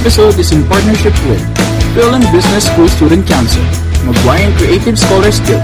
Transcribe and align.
This 0.00 0.16
episode 0.16 0.40
is 0.40 0.50
in 0.52 0.66
partnership 0.66 1.12
with 1.28 1.44
Phil 1.92 2.14
and 2.14 2.24
Business 2.32 2.64
School 2.72 2.88
Student 2.88 3.28
Council, 3.28 3.60
Maguire 4.08 4.50
Creative 4.56 4.98
Scholars 4.98 5.40
Guild, 5.40 5.60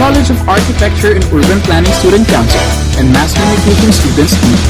College 0.00 0.30
of 0.30 0.40
Architecture 0.48 1.12
and 1.12 1.22
Urban 1.24 1.60
Planning 1.68 1.92
Student 2.00 2.26
Council, 2.26 2.64
and 2.96 3.12
Mass 3.12 3.36
Communication 3.36 3.92
Students 3.92 4.40
League. 4.40 4.64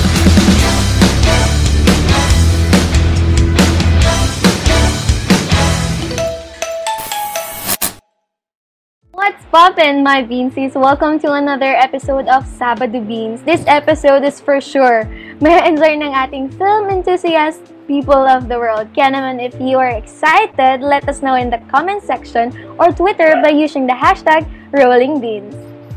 What's 9.12 9.44
poppin', 9.52 10.02
my 10.02 10.24
Beansies? 10.26 10.74
Welcome 10.74 11.20
to 11.20 11.34
another 11.34 11.70
episode 11.78 12.26
of 12.26 12.42
Sabado 12.50 12.98
Beans. 13.06 13.42
This 13.42 13.62
episode 13.68 14.24
is 14.24 14.40
for 14.40 14.60
sure 14.60 15.06
may 15.38 15.62
enjoy 15.62 15.94
ng 16.02 16.10
ating 16.10 16.50
film 16.58 16.90
enthusiast 16.90 17.73
people 17.86 18.24
of 18.24 18.48
the 18.48 18.56
world. 18.56 18.88
Kaya 18.96 19.12
naman, 19.12 19.40
if 19.40 19.52
you 19.60 19.76
are 19.78 19.92
excited, 19.92 20.80
let 20.80 21.04
us 21.08 21.20
know 21.20 21.36
in 21.36 21.50
the 21.52 21.60
comment 21.68 22.02
section 22.02 22.52
or 22.80 22.90
Twitter 22.90 23.36
by 23.44 23.52
using 23.52 23.86
the 23.86 23.96
hashtag 23.96 24.44
RollingBeans. 24.72 25.52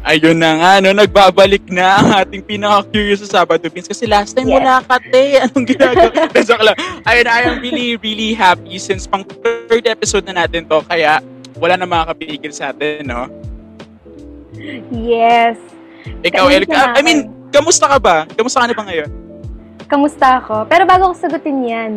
Ayun 0.08 0.40
na 0.40 0.56
nga, 0.56 0.72
no, 0.80 0.96
nagbabalik 0.96 1.68
na 1.68 2.00
ang 2.00 2.10
ating 2.24 2.40
pinaka-curious 2.40 3.28
sa 3.28 3.44
Sabado 3.44 3.68
Beans. 3.68 3.92
Kasi 3.92 4.08
last 4.08 4.32
time 4.40 4.48
Yes. 4.48 4.64
wala 4.64 4.80
ka, 4.88 5.04
te. 5.04 5.36
Anong 5.36 5.68
ginagawa? 5.68 6.32
Joke 6.48 6.64
lang. 6.64 6.78
Ayun, 7.04 7.28
I 7.28 7.40
am 7.44 7.56
really, 7.60 8.00
really 8.00 8.32
happy 8.32 8.80
since 8.80 9.04
pang 9.04 9.28
third 9.28 9.84
episode 9.84 10.24
na 10.24 10.48
natin 10.48 10.64
to. 10.64 10.80
Kaya 10.88 11.20
wala 11.60 11.76
na 11.76 11.84
makakapigil 11.84 12.56
sa 12.56 12.72
atin, 12.72 13.04
no? 13.04 13.28
Yes. 14.96 15.60
Ikaw, 16.24 16.46
Elka. 16.56 16.96
I 16.96 17.02
mean, 17.04 17.28
kamusta 17.52 17.92
ka 17.92 17.98
ba? 18.00 18.24
Kamusta 18.32 18.64
ka 18.64 18.72
na 18.72 18.78
ba 18.78 18.88
ngayon? 18.88 19.27
Kamusta 19.88 20.44
ako? 20.44 20.68
Pero 20.68 20.84
bago 20.84 21.12
ko 21.12 21.16
sagutin 21.16 21.64
yan, 21.64 21.92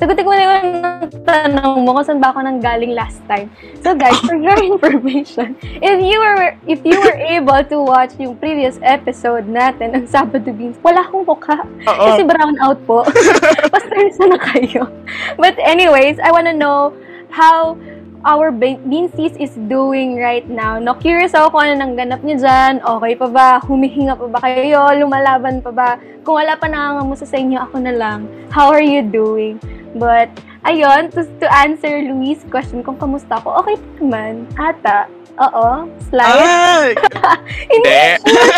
sagutin 0.00 0.24
ko 0.24 0.32
na 0.32 0.44
yung 0.48 1.12
tanong 1.28 1.84
mo 1.84 1.92
kung 1.92 2.04
saan 2.08 2.20
ba 2.20 2.32
ako 2.32 2.40
nang 2.40 2.56
galing 2.56 2.96
last 2.96 3.20
time. 3.28 3.52
So 3.84 3.92
guys, 3.92 4.16
for 4.24 4.32
your 4.32 4.56
information, 4.72 5.52
if 5.62 5.96
you 6.00 6.18
were 6.24 6.56
if 6.64 6.80
you 6.82 6.96
were 6.96 7.16
able 7.20 7.60
to 7.68 7.76
watch 7.84 8.16
yung 8.16 8.40
previous 8.40 8.80
episode 8.80 9.44
natin 9.44 9.92
ng 9.92 10.04
Sabado 10.08 10.50
Beans, 10.56 10.80
wala 10.80 11.04
akong 11.04 11.28
mukha. 11.28 11.60
Oo. 11.62 12.04
Kasi 12.08 12.24
brown 12.24 12.56
out 12.64 12.80
po. 12.88 13.04
Pasensya 13.76 14.24
na 14.24 14.40
kayo. 14.40 14.88
But 15.36 15.60
anyways, 15.60 16.16
I 16.24 16.32
wanna 16.32 16.56
know 16.56 16.96
how 17.28 17.76
our 18.24 18.48
Be- 18.50 18.80
Beansies 18.88 19.36
is 19.36 19.52
doing 19.68 20.16
right 20.16 20.48
now. 20.48 20.80
No, 20.80 20.96
curious 20.96 21.36
ako 21.36 21.54
kung 21.54 21.62
ano 21.68 21.74
nang 21.78 21.92
ganap 21.94 22.24
niyo 22.24 22.40
dyan. 22.40 22.80
Okay 22.80 23.12
pa 23.20 23.28
ba? 23.28 23.48
Humihinga 23.60 24.16
pa 24.16 24.26
ba 24.26 24.38
kayo? 24.40 24.80
Lumalaban 24.96 25.60
pa 25.60 25.70
ba? 25.70 25.90
Kung 26.24 26.40
wala 26.40 26.56
pa 26.56 26.66
nangangamusta 26.66 27.28
sa 27.28 27.36
inyo, 27.36 27.60
ako 27.60 27.76
na 27.84 27.92
lang. 27.92 28.24
How 28.48 28.72
are 28.72 28.84
you 28.84 29.04
doing? 29.04 29.60
But, 29.94 30.32
ayun, 30.64 31.12
to, 31.14 31.28
to 31.44 31.46
answer 31.52 32.02
Luis' 32.02 32.42
question 32.48 32.82
kung 32.82 32.96
kamusta 32.98 33.38
ako, 33.38 33.62
okay 33.62 33.76
pa 33.76 33.88
naman. 34.00 34.32
Ata. 34.56 34.98
Oo. 35.34 35.90
Slide. 36.08 36.32
Ay! 36.32 36.88
Hindi. 37.74 38.00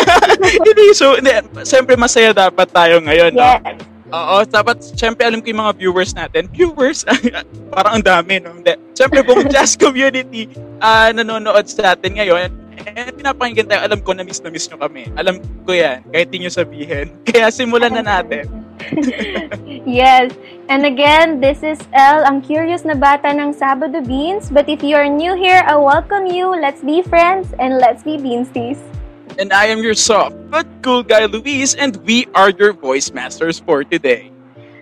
Hindi. 0.65 0.85
So, 0.93 1.17
hindi. 1.17 1.33
Siyempre, 1.65 1.97
masaya 1.97 2.31
dapat 2.31 2.69
tayo 2.69 3.01
ngayon, 3.01 3.33
no? 3.33 3.49
Oo, 4.07 4.47
dapat, 4.47 4.79
syempre 4.95 5.27
alam 5.27 5.43
ko 5.43 5.51
yung 5.51 5.61
mga 5.67 5.75
viewers 5.75 6.15
natin. 6.15 6.47
Viewers? 6.55 7.03
Parang 7.75 7.99
ang 7.99 8.05
dami, 8.05 8.39
no? 8.39 8.55
Hindi. 8.55 8.79
Syempre, 8.95 9.19
buong 9.19 9.51
jazz 9.53 9.75
community 9.75 10.47
ah 10.79 11.11
nanonood 11.11 11.67
sa 11.67 11.97
atin 11.97 12.15
ngayon. 12.15 12.49
Eh, 12.87 13.11
pinapakinggan 13.11 13.67
tayo. 13.67 13.81
Alam 13.83 13.99
ko 13.99 14.15
na 14.15 14.23
miss 14.23 14.39
na 14.39 14.47
miss 14.47 14.69
nyo 14.71 14.79
kami. 14.79 15.11
Alam 15.19 15.43
ko 15.67 15.75
yan. 15.75 16.07
Kahit 16.07 16.31
di 16.31 16.39
nyo 16.39 16.51
sabihin. 16.53 17.11
Kaya 17.27 17.51
simulan 17.51 17.91
na 17.91 18.05
natin. 18.05 18.47
Yes. 19.83 20.31
And 20.69 20.85
again, 20.85 21.39
this 21.41 21.63
is 21.65 21.79
Elle, 21.91 22.23
ang 22.23 22.45
curious 22.45 22.85
na 22.85 22.93
bata 22.95 23.33
ng 23.33 23.55
Sabado 23.55 23.99
Beans. 24.05 24.47
But 24.47 24.69
if 24.71 24.85
you're 24.85 25.09
new 25.09 25.35
here, 25.35 25.65
I 25.67 25.75
welcome 25.75 26.29
you. 26.29 26.53
Let's 26.53 26.79
be 26.79 27.03
friends 27.03 27.51
and 27.59 27.81
let's 27.81 28.05
be 28.07 28.15
Beansties. 28.15 28.79
And 29.35 29.51
I 29.51 29.67
am 29.67 29.83
your 29.83 29.93
soft 29.93 30.39
but 30.47 30.65
cool 30.81 31.03
guy, 31.03 31.27
Luis, 31.27 31.75
and 31.75 31.99
we 32.07 32.25
are 32.31 32.49
your 32.55 32.71
voice 32.71 33.11
masters 33.11 33.59
for 33.59 33.83
today. 33.83 34.31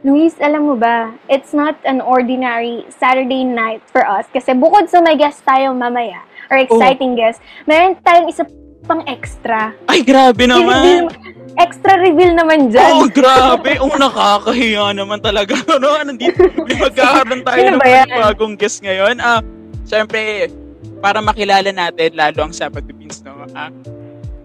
Luis, 0.06 0.38
alam 0.38 0.70
mo 0.70 0.78
ba, 0.78 1.10
it's 1.26 1.50
not 1.50 1.74
an 1.82 1.98
ordinary 1.98 2.86
Saturday 2.94 3.42
night 3.42 3.82
for 3.90 4.06
us 4.06 4.30
kasi 4.30 4.54
bukod 4.54 4.86
sa 4.86 5.02
may 5.02 5.18
guest 5.18 5.42
tayo 5.42 5.74
mamaya, 5.74 6.22
or 6.54 6.62
exciting 6.62 7.18
guest, 7.18 7.42
meron 7.66 7.98
tayong 8.06 8.30
isa 8.30 8.46
pang 8.86 9.02
extra. 9.10 9.74
Ay, 9.90 10.06
grabe 10.06 10.46
naman! 10.46 11.10
Reveal- 11.10 11.10
extra 11.58 11.98
reveal 11.98 12.38
naman 12.38 12.70
dyan. 12.70 13.02
Oh, 13.02 13.10
grabe! 13.10 13.82
Oh, 13.82 13.90
nakakahiya 13.98 14.94
naman 14.94 15.26
talaga. 15.26 15.58
Ano, 15.76 15.98
nandito, 15.98 16.38
magkakaroon 16.54 17.42
tayo 17.42 17.62
ng 17.74 17.82
bagong 18.14 18.56
guest 18.56 18.86
ngayon. 18.86 19.18
Ah, 19.18 19.42
Siyempre, 19.86 20.50
para 20.98 21.22
makilala 21.22 21.70
natin 21.70 22.18
lalo 22.18 22.50
ang 22.50 22.54
Sabado 22.54 22.90
Beans, 22.90 23.22
no? 23.22 23.46
Ah, 23.54 23.70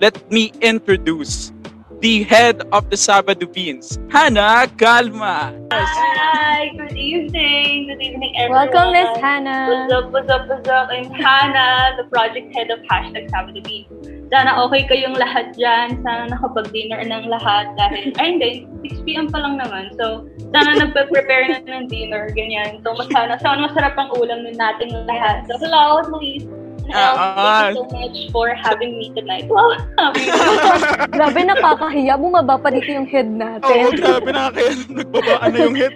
let 0.01 0.17
me 0.33 0.51
introduce 0.65 1.53
the 2.01 2.25
head 2.25 2.65
of 2.73 2.89
the 2.89 2.97
Sabado 2.97 3.45
Beans, 3.45 4.01
Hannah 4.09 4.65
Calma. 4.81 5.53
Hi, 5.71 6.73
good 6.73 6.97
evening. 6.97 7.93
Good 7.93 8.01
evening, 8.01 8.33
everyone. 8.41 8.73
Welcome, 8.73 8.97
Miss 8.97 9.13
Hannah. 9.21 9.69
What's 9.69 9.93
up, 9.93 10.07
what's 10.09 10.31
up, 10.33 10.49
what's 10.49 10.69
up? 10.73 10.89
I'm 10.89 11.13
Hannah, 11.13 12.01
the 12.01 12.09
project 12.09 12.49
head 12.57 12.73
of 12.73 12.81
Hashtag 12.89 13.29
Sabado 13.29 13.61
Beat. 13.61 13.93
Sana 14.33 14.57
okay 14.65 14.89
kayong 14.89 15.21
lahat 15.21 15.53
dyan. 15.53 16.01
Sana 16.01 16.33
nakapag-dinner 16.33 17.05
ng 17.05 17.29
lahat 17.29 17.77
dahil, 17.77 18.17
ay 18.17 18.41
hindi, 18.41 18.65
6pm 18.81 19.29
pa 19.29 19.45
lang 19.45 19.61
naman. 19.61 19.93
So, 20.01 20.25
sana 20.57 20.81
nagpe-prepare 20.81 21.61
na 21.61 21.61
ng 21.61 21.93
dinner, 21.93 22.33
ganyan. 22.33 22.81
So, 22.81 22.97
sana, 23.13 23.37
sana 23.37 23.69
masarap 23.69 24.01
ang 24.01 24.17
ulam 24.17 24.49
nun 24.49 24.57
nating 24.57 24.97
lahat. 25.05 25.45
So, 25.45 25.61
hello, 25.61 26.01
Luis. 26.09 26.49
Ah, 26.93 27.71
thank 27.71 27.77
you 27.77 27.77
so 27.77 27.85
much 27.89 28.17
for 28.31 28.47
having 28.53 28.93
me 28.95 29.13
tonight. 29.13 29.47
Wow, 29.47 29.71
Grabe, 31.15 31.41
nakakahiya. 31.43 32.15
Bumaba 32.15 32.57
pa 32.57 32.69
dito 32.69 32.89
yung 32.89 33.07
head 33.07 33.27
Oo, 33.27 33.39
natin. 33.39 33.95
grabe 33.95 34.31
na 34.31 34.51
kaya 34.51 34.71
nagbabaan 34.87 35.49
na 35.49 35.59
yung 35.61 35.77
head. 35.77 35.95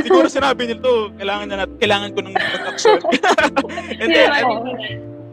Siguro 0.00 0.26
sinabi 0.26 0.68
nito, 0.68 1.10
kailangan 1.16 1.46
na 1.48 1.66
kailangan 1.76 2.10
ko 2.12 2.20
ng 2.22 2.32
mag-action. 2.32 2.98
And 4.00 4.08
then, 4.08 4.28
Yeah, 4.28 4.44
Oo. 4.44 4.62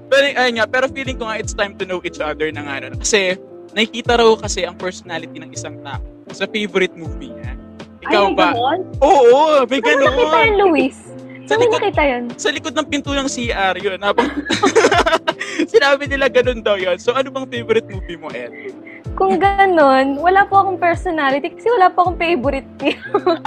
Pero, 0.06 0.26
ayun 0.32 0.54
nga, 0.56 0.66
pero 0.66 0.86
feeling 0.88 1.18
ko 1.18 1.26
nga 1.26 1.38
it's 1.38 1.52
time 1.52 1.74
to 1.76 1.84
know 1.84 1.98
each 2.00 2.22
other 2.22 2.48
na 2.50 2.62
nga. 2.62 2.86
ano. 2.86 2.96
Kasi, 2.96 3.36
nakikita 3.74 4.16
raw 4.16 4.30
kasi 4.38 4.64
ang 4.64 4.78
personality 4.78 5.36
ng 5.36 5.50
isang 5.52 5.82
tao 5.82 6.00
sa 6.32 6.46
favorite 6.46 6.94
movie 6.94 7.30
niya. 7.30 7.54
Ikaw 8.06 8.24
Ay, 8.24 8.38
ba? 8.38 8.50
ganon? 8.54 8.80
Oo, 9.02 9.66
may 9.66 9.82
Saan 9.82 9.98
mo 9.98 10.06
nakita 10.06 10.22
ganon. 10.22 10.38
yan, 10.38 10.54
Luis? 10.62 10.98
Sa 11.46 11.56
likod, 11.62 11.80
nakita 11.82 12.04
yan? 12.04 12.24
sa 12.36 12.50
likod 12.50 12.74
ng 12.74 12.88
pinto 12.90 13.14
ng 13.14 13.30
CR 13.30 13.76
yun. 13.78 14.00
Habang 14.02 14.30
sinabi 15.74 16.10
nila 16.10 16.26
ganun 16.30 16.66
daw 16.66 16.76
yun. 16.76 16.98
So, 16.98 17.14
ano 17.14 17.30
bang 17.30 17.48
favorite 17.48 17.88
movie 17.90 18.18
mo, 18.18 18.34
Ed? 18.34 18.52
Kung 19.16 19.40
ganon, 19.40 20.20
wala 20.20 20.44
po 20.44 20.60
akong 20.60 20.76
personality 20.82 21.56
kasi 21.56 21.72
wala 21.72 21.88
po 21.88 22.04
akong 22.04 22.20
favorite 22.20 22.68
film. 22.82 23.40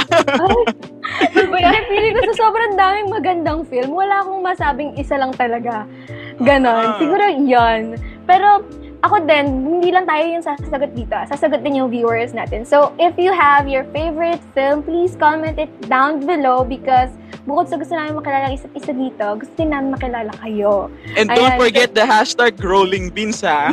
Kaya 1.53 1.81
feeling 1.93 2.15
ko 2.17 2.23
sa 2.33 2.49
sobrang 2.49 2.73
daming 2.79 3.09
magandang 3.13 3.61
film, 3.69 3.93
wala 3.93 4.25
akong 4.25 4.41
masabing 4.41 4.97
isa 4.97 5.21
lang 5.21 5.35
talaga. 5.37 5.85
Ganon. 6.41 6.97
Ah. 6.97 6.97
Siguro 6.97 7.25
yon. 7.29 8.01
Pero 8.25 8.65
ako 9.05 9.29
din, 9.29 9.47
hindi 9.79 9.93
lang 9.93 10.09
tayo 10.09 10.25
yung 10.27 10.43
sasagot 10.43 10.91
dito. 10.97 11.15
Sasagot 11.29 11.61
din 11.61 11.85
yung 11.85 11.93
viewers 11.93 12.33
natin. 12.33 12.65
So, 12.65 12.97
if 12.97 13.15
you 13.21 13.31
have 13.31 13.69
your 13.69 13.85
favorite 13.93 14.43
film, 14.57 14.83
please 14.83 15.15
comment 15.15 15.61
it 15.61 15.71
down 15.87 16.25
below 16.25 16.65
because 16.65 17.13
bukod 17.49 17.65
sa 17.73 17.81
gusto 17.81 17.97
namin 17.97 18.13
makilala 18.13 18.53
ang 18.53 18.55
isa't 18.61 18.77
isa 18.77 18.93
dito, 18.93 19.25
gusto 19.41 19.55
din 19.57 19.73
namin 19.73 19.97
makilala 19.97 20.29
kayo. 20.45 20.93
And 21.17 21.33
don't 21.33 21.57
Ayan. 21.57 21.61
forget 21.65 21.97
the 21.97 22.05
hashtag 22.05 22.61
rolling 22.61 23.09
beans, 23.09 23.41
ha? 23.41 23.73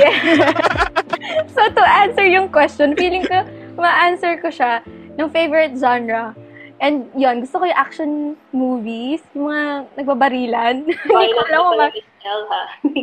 so, 1.54 1.60
to 1.60 1.84
answer 1.84 2.24
yung 2.24 2.48
question, 2.48 2.96
feeling 2.96 3.28
ko, 3.28 3.44
ma-answer 3.76 4.40
ko 4.40 4.48
siya 4.48 4.80
ng 5.20 5.28
favorite 5.28 5.76
genre. 5.76 6.32
And 6.80 7.12
yun, 7.20 7.44
gusto 7.44 7.60
ko 7.60 7.68
yung 7.68 7.80
action 7.80 8.12
movies, 8.56 9.20
yung 9.36 9.52
mga 9.52 9.64
nagbabarilan. 10.00 10.76
Hindi 11.08 11.32
ko 11.36 11.42
alam 11.52 11.60
kung 11.68 11.82
ha? 11.84 11.90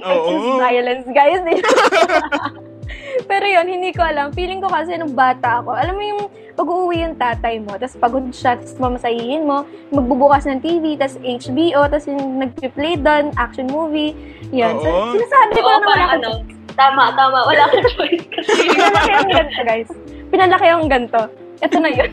Oo. 0.09 0.33
violence, 0.65 1.09
guys. 1.13 1.41
Pero 3.33 3.49
yun, 3.49 3.65
hindi 3.65 3.97
ko 3.97 4.05
alam. 4.05 4.29
Feeling 4.37 4.61
ko 4.61 4.69
kasi 4.69 4.93
nung 5.01 5.17
bata 5.17 5.65
ako, 5.65 5.73
alam 5.73 5.97
mo 5.97 6.05
yung 6.05 6.23
pag-uwi 6.53 7.01
yung 7.01 7.17
tatay 7.17 7.65
mo, 7.65 7.81
tapos 7.81 7.97
pagod 7.97 8.29
siya, 8.29 8.61
tapos 8.61 8.77
mamasahihin 8.77 9.49
mo, 9.49 9.65
magbubukas 9.89 10.45
ng 10.45 10.61
TV, 10.61 11.01
tapos 11.01 11.17
HBO, 11.25 11.89
tapos 11.89 12.13
yung 12.13 12.45
nag-play 12.45 13.01
doon, 13.01 13.33
action 13.41 13.73
movie. 13.73 14.13
Yan. 14.53 14.77
So, 14.85 14.89
Oo. 14.93 15.17
sinasabi 15.17 15.57
ko 15.57 15.65
Oo, 15.65 15.73
na 15.73 15.81
wala 15.81 15.89
parang 15.89 16.09
akong 16.13 16.21
ano, 16.21 16.31
tama, 16.77 17.03
tama. 17.17 17.39
Wala 17.49 17.63
kang 17.73 17.89
choice 17.97 18.27
kasi. 18.37 18.53
Pinalaki 18.77 19.13
ang 19.17 19.31
ganito, 19.33 19.61
guys. 19.65 19.91
Pinalaki 20.29 20.67
ang 20.69 20.89
ganito. 20.93 21.21
Ito 21.65 21.77
na 21.81 21.89
yun. 21.89 22.11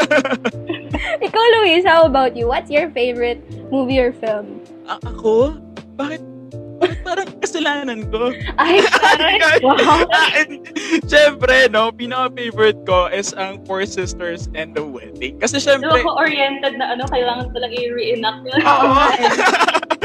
Ikaw, 1.28 1.44
Luis, 1.60 1.84
how 1.84 2.08
about 2.08 2.32
you? 2.32 2.48
What's 2.48 2.72
your 2.72 2.88
favorite 2.96 3.44
movie 3.68 4.00
or 4.00 4.16
film? 4.16 4.64
A- 4.88 5.04
ako? 5.04 5.60
Bakit? 6.00 6.29
Parang 7.04 7.28
kasalanan 7.44 8.08
ko. 8.08 8.32
Ay, 8.56 8.80
wow. 9.64 10.04
And, 10.38 10.64
Siyempre, 11.04 11.68
no, 11.68 11.92
pinaka-favorite 11.92 12.80
ko 12.88 13.10
is 13.12 13.36
ang 13.36 13.60
Four 13.68 13.84
Sisters 13.84 14.48
and 14.56 14.72
the 14.72 14.84
Wedding. 14.84 15.38
Kasi 15.40 15.60
syempre... 15.60 16.00
Ko 16.00 16.16
oriented 16.16 16.80
na 16.80 16.96
ano, 16.96 17.04
kailangan 17.10 17.52
palang 17.52 17.72
i-reenact 17.74 18.42
yun. 18.46 18.60
Oo. 18.64 19.04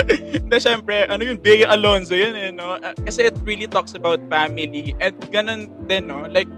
Na 0.52 0.62
syempre, 0.62 1.10
ano 1.10 1.26
yun, 1.26 1.42
Bea 1.42 1.66
Alonzo 1.66 2.14
yun 2.14 2.38
eh, 2.38 2.54
no? 2.54 2.78
Ah, 2.78 2.94
Kasi 3.02 3.34
it 3.34 3.38
really 3.42 3.66
talks 3.66 3.98
about 3.98 4.22
family. 4.30 4.94
And 5.02 5.18
ganun 5.34 5.74
din, 5.90 6.12
no? 6.12 6.30
Like, 6.30 6.50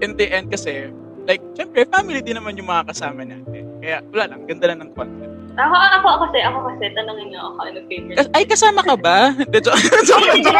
in 0.00 0.16
the 0.16 0.30
end 0.32 0.48
kasi, 0.48 0.88
like, 1.28 1.42
syempre, 1.56 1.88
family 1.88 2.20
din 2.20 2.36
naman 2.36 2.56
yung 2.56 2.68
mga 2.68 2.92
kasama 2.92 3.24
natin. 3.24 3.64
Kaya, 3.80 4.00
wala 4.12 4.24
lang, 4.32 4.40
ganda 4.48 4.66
lang 4.70 4.78
ng 4.84 4.92
concept. 4.96 5.32
Ako, 5.54 5.70
ako, 5.70 6.06
ako 6.10 6.26
kasi, 6.26 6.42
ako 6.42 6.58
kasi, 6.66 6.90
tanongin 6.98 7.30
niyo 7.30 7.46
ako, 7.46 7.62
ano 7.62 7.78
favorite. 7.86 8.18
Kas- 8.18 8.34
Ay, 8.34 8.42
kasama 8.42 8.82
ka 8.82 8.98
ba? 8.98 9.30
Joke, 9.54 9.78
joke, 10.02 10.26
joke, 10.42 10.58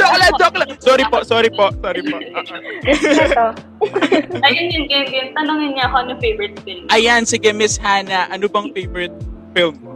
joke 0.00 0.16
lang, 0.16 0.32
joke 0.40 0.56
lang. 0.56 0.68
Sorry 0.80 1.04
po, 1.12 1.20
sorry 1.20 1.52
po, 1.52 1.68
sorry 1.84 2.00
po. 2.00 2.16
Ayun 4.48 4.66
yun, 4.72 4.88
yun, 4.88 5.06
yun. 5.12 5.28
Tanongin 5.36 5.76
niya 5.76 5.92
ako, 5.92 6.08
ano 6.08 6.16
favorite 6.24 6.56
film. 6.64 6.88
Ayan, 6.88 7.28
sige, 7.28 7.52
Miss 7.52 7.76
Hannah, 7.76 8.32
ano 8.32 8.48
bang 8.48 8.72
favorite 8.72 9.12
film 9.52 9.76
mo? 9.84 9.92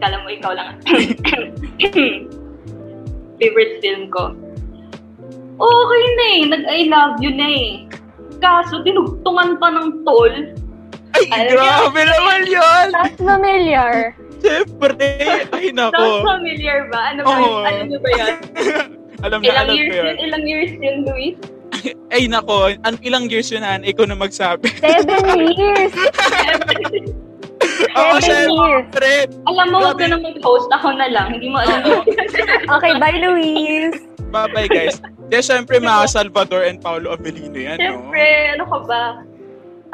Kala 0.00 0.24
mo 0.24 0.28
ikaw 0.32 0.56
lang. 0.56 0.80
favorite 3.40 3.84
film 3.84 4.08
ko. 4.08 4.32
Okay 5.56 6.04
na 6.16 6.24
eh. 6.28 6.40
Nag-I 6.52 6.80
love 6.92 7.16
you 7.20 7.32
na 7.32 7.48
eh. 7.48 7.72
Kaso, 8.38 8.82
dinugtungan 8.82 9.56
pa 9.56 9.68
ng 9.70 10.02
tol. 10.02 10.34
Ay, 11.16 11.24
Alam 11.32 11.48
grabe 11.50 12.00
naman 12.04 12.40
yun! 12.44 12.86
Sounds 12.92 13.16
familiar. 13.16 14.12
Siyempre, 14.36 14.92
ay 15.48 15.72
Sounds 15.72 15.96
nako. 15.96 16.04
familiar 16.22 16.78
ba? 16.92 17.00
Ano 17.10 17.20
ba 17.24 17.32
Oo. 17.32 17.40
yun? 17.40 17.64
Alam 17.64 17.84
niyo 17.88 17.98
ba 17.98 18.10
yan? 18.12 18.34
alam 19.24 19.38
na, 19.40 19.46
Ilang 19.46 19.56
alam 19.64 19.74
years 19.74 19.88
ko 19.88 19.96
yun? 19.96 20.04
yun. 20.04 20.16
Ilang 20.20 20.44
years 20.44 20.72
yun, 20.76 20.96
Luis? 21.04 21.36
Ay 22.14 22.22
nako, 22.28 22.56
an 22.76 22.94
ilang 23.00 23.26
years 23.26 23.48
yun, 23.48 23.64
Han? 23.64 23.80
Ikaw 23.82 24.04
na 24.04 24.14
magsabi. 24.14 24.68
Seven 24.76 25.16
years. 25.56 25.92
Oo, 27.96 28.14
Seven 28.20 28.52
years. 28.52 28.86
Alam 29.48 29.66
mo, 29.72 29.76
huwag 29.82 29.96
ka 29.96 30.06
na 30.06 30.20
mag-host. 30.20 30.68
Ako 30.70 30.92
na 30.92 31.08
lang. 31.08 31.32
Hindi 31.32 31.48
mo 31.48 31.58
alam. 31.58 31.80
Okay, 32.68 32.92
bye, 33.00 33.16
Luis. 33.16 33.96
Bye-bye, 34.28 34.68
guys. 34.68 35.00
Kaya 35.26 35.42
syempre, 35.42 35.82
mga 35.82 36.06
Salvador 36.06 36.62
and 36.62 36.78
Paulo 36.78 37.10
Avelino 37.10 37.58
yan, 37.58 37.78
no? 37.78 37.82
Siyempre, 37.82 38.24
ano 38.54 38.64
ka 38.70 38.78
ba? 38.86 39.02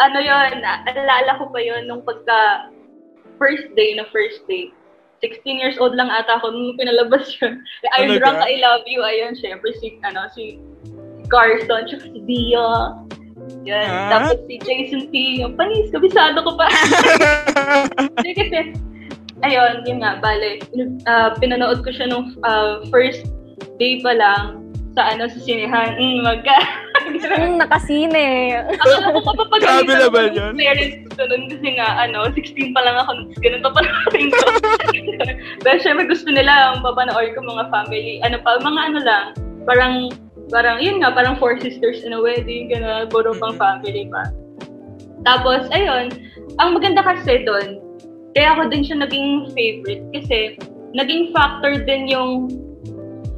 Ano 0.00 0.19
yun, 0.20 0.61
alala 0.61 1.32
ko 1.40 1.49
pa 1.49 1.61
yun 1.61 1.88
nung 1.88 2.05
pagka 2.05 2.69
first 3.40 3.64
day 3.73 3.96
na 3.96 4.05
first 4.12 4.44
day. 4.44 4.69
16 5.25 5.62
years 5.62 5.79
old 5.79 5.94
lang 5.94 6.11
ata 6.11 6.37
ako 6.43 6.50
nung 6.52 6.76
pinalabas 6.76 7.31
yun. 7.40 7.64
I'm 7.96 8.12
Talaga? 8.12 8.19
drunk, 8.20 8.38
I 8.44 8.61
love 8.61 8.84
you. 8.84 9.00
Ayun, 9.00 9.32
syempre, 9.38 9.73
si, 9.81 9.96
ano, 10.05 10.29
si 10.37 10.61
Carson, 11.32 11.88
tsaka 11.88 12.05
si 12.12 12.20
Dia. 12.28 12.69
Yan. 13.64 13.88
Ah? 13.88 14.08
Tapos 14.12 14.37
si 14.44 14.61
Jason 14.61 15.08
T. 15.08 15.40
Yung 15.40 15.56
panis, 15.56 15.88
kabisado 15.94 16.44
ko 16.44 16.61
pa. 16.61 16.69
Kasi, 18.26 18.76
ayun, 19.46 19.73
yun 19.88 20.05
nga, 20.05 20.20
bale, 20.20 20.61
uh, 21.08 21.32
pinanood 21.40 21.81
ko 21.87 21.90
siya 21.94 22.11
nung 22.12 22.37
ah, 22.44 22.85
first 22.93 23.25
day 23.81 24.02
pa 24.02 24.12
lang 24.12 24.62
sa 24.92 25.02
ano 25.16 25.24
sa 25.28 25.38
sinehan. 25.40 25.96
Mm, 25.96 26.20
magka. 26.24 26.58
Hmm, 27.02 27.56
nakasine. 27.60 28.60
Akala 28.76 29.14
ko 29.16 29.18
mapapagalitan 29.24 29.84
Grabe 29.88 29.92
naman 29.96 30.28
yun. 30.36 30.52
Parents 30.60 30.96
ko 31.16 31.22
nun 31.28 31.42
kasi 31.48 31.68
nga, 31.76 31.88
ano, 32.04 32.18
16 32.28 32.76
pa 32.76 32.80
lang 32.84 32.96
ako. 33.00 33.10
Ganun 33.40 33.62
pa 33.64 33.70
pa 33.72 33.80
rin 34.12 34.28
ko. 34.28 34.44
Pero 35.64 35.76
syempre 35.80 36.04
gusto 36.08 36.28
nila 36.28 36.76
ang 36.76 36.84
papanood 36.84 37.32
ko 37.32 37.40
mga 37.40 37.64
family. 37.72 38.20
Ano 38.20 38.36
pa, 38.44 38.60
mga 38.60 38.80
ano 38.92 38.98
lang. 39.00 39.26
Parang, 39.64 39.94
parang, 40.52 40.76
yun 40.82 41.00
nga, 41.00 41.14
parang 41.14 41.40
four 41.40 41.56
sisters 41.62 42.04
in 42.04 42.12
a 42.12 42.20
wedding. 42.20 42.68
Gano'n, 42.68 43.08
puro 43.08 43.32
pang 43.36 43.56
family 43.56 44.10
pa. 44.12 44.28
Tapos, 45.22 45.70
ayun, 45.70 46.10
ang 46.58 46.76
maganda 46.76 47.00
kasi 47.00 47.46
doon, 47.46 47.78
kaya 48.34 48.56
ako 48.56 48.68
din 48.72 48.82
siya 48.82 48.96
naging 49.04 49.52
favorite 49.54 50.04
kasi 50.12 50.56
naging 50.96 51.30
factor 51.32 51.80
din 51.84 52.08
yung 52.08 52.48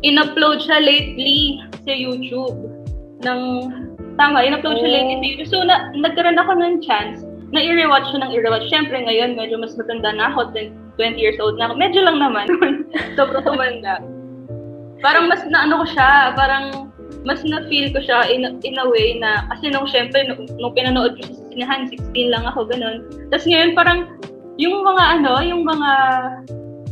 in-upload 0.05 0.61
siya 0.61 0.79
lately 0.85 1.65
sa 1.89 1.93
YouTube 1.97 2.55
ng 3.25 3.41
tama, 4.21 4.45
in-upload 4.45 4.79
siya 4.79 4.91
Oh. 4.93 4.97
lately 5.01 5.17
sa 5.17 5.27
YouTube. 5.27 5.51
So, 5.51 5.59
na, 5.65 5.91
nagkaroon 5.97 6.39
ako 6.39 6.53
ng 6.61 6.85
chance 6.85 7.25
na 7.51 7.65
i-rewatch 7.65 8.07
siya 8.13 8.21
ng 8.29 8.33
i-rewatch. 8.37 8.69
Siyempre, 8.69 9.01
ngayon, 9.01 9.35
medyo 9.35 9.57
mas 9.57 9.73
matanda 9.75 10.13
na 10.13 10.31
ako, 10.31 10.53
10 10.53 10.85
20 10.95 11.19
years 11.19 11.39
old 11.43 11.59
na 11.59 11.67
ako. 11.67 11.75
Medyo 11.75 12.07
lang 12.07 12.23
naman. 12.23 12.47
Sobrang 13.19 13.43
tumanda. 13.43 13.99
Parang 15.03 15.27
mas 15.27 15.43
na 15.51 15.67
ano 15.67 15.83
ko 15.83 15.87
siya, 15.91 16.33
parang 16.39 16.95
mas 17.27 17.43
na-feel 17.43 17.91
ko 17.91 17.99
siya 17.99 18.31
in, 18.31 18.47
in 18.63 18.79
a 18.79 18.87
way 18.87 19.19
na, 19.19 19.49
kasi 19.51 19.73
nung 19.73 19.89
syempre, 19.91 20.23
nung, 20.29 20.47
nung 20.61 20.77
pinanood 20.77 21.19
ko 21.19 21.23
sa 21.27 21.35
sinahan, 21.51 21.91
16 21.91 22.31
lang 22.31 22.45
ako, 22.47 22.69
ganun. 22.69 23.03
Tapos 23.33 23.49
ngayon, 23.49 23.75
parang, 23.75 23.99
yung 24.55 24.87
mga 24.87 25.05
ano, 25.19 25.33
yung 25.43 25.63
mga 25.67 25.91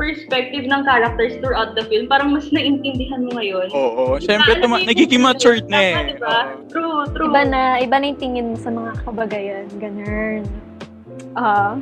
perspective 0.03 0.67
ng 0.67 0.83
characters 0.83 1.39
throughout 1.39 1.79
the 1.79 1.87
film, 1.87 2.11
parang 2.11 2.35
mas 2.35 2.51
naintindihan 2.51 3.23
mo 3.23 3.39
ngayon. 3.39 3.71
Oo, 3.71 4.19
syempre, 4.19 4.59
Diba? 4.59 4.63
tuma- 4.67 4.83
nagiging 4.83 5.23
matured 5.23 5.67
na 5.71 5.79
eh. 5.79 5.95
Diba? 6.19 6.27
Oo. 6.27 6.67
True, 6.67 7.01
true. 7.15 7.31
Iba 7.31 7.47
na, 7.47 7.79
iba 7.79 7.97
na 8.03 8.11
yung 8.11 8.19
tingin 8.19 8.47
mo 8.51 8.57
sa 8.59 8.75
mga 8.75 8.91
kabagayan. 9.07 9.67
Ganun. 9.79 10.43
Ah. 11.39 11.79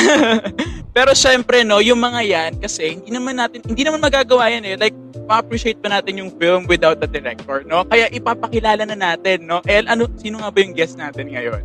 Pero 0.96 1.14
syempre, 1.14 1.62
no, 1.62 1.78
yung 1.78 2.00
mga 2.00 2.20
yan, 2.24 2.52
kasi 2.58 2.98
hindi 2.98 3.12
naman 3.14 3.38
natin, 3.38 3.62
hindi 3.62 3.86
naman 3.86 4.02
magagawa 4.02 4.50
yan 4.50 4.64
eh. 4.66 4.74
Like, 4.74 4.96
ma-appreciate 5.30 5.78
pa 5.78 5.86
natin 5.86 6.18
yung 6.18 6.30
film 6.34 6.66
without 6.66 6.98
the 6.98 7.06
director, 7.06 7.62
no? 7.62 7.86
Kaya 7.86 8.10
ipapakilala 8.10 8.82
na 8.82 8.98
natin, 8.98 9.46
no? 9.46 9.62
El, 9.70 9.86
ano, 9.86 10.10
sino 10.18 10.42
nga 10.42 10.50
ba 10.50 10.58
yung 10.58 10.74
guest 10.74 10.98
natin 10.98 11.30
ngayon? 11.30 11.62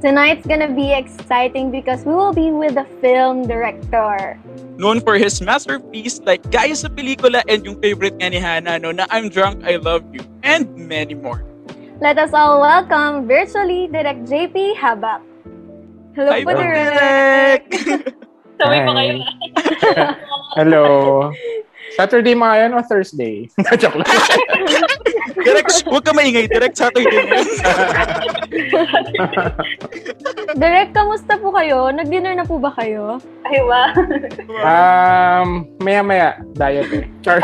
Tonight's 0.00 0.48
gonna 0.48 0.72
be 0.72 0.96
exciting 0.96 1.68
because 1.68 2.08
we 2.08 2.16
will 2.16 2.32
be 2.32 2.48
with 2.48 2.72
the 2.72 2.88
film 3.04 3.44
director. 3.44 4.40
Known 4.80 5.04
for 5.04 5.20
his 5.20 5.44
masterpiece 5.44 6.24
like 6.24 6.40
Gaya 6.48 6.72
sa 6.72 6.88
Pelikula 6.88 7.44
and 7.44 7.60
yung 7.68 7.76
favorite 7.84 8.16
nga 8.16 8.32
ni 8.32 8.40
Hannah, 8.40 8.80
no, 8.80 8.96
na 8.96 9.04
I'm 9.12 9.28
Drunk, 9.28 9.60
I 9.60 9.76
Love 9.76 10.08
You, 10.08 10.24
and 10.40 10.72
many 10.88 11.12
more. 11.12 11.44
Let 12.00 12.16
us 12.16 12.32
all 12.32 12.64
welcome 12.64 13.28
virtually 13.28 13.92
Direct 13.92 14.24
JP 14.24 14.80
Habak. 14.80 15.20
Hello 16.16 16.32
Hi 16.32 16.48
po. 16.48 16.56
Direk! 16.56 17.62
Pa 18.60 18.72
Hi. 18.72 18.80
kayo. 18.88 19.14
Hello. 20.56 20.84
Saturday 21.92 22.32
mga 22.32 22.54
yan 22.56 22.72
o 22.72 22.80
Thursday? 22.80 23.52
Joke 23.80 24.00
lang. 24.00 24.08
Direk, 25.40 25.66
huwag 25.86 26.04
ka 26.04 26.12
maingay. 26.12 26.46
Direk, 26.48 26.74
Saturday. 26.76 27.24
Direct, 30.56 30.92
kamusta 30.92 31.38
po 31.38 31.54
kayo? 31.54 31.92
Nag-dinner 31.94 32.34
na 32.36 32.44
po 32.44 32.58
ba 32.58 32.72
kayo? 32.74 33.20
Ay, 33.46 33.60
wow. 33.62 33.90
um, 34.64 35.48
maya-maya, 35.80 36.40
diet 36.56 36.90
eh. 36.92 37.04
Char. 37.24 37.40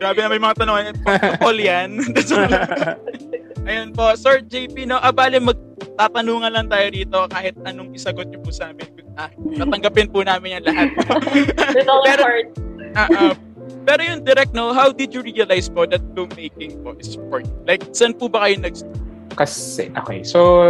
Grabe 0.00 0.18
na 0.24 0.32
may 0.32 0.40
mga 0.40 0.56
tanong. 0.64 0.96
All 1.44 1.58
yan. 1.60 2.00
Ayun 3.68 3.92
po, 3.92 4.16
Sir 4.16 4.40
JP, 4.40 4.88
no, 4.88 4.96
abali 4.98 5.36
magtatanungan 5.36 6.50
lang 6.50 6.66
tayo 6.72 6.88
dito 6.88 7.18
kahit 7.28 7.54
anong 7.68 7.92
isagot 7.92 8.26
niyo 8.32 8.40
po 8.40 8.48
sa 8.48 8.72
amin. 8.72 8.88
Ah, 9.20 9.28
tatanggapin 9.60 10.08
po 10.08 10.24
namin 10.24 10.56
yan 10.58 10.64
lahat. 10.64 10.88
With 11.76 11.88
all 11.90 12.02
Pero- 12.08 12.24
heart. 12.24 12.48
Ah, 12.96 13.06
ah, 13.06 13.32
pero 13.84 14.00
yung 14.04 14.20
direct, 14.24 14.52
no, 14.52 14.72
how 14.72 14.92
did 14.92 15.14
you 15.14 15.22
realize 15.24 15.68
po 15.68 15.88
that 15.88 16.02
filmmaking 16.12 16.80
po 16.84 16.96
is 17.00 17.16
sport? 17.16 17.48
Like, 17.64 17.84
saan 17.96 18.16
po 18.16 18.28
ba 18.28 18.46
kayo 18.48 18.60
nag 18.60 18.76
Kasi, 19.38 19.88
okay. 19.94 20.26
So, 20.26 20.60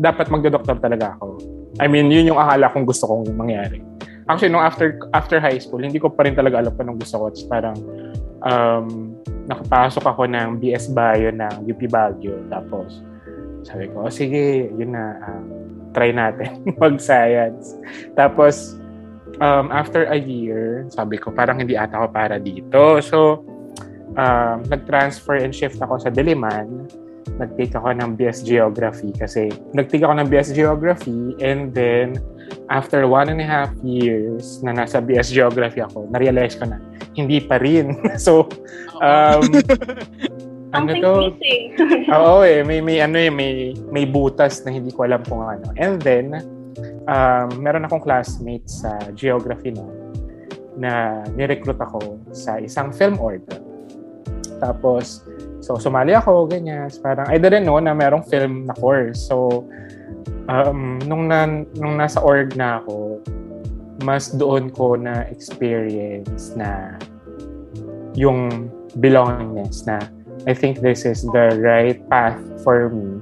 dapat 0.00 0.32
magdo-doktor 0.32 0.80
talaga 0.80 1.14
ako. 1.20 1.38
I 1.78 1.86
mean, 1.86 2.10
yun 2.10 2.32
yung 2.32 2.40
akala 2.40 2.72
kong 2.72 2.88
gusto 2.88 3.06
kong 3.06 3.28
mangyari. 3.36 3.84
Actually, 4.26 4.50
nung 4.54 4.64
after 4.64 4.98
after 5.12 5.38
high 5.38 5.58
school, 5.58 5.82
hindi 5.82 5.98
ko 5.98 6.10
pa 6.10 6.26
rin 6.26 6.34
talaga 6.34 6.62
alam 6.64 6.72
pa 6.74 6.82
nung 6.82 6.98
gusto 6.98 7.18
ko. 7.18 7.24
It's 7.28 7.44
parang, 7.44 7.76
um, 8.46 9.14
nakapasok 9.46 10.04
ako 10.06 10.22
ng 10.30 10.62
BS 10.62 10.90
Bio 10.94 11.30
ng 11.34 11.54
UP 11.66 11.80
Baguio. 11.90 12.40
Tapos, 12.48 13.04
sabi 13.66 13.92
ko, 13.92 14.08
oh, 14.08 14.12
sige, 14.12 14.72
yun 14.72 14.96
na, 14.96 15.20
ah, 15.20 15.44
try 15.92 16.14
natin 16.14 16.64
mag-science. 16.82 17.76
Tapos, 18.16 18.79
um, 19.38 19.70
after 19.70 20.10
a 20.10 20.18
year, 20.18 20.90
sabi 20.90 21.16
ko, 21.16 21.30
parang 21.30 21.62
hindi 21.62 21.78
ata 21.78 22.02
ako 22.02 22.08
para 22.10 22.36
dito. 22.42 22.98
So, 22.98 23.46
um, 24.18 24.66
nag-transfer 24.66 25.38
and 25.38 25.54
shift 25.54 25.78
ako 25.78 26.02
sa 26.02 26.10
Diliman. 26.10 26.90
Nag-take 27.38 27.76
ako 27.78 27.94
ng 27.94 28.18
BS 28.18 28.42
Geography 28.42 29.14
kasi 29.14 29.52
nag-take 29.76 30.02
ako 30.02 30.18
ng 30.18 30.28
BS 30.28 30.56
Geography 30.56 31.36
and 31.38 31.70
then 31.70 32.18
after 32.72 33.06
one 33.06 33.30
and 33.30 33.38
a 33.38 33.46
half 33.46 33.70
years 33.86 34.58
na 34.66 34.74
nasa 34.74 34.98
BS 34.98 35.30
Geography 35.30 35.84
ako, 35.84 36.10
na-realize 36.10 36.58
ko 36.58 36.66
na 36.66 36.82
hindi 37.14 37.38
pa 37.38 37.62
rin. 37.62 37.94
so, 38.26 38.50
um, 38.98 39.46
ano 40.76 40.90
to? 40.98 41.12
Oo 42.18 42.42
eh, 42.42 42.62
may, 42.62 42.82
may 42.82 42.98
ano 43.02 43.16
eh, 43.18 43.30
may, 43.30 43.74
may 43.90 44.04
butas 44.06 44.62
na 44.66 44.74
hindi 44.74 44.90
ko 44.90 45.06
alam 45.06 45.22
kung 45.26 45.42
ano. 45.42 45.70
And 45.78 46.00
then, 46.02 46.59
um, 47.06 47.48
meron 47.58 47.86
akong 47.86 48.02
classmate 48.02 48.66
sa 48.66 48.96
geography 49.14 49.74
no, 49.74 49.88
na 50.78 51.24
nirecruit 51.34 51.78
ako 51.78 52.20
sa 52.32 52.56
isang 52.62 52.94
film 52.94 53.18
org. 53.18 53.42
Tapos, 54.60 55.24
so 55.64 55.80
sumali 55.80 56.12
ako, 56.12 56.48
ganyan. 56.48 56.88
Parang, 57.00 57.28
I 57.28 57.40
didn't 57.40 57.64
know 57.64 57.80
na 57.80 57.96
merong 57.96 58.24
film 58.28 58.68
na 58.68 58.74
course. 58.76 59.20
So, 59.24 59.64
um, 60.48 61.00
nung, 61.08 61.28
na, 61.28 61.48
nung 61.76 61.96
nasa 61.96 62.20
org 62.20 62.56
na 62.56 62.84
ako, 62.84 63.20
mas 64.04 64.32
doon 64.32 64.72
ko 64.72 64.96
na 64.96 65.28
experience 65.28 66.56
na 66.56 66.96
yung 68.16 68.68
belongingness 68.98 69.84
na 69.86 70.00
I 70.48 70.56
think 70.56 70.80
this 70.80 71.04
is 71.04 71.22
the 71.36 71.52
right 71.60 72.00
path 72.08 72.40
for 72.64 72.88
me. 72.88 73.20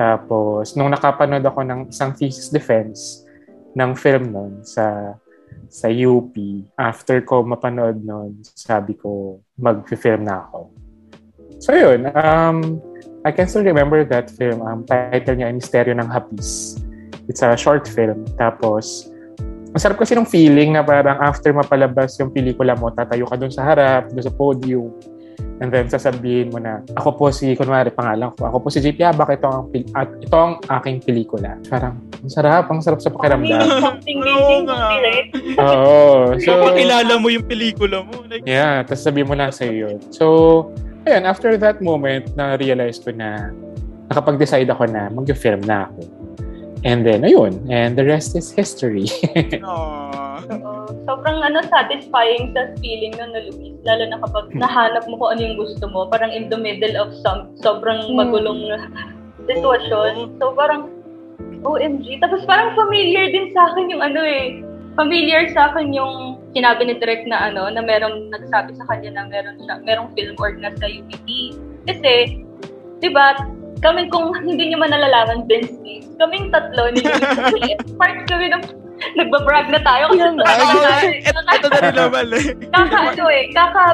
Tapos, 0.00 0.72
nung 0.80 0.88
nakapanood 0.88 1.44
ako 1.44 1.60
ng 1.60 1.80
isang 1.92 2.16
thesis 2.16 2.48
defense 2.48 3.28
ng 3.76 3.92
film 3.92 4.32
nun 4.32 4.64
sa 4.64 5.12
sa 5.68 5.92
UP, 5.92 6.32
after 6.80 7.20
ko 7.20 7.44
mapanood 7.44 8.00
nun, 8.00 8.40
sabi 8.56 8.96
ko, 8.96 9.38
mag-film 9.60 10.24
na 10.24 10.48
ako. 10.48 10.72
So 11.60 11.76
yun, 11.76 12.08
um, 12.16 12.80
I 13.28 13.30
can 13.36 13.44
still 13.44 13.60
remember 13.60 14.00
that 14.08 14.32
film. 14.32 14.64
Ang 14.64 14.82
um, 14.82 14.88
title 14.88 15.36
niya 15.36 15.52
ay 15.52 15.54
Misteryo 15.60 15.92
ng 15.92 16.08
Hapis. 16.08 16.80
It's 17.28 17.44
a 17.44 17.52
short 17.52 17.84
film. 17.84 18.24
Tapos, 18.40 19.12
masarap 19.76 20.00
kasi 20.00 20.16
ng 20.16 20.24
feeling 20.24 20.74
na 20.74 20.82
parang 20.82 21.20
after 21.20 21.52
mapalabas 21.52 22.16
yung 22.16 22.32
pelikula 22.32 22.72
mo, 22.72 22.88
tatayo 22.88 23.28
ka 23.28 23.36
dun 23.36 23.52
sa 23.52 23.68
harap, 23.68 24.08
dun 24.08 24.24
sa 24.24 24.32
podium, 24.32 24.88
and 25.60 25.68
then 25.68 25.86
sasabihin 25.92 26.48
mo 26.48 26.58
na, 26.58 26.80
ako 26.96 27.08
po 27.20 27.24
si, 27.28 27.52
kunwari 27.52 27.92
pangalan 27.92 28.32
ko, 28.34 28.48
ako 28.48 28.64
po 28.64 28.68
si 28.72 28.80
JP 28.80 28.96
Abak, 29.12 29.36
ito 29.36 29.44
ang, 29.44 29.68
at 29.92 30.08
ito 30.08 30.36
ang 30.36 30.56
aking 30.80 31.04
pelikula. 31.04 31.60
Parang, 31.68 32.00
ang 32.00 32.32
sarap, 32.32 32.64
ang 32.72 32.80
sarap 32.80 33.00
sa 33.04 33.12
pakiramdam. 33.12 33.60
Something 33.84 34.18
amazing, 34.24 34.64
right? 34.68 35.28
Oo. 35.60 36.36
So, 36.40 36.50
Pakilala 36.64 37.12
mo 37.20 37.28
yung 37.28 37.44
pelikula 37.44 38.00
mo. 38.04 38.24
Like, 38.24 38.48
yeah, 38.48 38.80
tapos 38.84 39.04
sabihin 39.04 39.28
mo 39.28 39.36
lang 39.36 39.52
sa 39.52 39.68
iyo. 39.68 40.00
So, 40.08 40.24
ayun, 41.04 41.28
after 41.28 41.52
that 41.60 41.84
moment, 41.84 42.32
na-realize 42.36 42.96
ko 43.00 43.12
na 43.12 43.52
nakapag-decide 44.08 44.66
ako 44.66 44.88
na 44.88 45.12
mag-film 45.12 45.60
na 45.62 45.86
ako. 45.86 46.19
And 46.84 47.04
then, 47.04 47.22
ayun. 47.22 47.68
And 47.68 47.92
the 47.96 48.04
rest 48.04 48.32
is 48.36 48.48
history. 48.48 49.04
Aww. 49.60 50.40
Sobrang 51.04 51.38
ano, 51.44 51.60
satisfying 51.68 52.56
sa 52.56 52.72
feeling 52.80 53.12
nun 53.20 53.30
na 53.36 53.40
Luis. 53.50 53.76
Lalo 53.84 54.02
na 54.08 54.16
kapag 54.24 54.52
nahanap 54.56 55.04
mo 55.08 55.20
kung 55.20 55.36
ano 55.36 55.40
yung 55.44 55.58
gusto 55.60 55.84
mo. 55.92 56.08
Parang 56.08 56.32
in 56.32 56.48
the 56.48 56.56
middle 56.56 56.96
of 56.96 57.12
some 57.20 57.52
sobrang 57.60 58.08
Hmm. 58.08 58.16
magulong 58.24 58.60
na 58.68 58.78
sitwasyon. 59.44 60.40
So 60.40 60.56
parang, 60.56 60.88
OMG. 61.60 62.24
Tapos 62.24 62.40
parang 62.48 62.72
familiar 62.72 63.28
din 63.28 63.52
sa 63.52 63.68
akin 63.72 63.92
yung 63.92 64.00
ano 64.00 64.24
eh. 64.24 64.64
Familiar 64.96 65.52
sa 65.52 65.68
akin 65.72 65.92
yung 65.92 66.40
sinabi 66.56 66.88
ni 66.88 66.96
Direk 66.96 67.28
na 67.28 67.52
ano, 67.52 67.68
na 67.68 67.84
merong 67.84 68.32
nagsabi 68.32 68.74
sa 68.80 68.88
kanya 68.88 69.20
na 69.20 69.28
meron 69.28 69.60
siya, 69.60 69.76
merong 69.84 70.08
film 70.16 70.34
org 70.40 70.56
na 70.56 70.72
sa 70.80 70.88
UPT. 70.88 71.54
Kasi, 71.84 72.42
di 73.00 73.08
ba, 73.12 73.36
kami 73.80 74.08
kung 74.12 74.32
hindi 74.44 74.70
nyo 74.70 74.78
man 74.84 74.92
nalalaman, 74.92 75.48
Vince 75.48 75.72
kaming 76.20 76.52
tatlo 76.52 76.92
ni 76.92 77.00
part 77.98 78.18
kami 78.28 78.52
ng 78.52 78.62
nagbabrag 79.16 79.72
na 79.72 79.80
tayo 79.80 80.12
kasi? 80.12 80.44
Ay, 80.44 81.24
ito, 81.24 81.40
ito 81.40 81.66
na 81.72 81.78
rin 81.80 81.96
naman 81.96 82.26
eh. 82.36 82.44
kaka 82.68 82.98
ano 83.16 83.24
eh, 83.32 83.44
kaka 83.56 83.84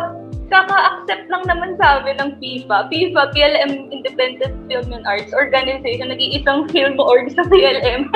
kaka-accept 0.47 1.27
lang 1.27 1.43
naman 1.51 1.75
sa 1.75 1.99
amin 1.99 2.17
ng 2.23 2.39
FIFA. 2.39 2.87
FIFA, 2.87 3.21
PLM 3.35 3.91
Independent 3.91 4.55
Film 4.71 4.95
and 4.95 5.03
Arts 5.03 5.35
Organization, 5.35 6.11
nag-iisang 6.11 6.71
film 6.71 6.95
org 7.03 7.35
sa 7.35 7.43
PLM. 7.51 8.07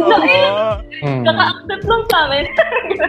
so, 0.00 0.08
ayun, 0.08 0.52
Oo. 0.52 0.72
Hmm. 1.04 1.22
kaka-accept 1.28 1.84
lang 1.84 2.02
sa 2.08 2.16
amin. 2.24 2.44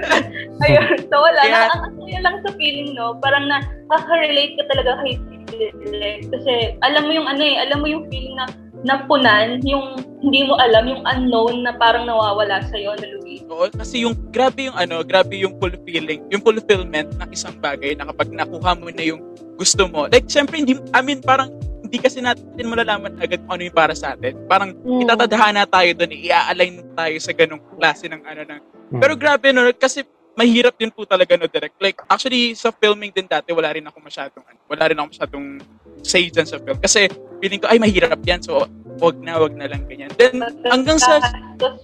Ayun, 0.67 0.87
so 1.07 1.15
wala. 1.19 1.39
Kaya- 1.39 1.71
na, 1.71 1.75
ang 1.87 1.95
saya 2.03 2.19
lang 2.19 2.35
sa 2.43 2.51
feeling, 2.59 2.91
no? 2.95 3.15
Parang 3.23 3.47
na, 3.47 3.63
kaka-relate 3.91 4.59
ka 4.59 4.63
talaga 4.75 4.99
kay 5.03 5.15
Dylan. 5.49 6.19
Kasi, 6.31 6.79
alam 6.81 7.03
mo 7.05 7.11
yung 7.13 7.27
ano 7.29 7.41
eh, 7.41 7.55
alam 7.61 7.77
mo 7.81 7.87
yung 7.87 8.05
feeling 8.09 8.35
na 8.35 8.45
napunan, 8.85 9.61
yung 9.65 9.97
hindi 10.21 10.45
mo 10.45 10.57
alam, 10.61 10.85
yung 10.85 11.01
unknown 11.05 11.65
na 11.65 11.73
parang 11.73 12.05
nawawala 12.05 12.61
sa'yo 12.69 12.93
na 12.97 13.07
Luis. 13.17 13.41
Oo, 13.49 13.65
kasi 13.73 14.05
yung 14.05 14.13
grabe 14.29 14.69
yung 14.69 14.77
ano, 14.77 15.01
grabe 15.01 15.41
yung 15.41 15.57
fulfilling, 15.57 16.21
yung 16.29 16.41
fulfillment 16.45 17.09
ng 17.17 17.29
isang 17.33 17.57
bagay 17.57 17.97
na 17.97 18.05
kapag 18.13 18.29
nakuha 18.29 18.77
mo 18.77 18.89
na 18.93 19.03
yung 19.05 19.21
gusto 19.57 19.89
mo. 19.89 20.05
Like, 20.05 20.29
syempre, 20.29 20.61
hindi, 20.61 20.77
I 20.93 21.01
mean, 21.01 21.21
parang 21.25 21.49
hindi 21.85 22.01
kasi 22.01 22.17
natin 22.19 22.65
malalaman 22.65 23.13
agad 23.21 23.45
kung 23.45 23.61
ano 23.61 23.63
yung 23.69 23.77
para 23.77 23.93
sa 23.93 24.17
atin. 24.17 24.33
Parang 24.49 24.73
Mm. 24.81 25.05
itatadhana 25.05 25.69
tayo 25.69 25.89
doon, 25.93 26.11
i-align 26.17 26.81
tayo 26.97 27.15
sa 27.21 27.31
ganong 27.33 27.61
klase 27.77 28.09
ng 28.09 28.21
ano 28.25 28.41
ng. 28.41 28.61
Hmm. 28.85 29.01
Pero 29.01 29.13
grabe 29.13 29.53
no, 29.53 29.65
kasi 29.73 30.01
mahirap 30.35 30.75
din 30.75 30.91
po 30.91 31.07
talaga 31.07 31.39
no 31.39 31.47
direct. 31.47 31.79
Like 31.79 32.03
actually 32.11 32.53
sa 32.53 32.69
filming 32.69 33.11
din 33.15 33.25
dati 33.25 33.55
wala 33.55 33.71
rin 33.71 33.87
ako 33.87 33.97
masyadong 34.03 34.43
ano, 34.43 34.59
wala 34.67 34.83
rin 34.91 34.97
ako 34.99 35.07
masyadong 35.15 35.45
say 36.05 36.29
dyan 36.29 36.45
sa 36.45 36.61
film 36.61 36.77
kasi 36.77 37.09
feeling 37.41 37.57
ko 37.57 37.65
ay 37.65 37.81
mahirap 37.81 38.19
yan 38.21 38.37
so 38.37 38.67
wag 38.97 39.15
na 39.19 39.37
wag 39.37 39.53
na 39.53 39.67
lang 39.67 39.83
ganyan. 39.85 40.11
Then 40.15 40.39
hanggang 40.65 40.97
sa 40.97 41.19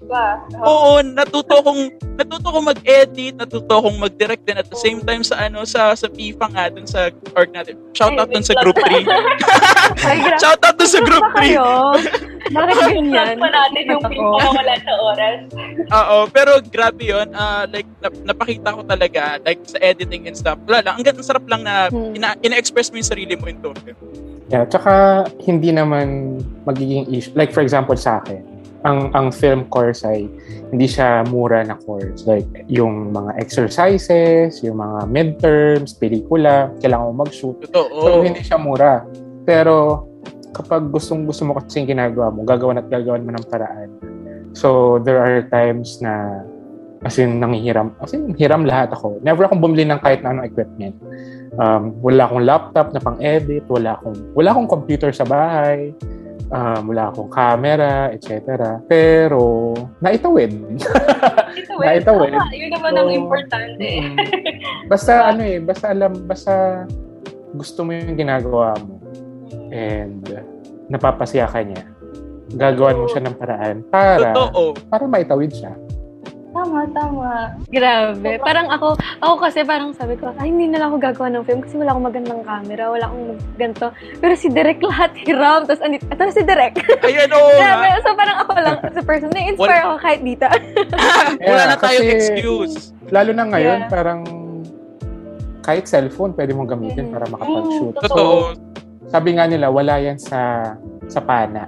pa. 0.03 0.43
Oo, 0.59 0.99
natuto 1.01 1.63
kong 1.63 1.81
natuto 2.13 2.47
kong 2.49 2.67
mag-edit, 2.67 3.33
natuto 3.35 3.71
kong 3.79 3.97
mag-direct 3.97 4.43
din 4.43 4.59
at 4.59 4.67
the 4.67 4.75
same 4.75 4.99
time 4.99 5.23
sa 5.23 5.39
ano 5.41 5.63
sa 5.63 5.91
sa 5.93 6.07
FIFA 6.07 6.45
nga 6.51 6.65
dun 6.67 6.83
sa 6.83 7.07
org 7.33 7.49
natin. 7.49 7.79
Shout 7.91 8.15
out 8.15 8.27
dun 8.27 8.43
sa 8.43 8.55
group 8.59 8.75
3. 8.75 8.83
Ay, 10.03 10.19
grabe. 10.19 10.39
Shout 10.43 10.59
out 10.59 10.75
dun 10.75 10.91
sa 10.91 10.99
group 10.99 11.23
Pa 11.25 11.39
3. 11.39 11.39
kayo. 11.39 11.65
Bakit 12.51 12.75
ganyan? 12.83 13.35
pa 13.39 13.47
natin 13.47 13.81
yung 13.87 14.03
pinaka 14.03 14.49
wala 14.51 14.73
sa 14.75 14.93
oras. 14.99 15.37
Oo, 15.89 16.17
pero 16.27 16.51
grabe 16.61 17.03
'yon. 17.05 17.31
Ah, 17.31 17.63
like 17.65 17.87
nap- 18.01 18.23
napakita 18.25 18.75
ko 18.75 18.81
talaga 18.83 19.39
like 19.41 19.63
sa 19.63 19.79
editing 19.79 20.27
and 20.27 20.35
stuff. 20.35 20.59
Wala 20.67 20.83
lang, 20.83 20.93
ang 20.99 21.05
ganda 21.05 21.23
sarap 21.23 21.47
lang 21.47 21.63
na 21.63 21.87
Hmm. 21.87 22.11
ina- 22.11 22.39
ina-express 22.41 22.91
mo 22.91 22.99
yung 22.99 23.07
sarili 23.07 23.33
mo 23.35 23.47
into 23.47 23.71
film. 23.79 23.95
Yeah, 24.51 24.67
tsaka 24.67 25.25
hindi 25.39 25.71
naman 25.71 26.37
magiging 26.67 27.07
issue. 27.07 27.31
Like 27.39 27.55
for 27.55 27.63
example 27.63 27.95
sa 27.95 28.19
akin, 28.19 28.43
ang 28.83 29.07
ang 29.15 29.31
film 29.31 29.63
course 29.71 30.03
ay 30.03 30.27
hindi 30.75 30.91
siya 30.91 31.23
mura 31.31 31.63
na 31.63 31.79
course. 31.79 32.27
Like 32.27 32.67
yung 32.67 33.15
mga 33.15 33.39
exercises, 33.39 34.59
yung 34.59 34.83
mga 34.83 35.07
midterms, 35.07 35.95
pelikula, 35.95 36.67
kailangan 36.83 37.15
mo 37.15 37.23
mag-shoot. 37.23 37.63
Totoo. 37.63 37.95
So 38.03 38.09
hindi 38.27 38.43
siya 38.43 38.59
mura. 38.59 39.07
Pero 39.47 40.03
kapag 40.51 40.91
gustong 40.91 41.23
gusto 41.23 41.47
mo 41.47 41.55
kasi 41.55 41.79
yung 41.79 41.95
ginagawa 41.95 42.27
mo, 42.35 42.43
gagawan 42.43 42.83
at 42.83 42.91
gagawan 42.91 43.23
mo 43.23 43.31
ng 43.31 43.47
paraan. 43.47 43.87
So 44.51 44.99
there 44.99 45.23
are 45.23 45.47
times 45.47 46.03
na 46.03 46.43
as 47.01 47.17
in 47.17 47.41
nangihiram. 47.41 47.93
As 47.97 48.13
in, 48.13 48.33
hiram 48.37 48.65
lahat 48.65 48.93
ako. 48.93 49.17
Never 49.25 49.45
akong 49.45 49.61
bumili 49.61 49.85
ng 49.89 50.01
kahit 50.01 50.21
na 50.21 50.37
anong 50.37 50.47
equipment. 50.47 50.95
Um, 51.57 51.97
wala 51.99 52.29
akong 52.29 52.43
laptop 52.45 52.87
na 52.93 53.01
pang-edit, 53.01 53.65
wala 53.67 53.97
akong, 53.99 54.17
wala 54.37 54.49
akong 54.53 54.69
computer 54.69 55.11
sa 55.11 55.27
bahay, 55.27 55.91
um, 56.53 56.81
wala 56.93 57.09
akong 57.09 57.27
camera, 57.33 58.13
etc. 58.13 58.39
Pero, 58.85 59.73
naitawid. 59.99 60.51
Ito, 61.51 61.73
Na 61.81 61.91
ito, 61.97 62.13
eh. 62.23 62.31
tama. 62.31 62.47
Yun 62.55 62.71
naman 62.71 62.91
ang 62.95 63.09
So, 63.09 63.17
importante. 63.17 63.87
Mm. 63.87 64.15
basta 64.91 65.13
ano 65.27 65.41
eh, 65.43 65.57
basta 65.59 65.85
alam, 65.91 66.11
basta 66.23 66.53
gusto 67.51 67.83
mo 67.83 67.91
yung 67.91 68.15
ginagawa 68.15 68.75
mo 68.79 68.95
and 69.71 70.23
napapasaya 70.87 71.47
ka 71.47 71.59
niya. 71.63 71.83
Gagawan 72.51 72.99
mo 72.99 73.07
siya 73.07 73.23
ng 73.23 73.35
paraan 73.39 73.75
para 73.87 74.35
Totoo. 74.35 74.75
para 74.91 75.03
maitawid 75.07 75.51
siya. 75.55 75.71
Tama, 76.51 76.83
tama. 76.91 77.55
Grabe. 77.65 78.31
Parang 78.37 78.67
ako, 78.67 78.87
ako 79.17 79.35
kasi 79.39 79.63
parang 79.63 79.95
sabi 79.95 80.15
ko, 80.15 80.35
ay 80.35 80.51
hindi 80.51 80.67
na 80.67 80.83
lang 80.83 80.91
ako 80.91 80.97
gagawa 81.01 81.27
ng 81.31 81.43
film 81.43 81.63
kasi 81.63 81.75
wala 81.75 81.95
akong 81.95 82.07
magandang 82.07 82.43
camera, 82.43 82.83
wala 82.87 83.05
akong 83.07 83.25
ganito. 83.55 83.87
Pero 84.19 84.33
si 84.35 84.47
Derek 84.47 84.83
lahat 84.91 85.15
hiram, 85.17 85.63
tapos 85.63 85.79
andito, 85.79 86.03
ito 86.05 86.19
na 86.19 86.33
si 86.33 86.43
Derek. 86.43 86.75
Ayan, 87.01 87.31
oo 87.31 87.49
Grabe. 87.55 87.87
nga. 87.87 87.99
So 87.99 88.09
parang 88.13 88.37
ako 88.37 88.51
lang, 88.53 88.77
as 88.83 88.93
a 88.93 89.01
person, 89.01 89.29
na-inspire 89.31 89.79
ako 89.81 89.95
kahit 89.97 90.21
dito. 90.21 90.47
Wala 91.47 91.63
na 91.65 91.75
tayong 91.77 92.03
kasi- 92.03 92.15
excuse. 92.35 92.75
Lalo 93.07 93.31
na 93.31 93.43
ngayon, 93.47 93.79
Yeah. 93.81 93.89
parang 93.89 94.19
kahit 95.61 95.85
cellphone 95.85 96.33
pwede 96.33 96.51
mong 96.51 96.67
gamitin 96.69 97.07
Mm. 97.07 97.13
para 97.13 97.25
makapag-shoot. 97.27 97.93
Mm, 97.93 98.01
Totoo. 98.01 98.35
Sabi 99.07 99.29
nga 99.33 99.45
nila, 99.45 99.67
wala 99.67 99.99
yan 99.99 100.17
sa 100.17 100.73
sa 101.05 101.19
pana. 101.19 101.67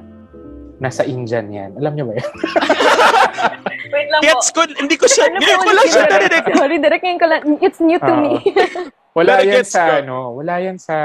Nasa 0.83 1.07
Indian 1.07 1.47
yan. 1.47 1.71
Alam 1.79 1.91
niyo 1.95 2.05
ba 2.11 2.19
yun? 2.19 2.27
Wait 3.93 4.07
lang 4.11 4.19
po. 4.19 4.25
Gets 4.27 4.47
ko, 4.51 4.61
hindi 4.67 4.95
ko 4.99 5.05
siya, 5.07 5.31
ngayon 5.31 5.55
po 5.55 5.63
ko 5.63 5.71
lang 5.71 5.87
siya 5.87 6.03
narinig. 6.09 6.43
Sorry, 6.59 6.75
Derek, 6.77 7.01
ngayon 7.01 7.19
ko 7.19 7.27
lang, 7.29 7.41
it's 7.61 7.79
new 7.79 7.95
to 7.95 8.11
Oo. 8.11 8.19
me. 8.19 8.31
Wala 9.17 9.39
Pero 9.39 9.47
yan 9.53 9.63
sa 9.63 9.81
ko. 9.85 9.93
ano, 10.01 10.15
wala 10.33 10.53
yan 10.57 10.75
sa 10.75 10.95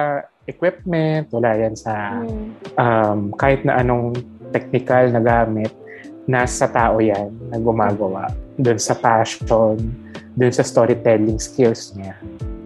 equipment, 0.48 1.28
wala 1.28 1.50
yan 1.54 1.76
sa 1.76 1.92
Mm. 2.16 2.46
um, 2.74 3.20
kahit 3.36 3.60
na 3.62 3.76
anong 3.76 4.16
technical 4.48 5.12
na 5.12 5.20
gamit, 5.20 5.68
nasa 6.24 6.64
tao 6.66 6.98
yan 6.98 7.28
na 7.52 7.60
gumagawa. 7.60 8.32
Doon 8.56 8.80
sa 8.80 8.96
passion, 8.96 9.76
doon 10.32 10.52
sa 10.52 10.64
storytelling 10.64 11.36
skills 11.36 11.92
niya. 11.94 12.16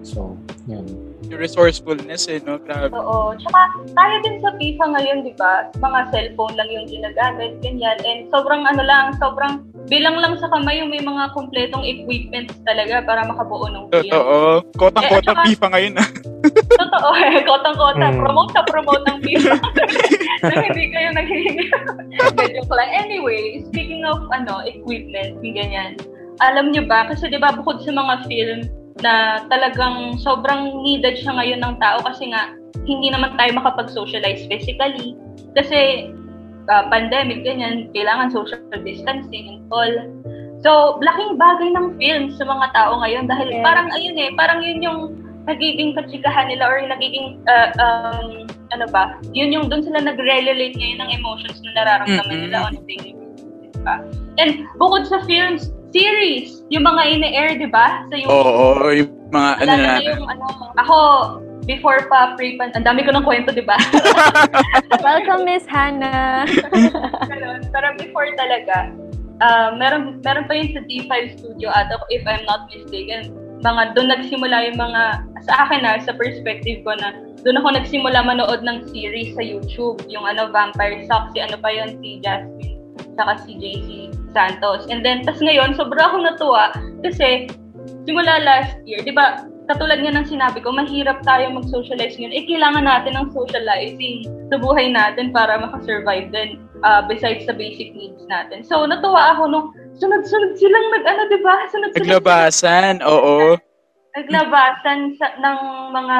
So, 0.03 0.35
yun. 0.67 1.15
Yung 1.31 1.39
resourcefulness 1.39 2.27
eh, 2.27 2.43
no? 2.43 2.59
Grabe. 2.59 2.91
Oo. 2.91 3.39
Tsaka, 3.39 3.61
tayo 3.95 4.15
din 4.27 4.43
sa 4.43 4.51
FIFA 4.59 4.85
ngayon, 4.99 5.19
di 5.23 5.35
ba? 5.39 5.71
Mga 5.79 6.01
cellphone 6.11 6.55
lang 6.59 6.69
yung 6.75 6.87
ginagamit, 6.91 7.63
ganyan. 7.63 7.95
And 8.03 8.27
sobrang 8.35 8.67
ano 8.67 8.83
lang, 8.83 9.15
sobrang 9.23 9.63
bilang 9.87 10.19
lang 10.19 10.35
sa 10.43 10.51
kamay 10.51 10.83
yung 10.83 10.91
may 10.91 11.03
mga 11.03 11.31
kompletong 11.35 11.87
equipments 11.87 12.59
talaga 12.67 13.03
para 13.07 13.23
makabuo 13.23 13.71
ng 13.71 13.87
film. 13.95 14.11
Totoo. 14.11 14.37
Kotang-kotang 14.75 15.39
Eh, 15.43 15.55
FIFA 15.55 15.67
ngayon 15.71 15.95
ah. 16.03 16.09
Totoo 16.83 17.11
eh. 17.23 17.39
Kotang-kota. 17.47 18.07
Mm. 18.11 18.19
Promote 18.19 18.51
na 18.59 18.63
promote 18.67 19.05
ng 19.07 19.19
FIFA. 19.23 19.55
na 20.43 20.55
hindi 20.67 20.85
kayo 20.91 21.09
naghihingi. 21.15 21.67
Joke 22.35 22.75
lang. 22.75 22.91
Anyway, 22.91 23.63
speaking 23.71 24.03
of 24.03 24.19
ano 24.35 24.67
equipment, 24.67 25.39
ganyan. 25.39 25.95
Alam 26.43 26.75
nyo 26.75 26.83
ba, 26.91 27.07
kasi 27.07 27.31
di 27.31 27.39
ba 27.39 27.55
bukod 27.55 27.87
sa 27.87 27.95
mga 27.95 28.27
film 28.27 28.67
na 29.03 29.45
talagang 29.51 30.17
sobrang 30.23 30.83
needed 30.83 31.19
siya 31.19 31.35
ngayon 31.37 31.61
ng 31.61 31.75
tao 31.83 31.99
kasi 32.07 32.31
nga 32.31 32.55
hindi 32.87 33.11
naman 33.11 33.35
tayo 33.39 33.55
makapag-socialize 33.59 34.47
physically. 34.51 35.15
Kasi 35.55 36.11
uh, 36.71 36.85
pandemic, 36.91 37.47
ganyan, 37.47 37.91
kailangan 37.95 38.31
social 38.31 38.59
distancing 38.83 39.59
and 39.59 39.63
all. 39.71 39.95
So, 40.63 41.03
laking 41.03 41.39
bagay 41.43 41.75
ng 41.75 41.99
film 41.99 42.25
sa 42.39 42.47
mga 42.47 42.67
tao 42.71 43.03
ngayon 43.03 43.27
dahil 43.27 43.51
Yes. 43.51 43.63
parang 43.67 43.89
ayun 43.91 44.17
eh, 44.19 44.31
parang 44.39 44.63
yun 44.63 44.79
yung 44.79 45.01
nagiging 45.51 45.99
katsikahan 45.99 46.47
nila 46.47 46.71
or 46.71 46.79
nagiging, 46.87 47.43
uh, 47.51 47.75
um, 47.83 48.47
ano 48.71 48.87
ba, 48.95 49.19
yun 49.35 49.51
yung 49.51 49.67
doon 49.67 49.83
sila 49.83 49.99
nag-relate 49.99 50.79
ngayon 50.79 51.03
ng 51.03 51.11
emotions 51.19 51.59
na 51.67 51.83
nararamdaman 51.83 52.31
Mm-mm. 52.31 52.43
nila 52.47 52.59
on 52.71 52.79
basis. 52.87 53.19
Diba? 53.75 53.97
And 54.39 54.71
bukod 54.79 55.11
sa 55.11 55.19
films, 55.27 55.75
series, 55.93 56.65
yung 56.73 56.89
mga 56.89 57.03
ine-air, 57.21 57.61
di 57.61 57.69
ba? 57.69 58.03
Sa 58.09 58.17
YouTube. 58.17 58.33
Oo, 58.33 58.91
yung 58.91 59.13
mga 59.31 59.51
ano 59.63 59.73
na. 59.77 59.77
na 59.77 60.01
yung 60.01 60.25
ano, 60.27 60.45
ako, 60.81 60.97
before 61.69 62.09
pa 62.09 62.35
pre-pan, 62.35 62.73
ang 62.75 62.89
dami 62.89 63.05
ko 63.05 63.13
ng 63.13 63.23
kwento, 63.23 63.53
di 63.53 63.63
ba? 63.63 63.77
Welcome, 65.07 65.45
Miss 65.45 65.69
Hannah. 65.69 66.49
Pero 67.71 67.87
before 68.01 68.33
talaga, 68.41 68.91
uh, 69.45 69.77
meron, 69.77 70.19
meron 70.25 70.49
pa 70.49 70.57
yun 70.57 70.73
sa 70.73 70.81
D5 70.89 71.39
Studio 71.39 71.69
ata, 71.71 72.01
if 72.09 72.25
I'm 72.25 72.43
not 72.49 72.67
mistaken. 72.73 73.37
Mga, 73.63 73.95
doon 73.95 74.11
nagsimula 74.11 74.57
yung 74.73 74.81
mga, 74.81 75.03
sa 75.47 75.69
akin 75.69 75.87
na, 75.87 76.01
sa 76.03 76.17
perspective 76.17 76.83
ko 76.83 76.99
na, 76.99 77.15
doon 77.47 77.63
ako 77.63 77.79
nagsimula 77.79 78.27
manood 78.27 78.65
ng 78.67 78.91
series 78.91 79.39
sa 79.39 79.45
YouTube. 79.45 80.03
Yung 80.11 80.27
ano, 80.27 80.51
Vampire 80.51 81.05
Sucks, 81.07 81.31
si 81.37 81.39
ano 81.39 81.55
pa 81.63 81.71
yun, 81.71 81.95
si 82.03 82.19
Jasmine, 82.25 82.81
saka 83.15 83.39
si 83.47 83.55
JC 83.61 84.11
Santos. 84.33 84.89
And 84.89 85.05
then, 85.05 85.23
tas 85.23 85.39
ngayon, 85.39 85.77
sobra 85.77 86.11
akong 86.11 86.27
natuwa 86.27 86.73
kasi 87.05 87.49
simula 88.05 88.43
last 88.43 88.77
year, 88.85 89.01
di 89.05 89.15
ba, 89.15 89.47
katulad 89.71 90.03
nga 90.03 90.13
ng 90.13 90.27
sinabi 90.27 90.59
ko, 90.61 90.75
mahirap 90.75 91.23
tayo 91.23 91.49
mag-socialize 91.55 92.19
ngayon. 92.19 92.35
Eh, 92.35 92.45
kailangan 92.51 92.85
natin 92.85 93.15
ng 93.15 93.29
socializing 93.31 94.27
sa 94.51 94.57
buhay 94.59 94.91
natin 94.91 95.31
para 95.31 95.57
makasurvive 95.57 96.29
din 96.35 96.59
uh, 96.83 97.03
besides 97.07 97.47
sa 97.47 97.55
basic 97.55 97.95
needs 97.95 98.23
natin. 98.27 98.67
So, 98.67 98.85
natuwa 98.85 99.39
ako 99.39 99.43
nung 99.49 99.67
sunod-sunod 99.97 100.59
silang 100.59 100.87
nag-ano, 100.93 101.23
di 101.31 101.41
ba? 101.41 101.57
Sunod-sunod 101.71 102.07
Naglabasan, 102.09 102.95
oo. 103.07 103.57
naglabasan 104.13 105.17
sa, 105.17 105.33
ng 105.41 105.59
mga 105.95 106.19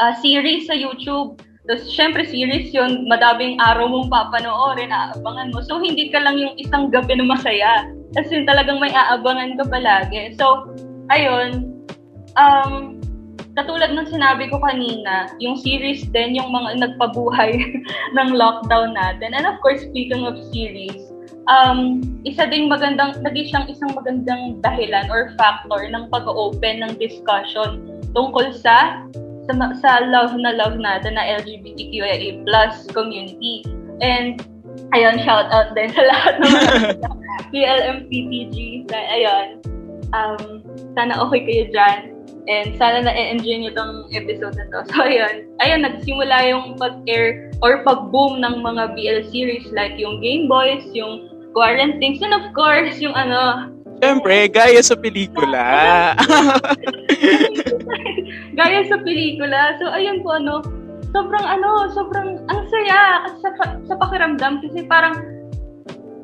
ah, 0.00 0.14
series 0.18 0.66
sa 0.66 0.74
YouTube. 0.74 1.38
Tapos, 1.68 1.84
syempre, 1.92 2.24
series 2.24 2.72
yun, 2.72 3.04
madaming 3.04 3.60
araw 3.60 3.84
mong 3.84 4.08
papanoorin, 4.08 4.88
aabangan 4.88 5.52
mo. 5.52 5.60
So, 5.60 5.76
hindi 5.76 6.08
ka 6.08 6.24
lang 6.24 6.40
yung 6.40 6.56
isang 6.56 6.88
gabi 6.88 7.20
na 7.20 7.28
masaya. 7.28 7.84
Kasi 8.16 8.48
talagang 8.48 8.80
may 8.80 8.90
aabangan 8.90 9.60
ka 9.60 9.68
palagi. 9.68 10.32
So, 10.40 10.72
ayun, 11.12 11.80
um, 12.40 12.96
katulad 13.60 13.92
ng 13.92 14.08
sinabi 14.08 14.48
ko 14.48 14.56
kanina, 14.62 15.28
yung 15.42 15.60
series 15.60 16.08
din, 16.08 16.38
yung 16.38 16.48
mga 16.48 16.80
nagpabuhay 16.80 17.60
ng 18.16 18.28
lockdown 18.34 18.96
natin. 18.96 19.36
And 19.36 19.44
of 19.44 19.60
course, 19.60 19.84
speaking 19.84 20.24
of 20.24 20.40
series, 20.54 21.10
um, 21.50 22.00
isa 22.24 22.46
ding 22.46 22.72
magandang, 22.72 23.20
naging 23.20 23.52
siyang 23.52 23.66
isang 23.68 23.92
magandang 23.92 24.62
dahilan 24.62 25.10
or 25.10 25.34
factor 25.36 25.82
ng 25.84 26.08
pag-open 26.08 26.82
ng 26.86 26.92
discussion 26.96 28.00
tungkol 28.14 28.54
sa 28.54 29.04
sa, 29.50 29.66
sa 29.82 29.90
love 30.06 30.34
na 30.38 30.54
love 30.54 30.78
natin 30.78 31.18
na 31.18 31.42
LGBTQIA 31.42 32.46
plus 32.46 32.86
community. 32.94 33.66
And 34.00 34.38
ayun, 34.94 35.20
shout 35.26 35.50
out 35.50 35.74
din 35.74 35.90
sa 35.90 36.02
lahat 36.06 36.34
ng 36.40 36.54
PLMPTG. 37.52 38.86
Na, 38.90 38.98
ayun, 39.10 39.46
um, 40.14 40.62
sana 40.94 41.18
okay 41.26 41.40
kayo 41.44 41.64
dyan. 41.74 41.98
And 42.50 42.74
sana 42.80 43.06
na-enjoy 43.06 43.62
nyo 43.62 43.72
tong 43.76 44.10
episode 44.10 44.56
na 44.58 44.66
to. 44.74 44.78
So, 44.90 45.06
ayun. 45.06 45.46
Ayun, 45.62 45.86
nagsimula 45.86 46.36
yung 46.50 46.64
pag-air 46.80 47.54
or 47.62 47.84
pag-boom 47.86 48.42
ng 48.42 48.64
mga 48.64 48.96
BL 48.96 49.20
series 49.30 49.68
like 49.70 49.94
yung 50.00 50.18
Game 50.18 50.50
Boys, 50.50 50.82
yung 50.96 51.30
Quarantines, 51.50 52.22
and 52.22 52.30
of 52.30 52.46
course, 52.54 53.02
yung 53.02 53.14
ano, 53.18 53.74
Siyempre, 54.00 54.48
gaya 54.48 54.80
sa 54.80 54.96
pelikula. 54.96 56.16
gaya 58.58 58.80
sa 58.88 58.96
pelikula. 59.04 59.76
So, 59.76 59.92
ayun 59.92 60.24
po, 60.24 60.40
ano, 60.40 60.64
sobrang 61.12 61.44
ano, 61.44 61.92
sobrang 61.92 62.40
ang 62.48 62.64
saya 62.72 63.28
kasi 63.28 63.36
sa, 63.44 63.50
sa 63.86 63.94
pakiramdam 64.00 64.64
kasi 64.64 64.88
parang 64.88 65.20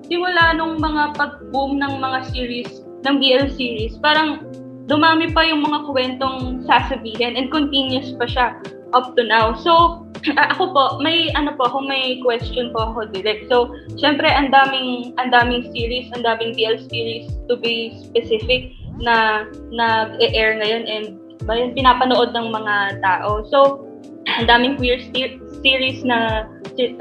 simula 0.08 0.56
nung 0.56 0.80
mga 0.80 1.20
pag-boom 1.20 1.76
ng 1.76 2.00
mga 2.00 2.18
series, 2.32 2.80
ng 3.04 3.20
BL 3.20 3.52
series, 3.52 4.00
parang 4.00 4.40
dumami 4.86 5.34
pa 5.34 5.42
yung 5.42 5.66
mga 5.66 5.90
kwentong 5.90 6.62
sasabihin 6.64 7.34
and 7.34 7.50
continuous 7.50 8.14
pa 8.16 8.26
siya 8.30 8.48
up 8.96 9.12
to 9.14 9.22
now. 9.28 9.52
So, 9.60 10.02
ako 10.56 10.72
po, 10.72 10.84
may 11.04 11.28
ano 11.36 11.52
po 11.54 11.68
ako, 11.68 11.84
may 11.84 12.24
question 12.24 12.72
po 12.72 12.90
ako 12.90 13.12
direct. 13.12 13.52
So, 13.52 13.68
syempre, 14.00 14.26
ang 14.26 14.50
daming, 14.50 15.12
ang 15.20 15.28
daming 15.30 15.68
series, 15.76 16.08
ang 16.16 16.24
daming 16.24 16.56
BL 16.56 16.80
series 16.88 17.28
to 17.46 17.60
be 17.60 17.92
specific 18.00 18.72
na 18.96 19.44
nag-air 19.68 20.56
ngayon 20.56 20.84
and 20.88 21.06
ba 21.44 21.52
yun, 21.54 21.76
pinapanood 21.76 22.32
ng 22.32 22.48
mga 22.48 23.04
tao. 23.04 23.44
So, 23.52 23.86
ang 24.40 24.48
daming 24.48 24.80
queer 24.80 24.98
se- 25.12 25.38
series 25.62 26.02
na 26.02 26.48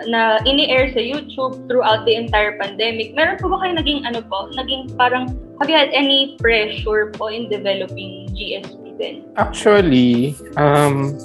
na 0.08 0.40
ini-air 0.48 0.96
sa 0.96 1.04
YouTube 1.04 1.68
throughout 1.68 2.08
the 2.08 2.16
entire 2.16 2.56
pandemic. 2.56 3.12
Meron 3.12 3.36
po 3.44 3.52
ba 3.52 3.60
kayo 3.60 3.76
naging 3.76 4.08
ano 4.08 4.24
po, 4.24 4.48
naging 4.56 4.88
parang, 4.96 5.36
have 5.60 5.68
you 5.68 5.76
had 5.76 5.92
any 5.92 6.40
pressure 6.40 7.12
po 7.12 7.28
in 7.28 7.52
developing 7.52 8.32
GSP 8.32 8.96
din? 8.96 9.28
Actually, 9.36 10.32
um, 10.56 11.20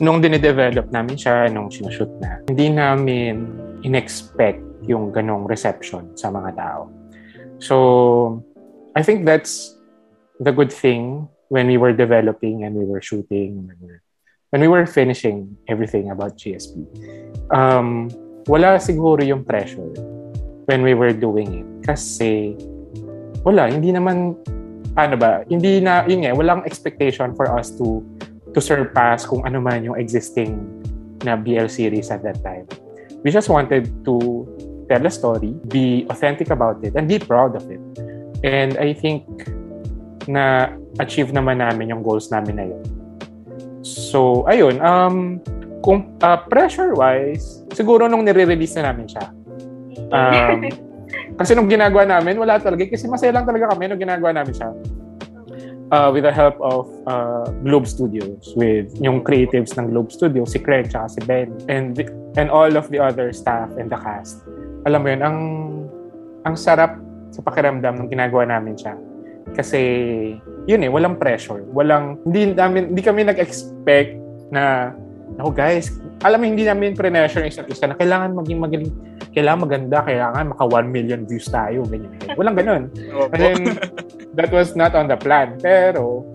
nung 0.00 0.24
dinidevelop 0.24 0.88
namin 0.88 1.14
siya, 1.14 1.52
nung 1.52 1.68
sinushoot 1.68 2.08
na, 2.24 2.40
hindi 2.48 2.72
namin 2.72 3.44
in-expect 3.84 4.64
yung 4.88 5.12
ganong 5.12 5.44
reception 5.44 6.16
sa 6.16 6.32
mga 6.32 6.56
tao. 6.56 6.88
So, 7.60 7.76
I 8.96 9.04
think 9.04 9.28
that's 9.28 9.76
the 10.40 10.56
good 10.56 10.72
thing 10.72 11.28
when 11.52 11.68
we 11.68 11.76
were 11.76 11.92
developing 11.92 12.64
and 12.64 12.72
we 12.72 12.88
were 12.88 13.04
shooting, 13.04 13.68
when 13.68 13.76
we 13.76 13.86
were, 13.92 14.02
when 14.50 14.60
we 14.64 14.68
were 14.72 14.88
finishing 14.88 15.52
everything 15.68 16.08
about 16.08 16.40
GSP. 16.40 16.80
Um, 17.52 18.08
wala 18.48 18.80
siguro 18.80 19.20
yung 19.20 19.44
pressure 19.44 19.92
when 20.64 20.80
we 20.80 20.96
were 20.96 21.12
doing 21.12 21.60
it. 21.60 21.68
Kasi, 21.84 22.56
wala, 23.44 23.68
hindi 23.68 23.92
naman, 23.92 24.32
ano 24.96 25.14
ba, 25.20 25.44
hindi 25.44 25.84
na, 25.84 26.08
yun 26.08 26.24
nga, 26.24 26.32
walang 26.32 26.64
expectation 26.64 27.36
for 27.36 27.52
us 27.52 27.68
to 27.76 28.00
to 28.54 28.60
surpass 28.60 29.26
kung 29.26 29.46
ano 29.46 29.62
man 29.62 29.84
yung 29.84 29.96
existing 29.98 30.58
na 31.22 31.36
BL 31.36 31.68
series 31.68 32.10
at 32.10 32.24
that 32.24 32.40
time. 32.42 32.66
We 33.22 33.30
just 33.30 33.52
wanted 33.52 33.86
to 34.08 34.14
tell 34.88 35.04
a 35.04 35.12
story, 35.12 35.54
be 35.68 36.08
authentic 36.08 36.50
about 36.50 36.82
it, 36.82 36.96
and 36.96 37.06
be 37.06 37.20
proud 37.20 37.54
of 37.54 37.68
it. 37.70 37.82
And 38.42 38.80
I 38.80 38.96
think 38.96 39.28
na 40.26 40.72
achieve 40.98 41.30
naman 41.30 41.60
namin 41.60 41.92
yung 41.92 42.02
goals 42.02 42.32
namin 42.32 42.54
na 42.56 42.64
yun. 42.66 42.82
So, 43.84 44.44
ayun, 44.48 44.80
um, 44.80 45.38
kung 45.80 46.16
uh, 46.20 46.38
pressure-wise, 46.48 47.64
siguro 47.72 48.08
nung 48.08 48.24
nire-release 48.24 48.76
na 48.80 48.92
namin 48.92 49.06
siya, 49.08 49.24
um, 50.12 50.60
kasi 51.40 51.56
nung 51.56 51.70
ginagawa 51.70 52.04
namin, 52.04 52.36
wala 52.36 52.60
talaga. 52.60 52.84
Kasi 52.84 53.08
masaya 53.08 53.32
lang 53.32 53.48
talaga 53.48 53.72
kami 53.72 53.88
nung 53.88 54.00
ginagawa 54.00 54.36
namin 54.36 54.52
siya. 54.52 54.68
Uh, 55.90 56.06
with 56.14 56.22
the 56.22 56.30
help 56.30 56.54
of 56.62 56.86
uh, 57.10 57.50
Globe 57.66 57.82
Studios, 57.82 58.54
with 58.54 58.94
yung 59.02 59.26
creatives 59.26 59.74
ng 59.74 59.90
Globe 59.90 60.14
Studios, 60.14 60.54
si 60.54 60.62
Craig 60.62 60.86
at 60.94 61.10
si 61.10 61.18
Ben, 61.26 61.50
and 61.66 61.98
and 62.38 62.46
all 62.46 62.70
of 62.78 62.86
the 62.94 63.02
other 63.02 63.34
staff 63.34 63.66
and 63.74 63.90
the 63.90 63.98
cast. 63.98 64.38
Alam 64.86 65.02
mo 65.02 65.08
yun, 65.10 65.22
ang 65.26 65.38
ang 66.46 66.54
sarap 66.54 66.94
sa 67.34 67.42
pakiramdam 67.42 67.98
nung 67.98 68.06
ginagawa 68.06 68.46
namin 68.46 68.78
siya. 68.78 68.94
Kasi, 69.50 69.80
yun 70.70 70.86
eh, 70.86 70.90
walang 70.90 71.18
pressure. 71.18 71.66
Walang, 71.74 72.22
hindi, 72.22 72.54
namin, 72.54 72.94
hindi 72.94 73.02
kami 73.02 73.26
nag-expect 73.26 74.14
na, 74.54 74.94
ako 75.40 75.50
guys, 75.56 75.96
alam 76.22 76.44
mo, 76.44 76.46
hindi 76.46 76.68
namin 76.68 76.92
pre-pressure 76.92 77.48
isa't 77.48 77.66
isa 77.72 77.88
na 77.88 77.96
kailangan 77.96 78.36
maging 78.36 78.60
magaling, 78.60 78.92
kailangan 79.32 79.60
maganda, 79.64 79.98
kailangan 80.04 80.44
maka 80.52 80.64
1 80.68 80.86
million 80.92 81.24
views 81.24 81.48
tayo, 81.48 81.82
ganyan. 81.88 82.12
Walang 82.36 82.56
ganun. 82.60 82.82
Then, 83.32 83.80
that 84.36 84.52
was 84.52 84.76
not 84.76 84.92
on 84.92 85.08
the 85.08 85.16
plan. 85.16 85.56
Pero, 85.58 86.28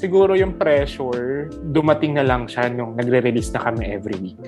siguro 0.00 0.32
yung 0.34 0.56
pressure, 0.56 1.52
dumating 1.70 2.16
na 2.16 2.24
lang 2.24 2.48
siya 2.48 2.72
nung 2.72 2.96
nagre-release 2.96 3.52
na 3.52 3.60
kami 3.68 3.92
every 3.92 4.16
week. 4.18 4.40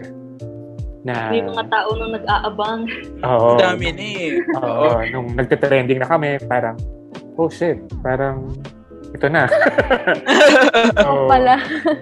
na 1.05 1.29
May 1.29 1.45
mga 1.45 1.65
tao 1.69 1.91
nang 2.01 2.13
nag-aabang. 2.17 2.81
Oo. 3.29 3.55
Ang 3.55 3.61
dami 3.61 3.87
na 3.93 4.05
eh. 4.09 4.41
Oo, 4.57 4.89
nung 5.13 5.29
nagte-trending 5.37 6.01
na 6.01 6.09
kami, 6.09 6.41
parang, 6.49 6.81
oh 7.37 7.53
shit, 7.53 7.79
parang, 8.01 8.57
ito 9.15 9.27
na. 9.31 9.47
Oo. 11.07 11.31
Pala. 11.31 11.55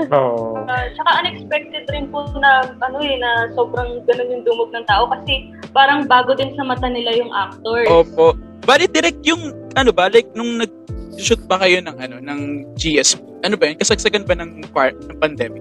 Oo. 0.08 0.64
Uh, 0.64 0.84
tsaka 0.96 1.10
unexpected 1.20 1.84
rin 1.92 2.08
po 2.08 2.24
na 2.40 2.72
ano 2.80 2.98
eh, 3.04 3.20
na 3.20 3.52
sobrang 3.52 4.00
ganun 4.08 4.32
yung 4.32 4.44
dumog 4.48 4.72
ng 4.72 4.86
tao 4.88 5.04
kasi 5.12 5.52
parang 5.76 6.08
bago 6.08 6.32
din 6.32 6.56
sa 6.56 6.64
mata 6.64 6.88
nila 6.88 7.12
yung 7.12 7.28
actor. 7.28 7.84
Opo. 7.92 8.32
Bali, 8.62 8.86
direct 8.86 9.20
yung, 9.26 9.52
ano 9.74 9.90
ba, 9.90 10.06
like, 10.06 10.30
nung 10.38 10.62
nag-shoot 10.62 11.42
ba 11.50 11.58
kayo 11.58 11.82
ng, 11.82 11.96
ano, 11.98 12.16
ng 12.22 12.40
GS, 12.78 13.18
ano 13.42 13.58
ba 13.58 13.66
yun? 13.66 13.76
Kasagsagan 13.76 14.22
ba 14.22 14.38
ng, 14.38 14.70
quar- 14.70 14.94
ng 14.94 15.18
pandemic? 15.18 15.60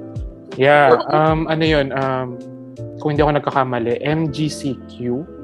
Yeah, 0.53 1.01
um, 1.09 1.49
ano 1.49 1.63
yun, 1.65 1.89
um, 1.97 2.37
kung 3.01 3.17
hindi 3.17 3.25
ako 3.25 3.41
nagkakamali, 3.41 3.97
MGCQ. 4.05 4.93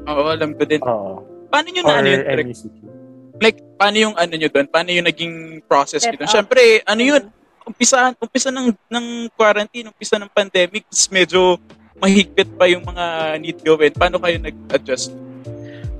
Oo, 0.05 0.23
alam 0.29 0.53
ko 0.53 0.63
din. 0.69 0.77
Oo. 0.85 1.25
Paano 1.49 1.67
nyo 1.73 1.81
na 1.81 1.93
ano 1.97 2.07
yun? 2.07 2.21
direct? 2.21 2.47
MECQ. 2.53 2.96
Like, 3.37 3.61
paano 3.77 3.97
yung 3.97 4.15
ano 4.17 4.33
nyo 4.33 4.49
doon? 4.49 4.67
Paano 4.67 4.89
yung 4.89 5.05
naging 5.05 5.61
process 5.69 6.05
nyo 6.09 6.17
doon? 6.17 6.29
Siyempre, 6.29 6.81
ano 6.85 7.01
yun? 7.01 7.23
Umpisa, 7.67 8.15
umpisa 8.17 8.49
ng, 8.49 8.71
ng 8.73 9.05
quarantine, 9.35 9.91
umpisa 9.91 10.15
ng 10.17 10.31
pandemic, 10.31 10.87
medyo 11.11 11.59
mahigpit 11.99 12.49
pa 12.55 12.65
yung 12.69 12.85
mga 12.85 13.05
need 13.41 13.59
gawin. 13.61 13.93
Paano 13.93 14.17
kayo 14.21 14.37
nag-adjust? 14.39 15.13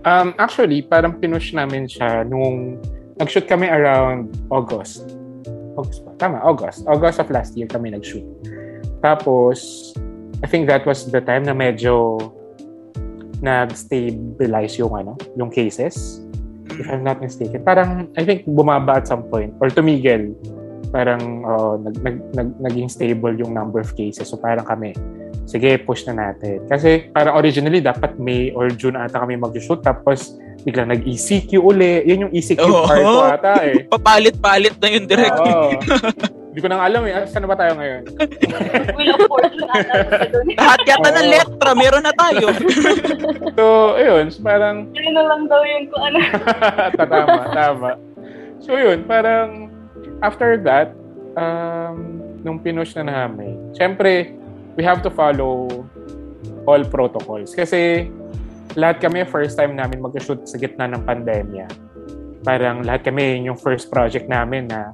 Um, 0.08 0.32
actually, 0.40 0.86
parang 0.86 1.20
pinush 1.20 1.52
namin 1.52 1.90
siya 1.90 2.24
nung 2.24 2.80
nag-shoot 3.20 3.50
kami 3.50 3.68
around 3.68 4.32
August. 4.48 5.04
August 5.76 6.06
ba? 6.06 6.16
Tama, 6.18 6.38
August. 6.42 6.86
August 6.88 7.20
of 7.20 7.28
last 7.30 7.58
year 7.58 7.68
kami 7.68 7.92
nag-shoot. 7.92 8.24
Tapos, 9.04 9.92
I 10.42 10.48
think 10.48 10.70
that 10.70 10.86
was 10.86 11.10
the 11.10 11.22
time 11.22 11.44
na 11.44 11.54
medyo 11.54 12.18
nag-stabilize 13.42 14.78
yung 14.82 14.94
ano, 14.98 15.14
yung 15.38 15.50
cases. 15.50 16.22
If 16.76 16.86
I'm 16.92 17.04
not 17.08 17.24
mistaken. 17.24 17.64
Parang, 17.64 18.12
I 18.20 18.28
think, 18.28 18.44
bumaba 18.44 19.00
at 19.00 19.08
some 19.08 19.24
point. 19.32 19.56
Or 19.64 19.72
tumigil. 19.72 20.36
Parang, 20.92 21.44
oh, 21.48 21.80
nag, 21.80 21.96
nag, 22.04 22.18
nag, 22.36 22.50
naging 22.60 22.92
stable 22.92 23.32
yung 23.36 23.56
number 23.56 23.80
of 23.80 23.96
cases. 23.96 24.28
So, 24.28 24.36
parang 24.36 24.68
kami, 24.68 24.92
sige, 25.48 25.80
push 25.84 26.08
na 26.08 26.16
natin. 26.16 26.68
Kasi, 26.68 27.12
parang 27.12 27.40
originally, 27.40 27.80
dapat 27.80 28.20
May 28.20 28.52
or 28.52 28.72
June 28.72 28.96
ata 29.00 29.24
kami 29.24 29.40
mag-shoot. 29.40 29.80
Tapos, 29.84 30.36
biglang 30.68 30.92
nag-ECQ 30.92 31.52
uli. 31.60 32.04
Yun 32.08 32.28
yung 32.28 32.34
ECQ 32.36 32.64
Oo. 32.68 32.84
part 32.84 33.04
ko 33.04 33.22
ata 33.24 33.54
eh. 33.64 33.76
Papalit-palit 33.96 34.76
na 34.80 34.88
yung 34.92 35.08
direct. 35.08 35.40
Oo. 35.40 35.72
Hindi 36.58 36.66
ko 36.66 36.74
nang 36.74 36.82
alam 36.82 37.06
eh. 37.06 37.22
Saan 37.30 37.46
na 37.46 37.54
ba 37.54 37.54
tayo 37.54 37.78
ngayon? 37.78 38.02
Wheel 38.98 39.14
of 39.14 39.30
Fortune. 39.30 39.70
Lahat 40.58 40.82
yata 40.90 41.10
ng 41.14 41.30
letra, 41.30 41.72
meron 41.78 42.02
na 42.02 42.14
tayo. 42.18 42.50
So, 43.58 43.94
ayun. 43.94 44.34
So, 44.34 44.42
parang, 44.42 44.90
Yun 44.90 45.14
na 45.14 45.22
lang 45.30 45.46
daw 45.46 45.62
yun 45.62 45.86
kung 45.94 46.02
ano. 46.02 46.18
tama, 46.98 47.42
tama. 47.54 47.90
So 48.58 48.74
yun, 48.74 49.06
parang 49.06 49.70
after 50.26 50.58
that, 50.66 50.98
um, 51.38 52.18
nung 52.42 52.58
pinush 52.58 52.98
na 52.98 53.06
namin, 53.06 53.54
syempre, 53.78 54.34
we 54.74 54.82
have 54.82 55.06
to 55.06 55.14
follow 55.14 55.86
all 56.66 56.82
protocols. 56.90 57.54
Kasi 57.54 58.10
lahat 58.74 59.02
kami, 59.02 59.26
first 59.30 59.62
time 59.62 59.78
namin 59.78 60.02
mag-shoot 60.02 60.42
sa 60.50 60.58
gitna 60.58 60.90
ng 60.90 61.06
pandemya. 61.06 61.70
Parang 62.42 62.82
lahat 62.82 63.14
kami, 63.14 63.46
yung 63.46 63.58
first 63.58 63.94
project 63.94 64.26
namin 64.26 64.66
na 64.70 64.90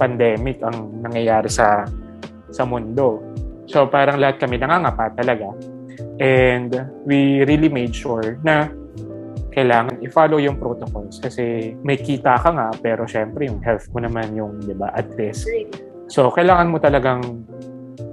pandemic 0.00 0.64
ang 0.64 1.04
nangyayari 1.04 1.52
sa 1.52 1.84
sa 2.48 2.64
mundo. 2.64 3.20
So 3.68 3.86
parang 3.86 4.16
lahat 4.16 4.40
kami 4.40 4.56
nangangapa 4.56 5.12
talaga. 5.12 5.52
And 6.20 6.72
we 7.04 7.44
really 7.44 7.68
made 7.68 7.92
sure 7.92 8.40
na 8.40 8.72
kailangan 9.50 9.98
i-follow 10.00 10.38
yung 10.38 10.56
protocols 10.56 11.18
kasi 11.18 11.74
may 11.82 11.98
kita 11.98 12.38
ka 12.38 12.50
nga 12.54 12.70
pero 12.78 13.04
syempre 13.04 13.50
yung 13.50 13.58
health 13.60 13.90
mo 13.90 13.98
naman 14.00 14.32
yung 14.32 14.62
'di 14.62 14.74
ba 14.78 14.94
at 14.94 15.10
risk. 15.18 15.46
So 16.08 16.30
kailangan 16.30 16.70
mo 16.70 16.78
talagang 16.78 17.46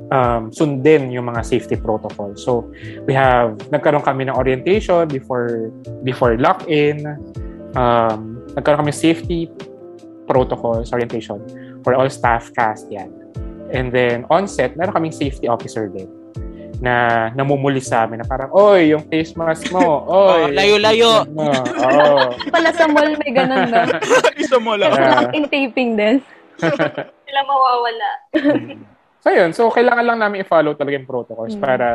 um, 0.09 0.43
sundin 0.53 1.13
yung 1.13 1.29
mga 1.29 1.45
safety 1.45 1.77
protocols. 1.77 2.41
So 2.41 2.69
we 3.05 3.13
have 3.13 3.57
nagkaroon 3.69 4.05
kami 4.05 4.29
ng 4.29 4.35
orientation 4.35 5.09
before 5.09 5.69
before 6.01 6.37
lock-in. 6.37 7.05
Um, 7.77 8.41
nagkaroon 8.57 8.87
kami 8.87 8.93
safety 8.93 9.49
protocols 10.27 10.91
orientation 10.91 11.39
for 11.87 11.95
all 11.95 12.11
staff 12.11 12.51
cast 12.51 12.91
yan. 12.91 13.07
And 13.71 13.87
then 13.87 14.27
on 14.27 14.43
set, 14.43 14.75
meron 14.75 14.91
kaming 14.91 15.15
safety 15.15 15.47
officer 15.47 15.87
din 15.87 16.11
na 16.77 17.27
namumuli 17.31 17.79
sa 17.79 18.03
amin 18.03 18.21
na 18.21 18.27
parang, 18.27 18.51
oy, 18.51 18.91
yung 18.91 19.07
face 19.07 19.33
mask 19.33 19.71
mo, 19.71 20.03
oy. 20.11 20.51
Oh, 20.51 20.51
layo-layo." 20.51 21.23
mo." 21.31 21.47
Oo. 21.47 22.35
Pala 22.53 22.69
sa 22.75 22.85
mall 22.85 23.15
may 23.15 23.31
ganun 23.31 23.71
na. 23.71 23.87
Isa 24.43 24.59
mo 24.59 24.75
lang. 24.75 24.91
Yeah. 24.91 25.31
in 25.31 25.47
taping 25.47 25.95
din. 25.95 26.19
Sila 26.59 27.39
mawawala. 27.47 28.09
So 29.23 29.31
yun, 29.31 29.49
so 29.55 29.71
kailangan 29.71 30.03
lang 30.05 30.19
namin 30.19 30.43
i-follow 30.43 30.75
talaga 30.75 30.99
yung 30.99 31.07
protocols 31.07 31.55
Mm. 31.55 31.63
para 31.63 31.87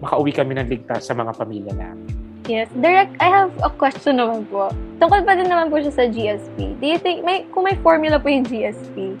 makauwi 0.00 0.32
kami 0.32 0.54
ng 0.54 0.66
ligtas 0.66 1.04
sa 1.04 1.12
mga 1.12 1.34
pamilya 1.36 1.74
namin. 1.74 2.29
Yes. 2.48 2.68
Direct, 2.72 3.12
I 3.20 3.28
have 3.28 3.52
a 3.60 3.68
question 3.68 4.16
naman 4.22 4.48
po. 4.48 4.72
Tungkol 5.02 5.26
pa 5.26 5.36
din 5.36 5.50
naman 5.50 5.68
po 5.68 5.82
siya 5.82 5.92
sa 5.92 6.04
GSP. 6.08 6.78
Do 6.80 6.86
you 6.86 6.98
think, 7.00 7.26
may, 7.26 7.44
kung 7.52 7.68
may 7.68 7.76
formula 7.80 8.16
po 8.16 8.32
yung 8.32 8.46
GSP, 8.46 9.18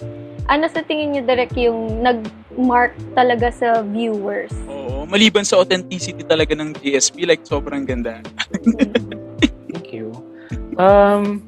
ano 0.50 0.64
sa 0.66 0.80
tingin 0.82 1.14
niyo 1.14 1.22
direct 1.28 1.54
yung 1.54 2.02
nag-mark 2.02 2.96
talaga 3.14 3.52
sa 3.54 3.84
viewers? 3.86 4.50
Oo, 4.66 5.06
maliban 5.06 5.46
sa 5.46 5.60
authenticity 5.60 6.26
talaga 6.26 6.56
ng 6.56 6.74
GSP, 6.80 7.28
like 7.28 7.44
sobrang 7.46 7.86
ganda. 7.86 8.18
Thank 9.70 9.94
you. 9.94 10.10
Um, 10.80 11.46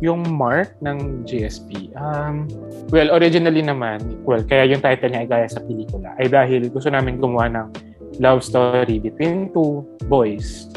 yung 0.00 0.24
mark 0.32 0.72
ng 0.80 1.28
GSP, 1.28 1.92
um, 1.98 2.48
well, 2.88 3.12
originally 3.20 3.60
naman, 3.60 4.00
well, 4.24 4.40
kaya 4.40 4.64
yung 4.64 4.80
title 4.80 5.12
niya 5.12 5.26
ay 5.26 5.28
gaya 5.28 5.48
sa 5.50 5.60
pelikula, 5.60 6.16
ay 6.16 6.32
dahil 6.32 6.72
gusto 6.72 6.88
namin 6.88 7.20
gumawa 7.20 7.52
ng 7.52 7.89
love 8.20 8.44
story 8.44 9.00
between 9.00 9.48
two 9.50 9.82
boys 10.06 10.68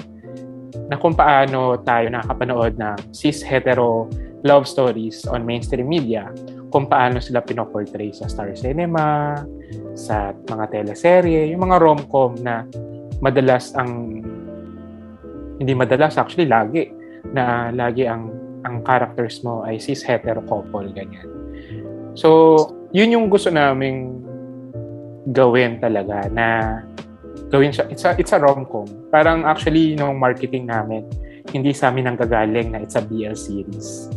na 0.87 0.95
kung 0.95 1.13
paano 1.13 1.75
tayo 1.83 2.07
nakakapanood 2.07 2.79
ng 2.79 2.97
cis-hetero 3.11 4.07
love 4.43 4.67
stories 4.67 5.23
on 5.27 5.47
mainstream 5.47 5.87
media, 5.87 6.27
kung 6.71 6.87
paano 6.87 7.23
sila 7.23 7.39
pinoportray 7.39 8.11
sa 8.11 8.27
Star 8.27 8.51
Cinema, 8.55 9.39
sa 9.95 10.35
mga 10.51 10.65
teleserye, 10.71 11.51
yung 11.51 11.63
mga 11.63 11.79
rom-com 11.79 12.35
na 12.43 12.67
madalas 13.23 13.71
ang 13.79 14.19
hindi 15.61 15.73
madalas 15.77 16.19
actually 16.19 16.49
lagi 16.49 16.91
na 17.31 17.71
lagi 17.71 18.03
ang 18.03 18.27
ang 18.67 18.83
characters 18.83 19.43
mo 19.43 19.63
ay 19.63 19.79
cis 19.79 20.03
hetero 20.03 20.43
couple 20.43 20.91
ganyan. 20.91 21.27
So, 22.19 22.59
yun 22.91 23.15
yung 23.15 23.27
gusto 23.31 23.47
naming 23.47 24.23
gawin 25.31 25.79
talaga 25.79 26.27
na 26.27 26.79
gawin 27.53 27.69
siya 27.69 27.85
it's 27.93 28.01
a, 28.01 28.17
it's 28.17 28.33
a 28.33 28.41
rom-com. 28.41 28.89
Parang 29.13 29.45
actually 29.45 29.93
nung 29.93 30.17
marketing 30.17 30.65
namin 30.65 31.05
hindi 31.53 31.69
sa 31.69 31.93
amin 31.93 32.09
ang 32.09 32.17
gagaling 32.17 32.73
na 32.73 32.81
it's 32.81 32.97
a 32.97 33.03
BL 33.05 33.37
series. 33.37 34.09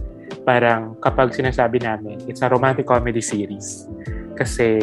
Parang 0.49 0.97
kapag 1.05 1.37
sinasabi 1.37 1.85
namin 1.85 2.17
it's 2.25 2.41
a 2.41 2.49
romantic 2.49 2.89
comedy 2.89 3.21
series 3.21 3.85
kasi 4.41 4.81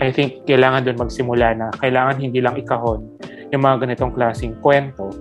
I 0.00 0.08
think 0.08 0.48
kailangan 0.48 0.88
doon 0.88 1.04
magsimula 1.04 1.52
na 1.52 1.68
kailangan 1.76 2.16
hindi 2.16 2.40
lang 2.40 2.56
ikahon 2.56 3.04
yung 3.52 3.60
mga 3.60 3.84
ganitong 3.84 4.16
klaseng 4.16 4.56
kwento 4.64 5.12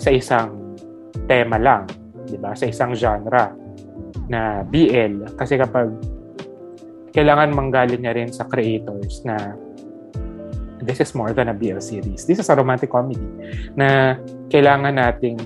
sa 0.00 0.08
isang 0.08 0.76
tema 1.28 1.60
lang, 1.60 1.84
'di 2.24 2.40
ba? 2.40 2.56
Sa 2.56 2.64
isang 2.64 2.96
genre 2.96 3.52
na 4.32 4.64
BL 4.64 5.36
kasi 5.36 5.60
kapag 5.60 5.92
kailangan 7.12 7.52
manggaling 7.52 8.00
niya 8.00 8.16
rin 8.16 8.32
sa 8.32 8.48
creators 8.48 9.22
na 9.28 9.54
this 10.84 11.00
is 11.00 11.16
more 11.16 11.32
than 11.32 11.48
a 11.48 11.56
BL 11.56 11.80
series. 11.80 12.28
This 12.28 12.38
is 12.38 12.48
a 12.48 12.56
romantic 12.56 12.92
comedy 12.92 13.24
na 13.74 14.20
kailangan 14.52 15.00
nating 15.00 15.40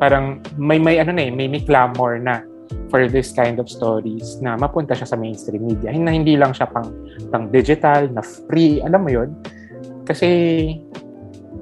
parang 0.00 0.40
may 0.56 0.80
may 0.80 0.96
ano 0.96 1.12
na 1.12 1.28
eh, 1.28 1.32
may, 1.32 1.46
may 1.46 1.60
clamor 1.60 2.16
na 2.16 2.40
for 2.88 3.06
this 3.06 3.30
kind 3.30 3.60
of 3.60 3.70
stories 3.70 4.40
na 4.42 4.58
mapunta 4.58 4.96
siya 4.96 5.06
sa 5.06 5.16
mainstream 5.20 5.62
media. 5.62 5.92
Na 5.94 6.10
hindi 6.10 6.34
lang 6.34 6.56
siya 6.56 6.66
pang 6.66 6.88
pang 7.28 7.52
digital, 7.52 8.08
na 8.10 8.24
free, 8.24 8.80
alam 8.80 9.04
mo 9.04 9.10
'yon. 9.12 9.30
Kasi 10.08 10.28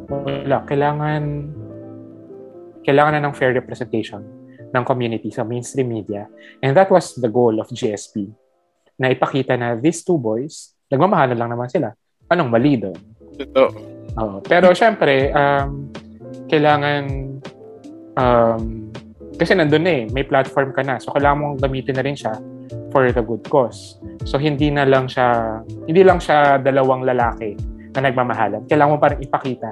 wala, 0.09 0.65
kailangan 0.65 1.23
kailangan 2.87 3.21
na 3.21 3.25
ng 3.29 3.35
fair 3.37 3.53
representation 3.53 4.25
ng 4.73 4.85
community 4.85 5.29
sa 5.29 5.45
mainstream 5.45 5.93
media. 5.93 6.25
And 6.65 6.73
that 6.77 6.89
was 6.89 7.17
the 7.17 7.29
goal 7.29 7.61
of 7.61 7.69
GSP. 7.69 8.33
Na 8.97 9.13
ipakita 9.13 9.57
na 9.61 9.77
these 9.77 10.01
two 10.01 10.17
boys, 10.17 10.73
nagmamahalan 10.89 11.37
lang 11.37 11.51
naman 11.53 11.69
sila. 11.69 11.93
Anong 12.29 12.51
mali 12.53 12.77
doon? 12.77 12.99
Totoo. 13.41 13.69
Oo. 14.19 14.37
Pero 14.45 14.73
syempre, 14.75 15.33
um, 15.33 15.89
kailangan 16.49 17.03
um, 18.19 18.89
kasi 19.39 19.55
nandun 19.55 19.87
na 19.87 19.93
eh, 20.03 20.05
may 20.11 20.27
platform 20.27 20.75
ka 20.75 20.83
na. 20.83 20.99
So 20.99 21.15
kailangan 21.15 21.39
mong 21.39 21.57
gamitin 21.63 21.95
na 21.95 22.03
rin 22.03 22.19
siya 22.19 22.35
for 22.91 23.07
the 23.07 23.23
good 23.23 23.47
cause. 23.47 23.97
So 24.27 24.37
hindi 24.37 24.69
na 24.75 24.83
lang 24.83 25.07
siya 25.07 25.61
hindi 25.87 26.03
lang 26.03 26.19
siya 26.19 26.59
dalawang 26.59 27.07
lalaki 27.07 27.55
na 27.95 28.11
nagmamahalan, 28.11 28.67
kailangan 28.67 28.93
mo 28.95 28.99
pa 29.01 29.15
rin 29.15 29.21
ipakita 29.23 29.71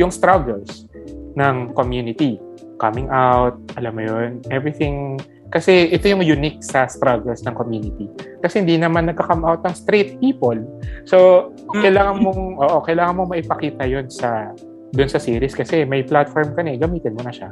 yung 0.00 0.10
struggles 0.10 0.88
ng 1.36 1.76
community. 1.76 2.40
Coming 2.80 3.06
out, 3.12 3.54
alam 3.78 3.94
mo 3.94 4.02
yun, 4.02 4.42
everything. 4.50 5.20
Kasi 5.52 5.92
ito 5.92 6.08
yung 6.08 6.24
unique 6.24 6.64
sa 6.64 6.88
struggles 6.88 7.44
ng 7.44 7.52
community. 7.52 8.08
Kasi 8.40 8.64
hindi 8.64 8.80
naman 8.80 9.12
nagka-come 9.12 9.44
out 9.44 9.60
ng 9.68 9.76
straight 9.76 10.16
people. 10.16 10.56
So, 11.04 11.52
kailangan 11.76 12.24
mong, 12.24 12.42
oo, 12.56 12.80
kailangan 12.80 13.20
mong 13.20 13.30
maipakita 13.36 13.84
yun 13.84 14.08
sa 14.08 14.48
doon 14.92 15.08
sa 15.08 15.20
series 15.20 15.56
kasi 15.56 15.88
may 15.88 16.04
platform 16.04 16.52
ka 16.52 16.60
na 16.60 16.76
eh, 16.76 16.78
gamitin 16.80 17.16
mo 17.16 17.24
na 17.24 17.32
siya. 17.32 17.48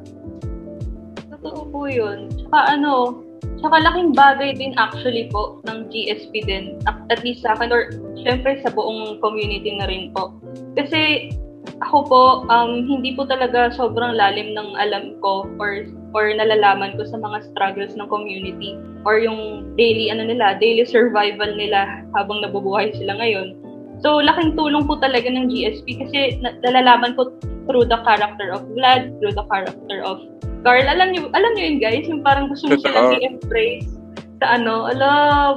Totoo 1.29 1.73
po 1.73 1.89
yun. 1.89 2.29
Tsaka 2.37 2.77
ano, 2.77 3.25
tsaka 3.61 3.77
laking 3.81 4.13
bagay 4.13 4.51
din 4.61 4.77
actually 4.77 5.33
po 5.33 5.65
ng 5.65 5.89
GSP 5.89 6.45
din. 6.45 6.77
At 6.85 7.21
least 7.25 7.45
sa 7.45 7.57
akin 7.57 7.73
or 7.73 7.89
syempre 8.21 8.61
sa 8.61 8.69
buong 8.73 9.25
community 9.25 9.73
na 9.77 9.89
rin 9.89 10.13
po. 10.13 10.37
Kasi 10.77 11.33
ako 11.81 11.99
po, 12.09 12.23
um, 12.49 12.89
hindi 12.89 13.13
po 13.17 13.29
talaga 13.29 13.73
sobrang 13.73 14.17
lalim 14.17 14.57
ng 14.57 14.69
alam 14.81 15.17
ko 15.21 15.45
or 15.61 15.85
or 16.17 16.33
nalalaman 16.33 16.97
ko 16.97 17.05
sa 17.05 17.21
mga 17.21 17.53
struggles 17.53 17.93
ng 17.97 18.09
community 18.09 18.77
or 19.05 19.21
yung 19.21 19.73
daily 19.77 20.09
ano 20.09 20.25
nila, 20.25 20.57
daily 20.57 20.85
survival 20.89 21.49
nila 21.57 22.05
habang 22.17 22.41
nabubuhay 22.41 22.93
sila 22.97 23.17
ngayon. 23.21 23.57
So, 24.01 24.17
laking 24.25 24.57
tulong 24.57 24.89
po 24.89 24.97
talaga 24.97 25.29
ng 25.29 25.53
GSP 25.53 26.01
kasi 26.01 26.41
nalalaman 26.65 27.13
ko 27.21 27.37
through 27.69 27.85
the 27.85 28.01
character 28.01 28.49
of 28.57 28.65
Vlad, 28.73 29.13
through 29.21 29.37
the 29.37 29.45
character 29.53 30.01
of 30.01 30.25
Carl. 30.65 30.85
Alam 30.89 31.13
niyo, 31.13 31.29
alam 31.37 31.53
niyo 31.53 31.65
yun 31.69 31.79
guys, 31.81 32.09
yung 32.09 32.25
parang 32.25 32.49
gusto 32.49 32.73
mo 32.73 32.81
silang 32.81 33.21
i-embrace 33.21 34.00
sa 34.41 34.57
ano, 34.57 34.89
ala, 34.89 35.09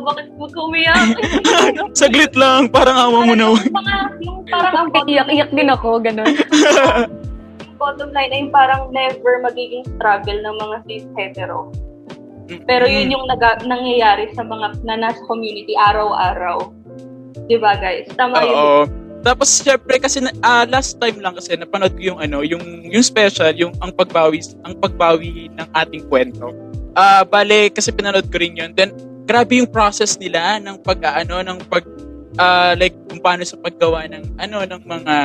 bakit 0.03 0.27
mo 0.35 0.51
ka 0.51 0.59
umiyak? 0.59 1.15
Saglit 1.99 2.35
lang, 2.35 2.67
parang 2.67 2.99
awa 2.99 3.19
mo 3.23 3.33
na. 3.33 3.55
Yung, 3.55 3.71
mga, 3.71 3.95
yung 4.19 4.39
parang 4.51 4.91
ang 4.91 5.07
Iyak-iyak 5.07 5.51
din 5.55 5.71
ako, 5.71 6.03
ganun. 6.03 6.27
yung 7.63 7.79
bottom 7.79 8.11
line 8.11 8.31
ay 8.35 8.43
yung 8.43 8.51
parang 8.51 8.91
never 8.91 9.39
magiging 9.39 9.87
struggle 9.95 10.35
ng 10.35 10.55
mga 10.59 10.75
cis 10.83 11.05
hetero. 11.15 11.71
Pero 12.67 12.83
yun 12.83 13.07
yung 13.07 13.25
naga, 13.31 13.55
nangyayari 13.63 14.27
sa 14.35 14.43
mga 14.43 14.83
na 14.83 14.99
nasa 14.99 15.23
community 15.31 15.79
araw-araw. 15.79 16.75
'Di 17.47 17.55
ba 17.55 17.79
guys? 17.79 18.11
Tama 18.19 18.43
yun. 18.43 18.55
Oo. 18.55 18.83
Tapos 19.23 19.47
syempre 19.63 19.95
kasi 20.03 20.19
uh, 20.19 20.67
last 20.67 20.99
time 20.99 21.23
lang 21.23 21.39
kasi 21.39 21.55
napanood 21.55 21.95
ko 21.95 22.13
yung 22.13 22.19
ano, 22.19 22.43
yung 22.43 22.83
yung 22.83 22.99
special, 22.99 23.55
yung 23.55 23.71
ang 23.79 23.95
pagbawi, 23.95 24.43
ang 24.67 24.75
pagbawi 24.75 25.47
ng 25.55 25.67
ating 25.71 26.03
kwento. 26.11 26.51
Uh, 26.93 27.25
bale 27.25 27.73
kasi 27.73 27.89
pinanood 27.89 28.29
ko 28.29 28.37
rin 28.37 28.57
yun. 28.57 28.71
Then 28.77 28.93
grabe 29.25 29.57
yung 29.57 29.69
process 29.69 30.17
nila 30.21 30.61
ng 30.61 30.81
pag 30.85 31.01
ano 31.25 31.41
ng 31.41 31.59
pag 31.65 31.83
uh, 32.37 32.73
like 32.77 32.93
kung 33.09 33.21
paano 33.21 33.41
sa 33.45 33.57
paggawa 33.57 34.05
ng 34.09 34.37
ano 34.37 34.57
ng 34.61 34.81
mga 34.85 35.15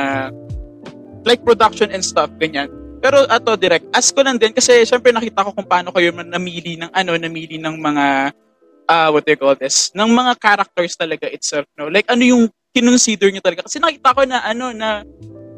like 1.29 1.41
production 1.45 1.93
and 1.93 2.01
stuff 2.01 2.29
ganyan. 2.41 2.69
Pero 2.99 3.23
ato 3.29 3.55
direct, 3.55 3.87
ask 3.95 4.11
ko 4.11 4.25
lang 4.25 4.35
din 4.35 4.51
kasi 4.51 4.83
syempre 4.83 5.13
nakita 5.13 5.45
ko 5.45 5.55
kung 5.55 5.67
paano 5.67 5.93
kayo 5.95 6.11
namili 6.11 6.75
ng 6.75 6.91
ano, 6.91 7.15
namili 7.15 7.55
ng 7.55 7.79
mga 7.79 8.35
uh, 8.89 9.09
what 9.13 9.21
do 9.23 9.31
you 9.31 9.37
call 9.37 9.53
this, 9.53 9.93
ng 9.93 10.09
mga 10.09 10.33
characters 10.41 10.97
talaga 10.97 11.29
itself, 11.29 11.69
no? 11.77 11.87
Like, 11.93 12.09
ano 12.09 12.25
yung 12.25 12.43
kinonsider 12.73 13.29
nyo 13.29 13.45
talaga? 13.45 13.69
Kasi 13.69 13.77
nakita 13.77 14.17
ko 14.17 14.25
na, 14.25 14.41
ano, 14.41 14.73
na 14.73 15.05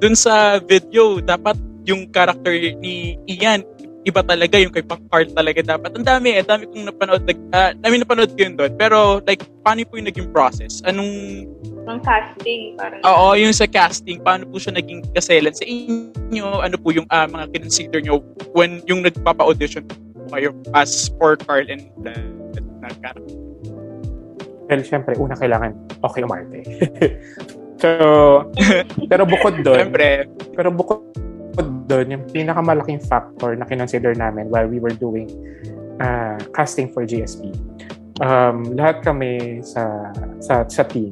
dun 0.03 0.13
sa 0.19 0.59
video, 0.59 1.23
dapat 1.23 1.55
yung 1.87 2.11
character 2.11 2.51
ni 2.77 3.15
Ian, 3.25 3.63
iba 4.01 4.21
talaga 4.25 4.57
yung 4.57 4.73
kay 4.73 4.81
Carl 4.85 5.29
talaga 5.29 5.61
dapat. 5.61 5.93
Ang 5.93 6.05
dami 6.05 6.33
eh, 6.33 6.41
dami 6.41 6.65
kong 6.65 6.89
napanood, 6.89 7.23
like, 7.29 7.41
uh, 7.53 7.71
dami 7.77 8.01
napanood 8.01 8.33
ko 8.33 8.39
yun 8.41 8.55
doon. 8.57 8.73
Pero, 8.73 9.21
like, 9.29 9.45
paano 9.61 9.85
po 9.85 10.01
yung 10.01 10.09
naging 10.09 10.29
process? 10.33 10.81
Anong... 10.89 11.45
Ang 11.85 12.01
casting, 12.01 12.77
parang. 12.77 13.01
Oo, 13.05 13.37
yung 13.37 13.53
sa 13.53 13.69
casting, 13.69 14.17
paano 14.21 14.49
po 14.49 14.57
siya 14.57 14.73
naging 14.73 15.05
kaselan 15.13 15.53
sa 15.53 15.65
inyo? 15.65 16.65
Ano 16.65 16.75
po 16.81 16.89
yung 16.89 17.05
uh, 17.13 17.29
mga 17.29 17.45
kinonsider 17.53 18.01
nyo 18.01 18.25
when 18.57 18.81
yung 18.89 19.05
nagpapa-audition 19.05 19.85
kayo 20.31 20.55
as 20.73 21.11
for 21.19 21.35
Carl 21.35 21.67
and 21.67 21.85
uh, 22.07 22.25
na 22.81 22.89
character? 23.03 23.37
Well, 24.71 24.81
syempre, 24.87 25.19
una 25.19 25.35
kailangan 25.35 25.75
okay 25.99 26.23
umarte. 26.23 26.63
so, 27.83 27.89
pero 29.11 29.27
bukod 29.27 29.59
doon, 29.61 29.91
syempre. 29.91 30.31
pero 30.55 30.71
bukod 30.71 31.03
doon, 31.59 32.15
yung 32.15 32.23
pinakamalaking 32.31 33.03
factor 33.03 33.55
na 33.59 33.67
kinonsider 33.67 34.15
namin 34.15 34.47
while 34.47 34.67
we 34.67 34.79
were 34.79 34.95
doing 34.95 35.27
uh, 35.99 36.39
casting 36.55 36.87
for 36.87 37.03
GSP, 37.03 37.51
um, 38.23 38.63
lahat 38.77 39.03
kami 39.03 39.59
sa, 39.65 40.11
sa, 40.39 40.63
sa 40.67 40.83
team, 40.87 41.11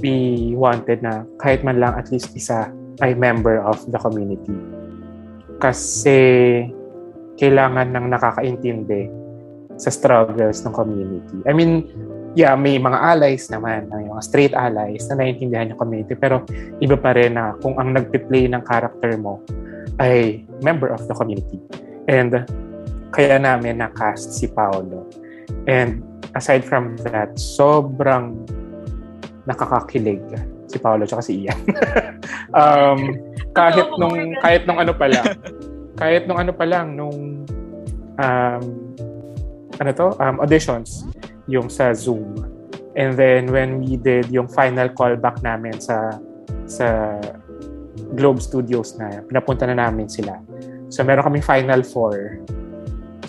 we 0.00 0.52
wanted 0.56 1.04
na 1.04 1.28
kahit 1.38 1.62
man 1.62 1.78
lang 1.78 1.94
at 1.94 2.08
least 2.08 2.32
isa 2.32 2.72
ay 3.02 3.12
member 3.12 3.60
of 3.60 3.78
the 3.90 3.98
community. 4.00 4.56
Kasi 5.58 6.20
kailangan 7.36 7.90
ng 7.92 8.06
nakakaintindi 8.14 9.10
sa 9.74 9.90
struggles 9.90 10.62
ng 10.62 10.72
community. 10.74 11.38
I 11.50 11.52
mean, 11.52 11.90
yeah, 12.38 12.54
may 12.54 12.78
mga 12.78 12.98
allies 12.98 13.50
naman, 13.50 13.90
may 13.90 14.06
mga 14.06 14.22
straight 14.22 14.54
allies 14.54 15.06
na 15.10 15.18
naiintindihan 15.18 15.74
yung 15.74 15.80
community, 15.80 16.14
pero 16.14 16.46
iba 16.78 16.94
pa 16.94 17.14
rin 17.14 17.34
na 17.34 17.58
kung 17.58 17.74
ang 17.78 17.94
nagpe-play 17.94 18.46
ng 18.50 18.62
character 18.62 19.18
mo 19.18 19.42
ay 20.00 20.42
member 20.62 20.90
of 20.90 21.02
the 21.06 21.14
community. 21.14 21.60
And 22.10 22.44
kaya 23.14 23.38
namin 23.38 23.78
na-cast 23.78 24.34
si 24.34 24.50
Paolo. 24.50 25.06
And 25.70 26.02
aside 26.34 26.66
from 26.66 26.98
that, 27.06 27.38
sobrang 27.38 28.42
nakakakilig 29.46 30.20
si 30.66 30.76
Paolo 30.82 31.06
at 31.06 31.22
si 31.22 31.46
Ian. 31.46 31.60
um, 32.60 32.98
kahit 33.54 33.86
nung 33.96 34.34
kahit 34.42 34.66
nung 34.66 34.82
ano 34.82 34.92
pa 34.92 35.06
lang, 35.06 35.38
kahit 35.94 36.26
nung 36.26 36.40
ano 36.42 36.50
pa 36.50 36.66
lang 36.66 36.98
nung 36.98 37.46
um, 38.18 38.64
ano 39.78 39.90
to, 39.94 40.06
um, 40.18 40.42
auditions, 40.42 41.06
yung 41.46 41.70
sa 41.70 41.94
Zoom. 41.94 42.34
And 42.94 43.18
then 43.18 43.50
when 43.50 43.82
we 43.82 43.98
did 43.98 44.30
yung 44.30 44.46
final 44.50 44.90
callback 44.90 45.42
namin 45.42 45.78
sa 45.78 46.18
sa 46.66 47.18
Globe 48.12 48.44
Studios 48.44 48.92
na 49.00 49.24
pinapunta 49.24 49.64
na 49.64 49.88
namin 49.88 50.12
sila. 50.12 50.36
So 50.92 51.00
meron 51.02 51.24
kaming 51.24 51.46
final 51.46 51.80
four. 51.80 52.44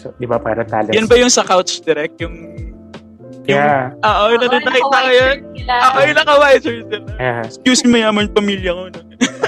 So, 0.04 0.14
di 0.20 0.30
ba 0.30 0.38
para 0.38 0.62
talent? 0.68 0.94
Yan 0.94 1.10
ba 1.10 1.18
yung 1.18 1.34
sa 1.34 1.42
couch 1.42 1.82
direct? 1.82 2.20
Yung 2.22 2.56
Yeah. 3.46 3.94
Oo, 4.02 4.34
oh, 4.34 4.42
nakita 4.42 4.74
ko 4.74 5.12
yun. 5.14 5.38
Oo, 5.70 5.98
yung 6.02 6.18
naka-white 6.18 6.66
shirt 6.66 6.86
sila. 6.90 7.14
Yeah. 7.22 7.42
Excuse 7.46 7.82
me, 7.86 8.02
yaman 8.02 8.34
pamilya 8.34 8.74
ko. 8.74 8.84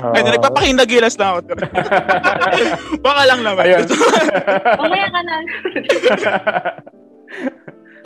Oh. 0.05 0.13
Ay, 0.13 0.21
nagpapakindagilas 0.21 1.17
lang 1.17 1.41
ako. 1.41 1.57
Baka 3.05 3.21
lang 3.25 3.41
naman. 3.41 3.65
Ayun. 3.65 3.85
Mamaya 4.81 5.07
ka 5.09 5.21
na. 5.25 5.35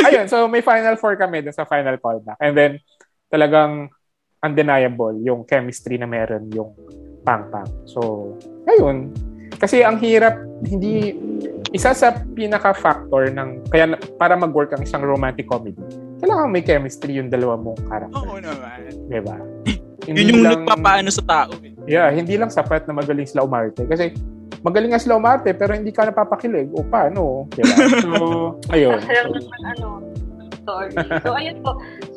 Ayun, 0.08 0.26
so 0.32 0.48
may 0.48 0.64
final 0.64 0.96
four 0.96 1.20
kami 1.20 1.44
dun 1.44 1.54
sa 1.54 1.68
final 1.68 2.00
callback. 2.00 2.40
And 2.40 2.56
then, 2.56 2.80
talagang 3.28 3.92
undeniable 4.42 5.20
yung 5.22 5.46
chemistry 5.46 6.00
na 6.00 6.10
meron 6.10 6.50
yung 6.50 6.74
pang-pang. 7.24 7.70
So, 7.86 8.34
ayun. 8.66 9.14
Kasi 9.62 9.86
ang 9.86 10.02
hirap, 10.02 10.42
hindi, 10.66 11.14
isa 11.72 11.94
sa 11.94 12.12
pinaka-factor 12.34 13.30
ng, 13.32 13.70
kaya 13.70 13.94
para 14.18 14.34
mag-work 14.34 14.74
ang 14.74 14.82
isang 14.82 15.06
romantic 15.06 15.46
comedy, 15.46 15.78
kailangan 16.22 16.50
may 16.50 16.66
chemistry 16.66 17.18
yung 17.18 17.30
dalawa 17.30 17.58
mong 17.58 17.80
character. 17.86 18.22
Oo 18.26 18.38
naman. 18.42 18.80
Diba? 19.10 19.38
Hindi 20.02 20.18
Yun 20.18 20.30
yung 20.34 20.42
lang, 20.42 20.54
nagpapaano 20.66 21.10
sa 21.14 21.24
tao. 21.30 21.54
Eh. 21.62 21.78
Yeah, 21.86 22.10
hindi 22.10 22.34
lang 22.34 22.50
sapat 22.50 22.90
na 22.90 22.94
magaling 22.98 23.30
sila 23.30 23.46
umarte. 23.46 23.86
Kasi 23.86 24.18
magaling 24.66 24.98
nga 24.98 25.02
sila 25.02 25.22
umarte 25.22 25.54
pero 25.54 25.78
hindi 25.78 25.94
ka 25.94 26.10
napapakilig. 26.10 26.74
O 26.74 26.82
paano? 26.82 27.46
Diba? 27.54 27.76
So, 28.02 28.58
ayun. 28.74 28.98
Kasi 28.98 29.14
naman 29.14 29.62
ano, 29.78 29.88
story. 30.62 30.90
So, 31.22 31.38
ayun 31.38 31.58
po. 31.62 31.72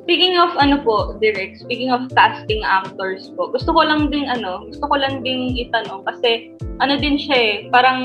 Speaking 0.04 0.36
of 0.36 0.52
ano 0.60 0.84
po, 0.84 1.16
direct, 1.16 1.64
speaking 1.64 1.88
of 1.88 2.12
casting 2.12 2.60
actors 2.60 3.32
po, 3.40 3.48
gusto 3.48 3.72
ko 3.72 3.88
lang 3.88 4.12
din 4.12 4.28
ano, 4.28 4.68
gusto 4.68 4.84
ko 4.84 5.00
lang 5.00 5.24
din 5.24 5.56
itanong 5.56 6.04
kasi 6.04 6.52
ano 6.76 7.00
din 7.00 7.16
siya 7.16 7.36
eh, 7.40 7.54
parang 7.72 8.04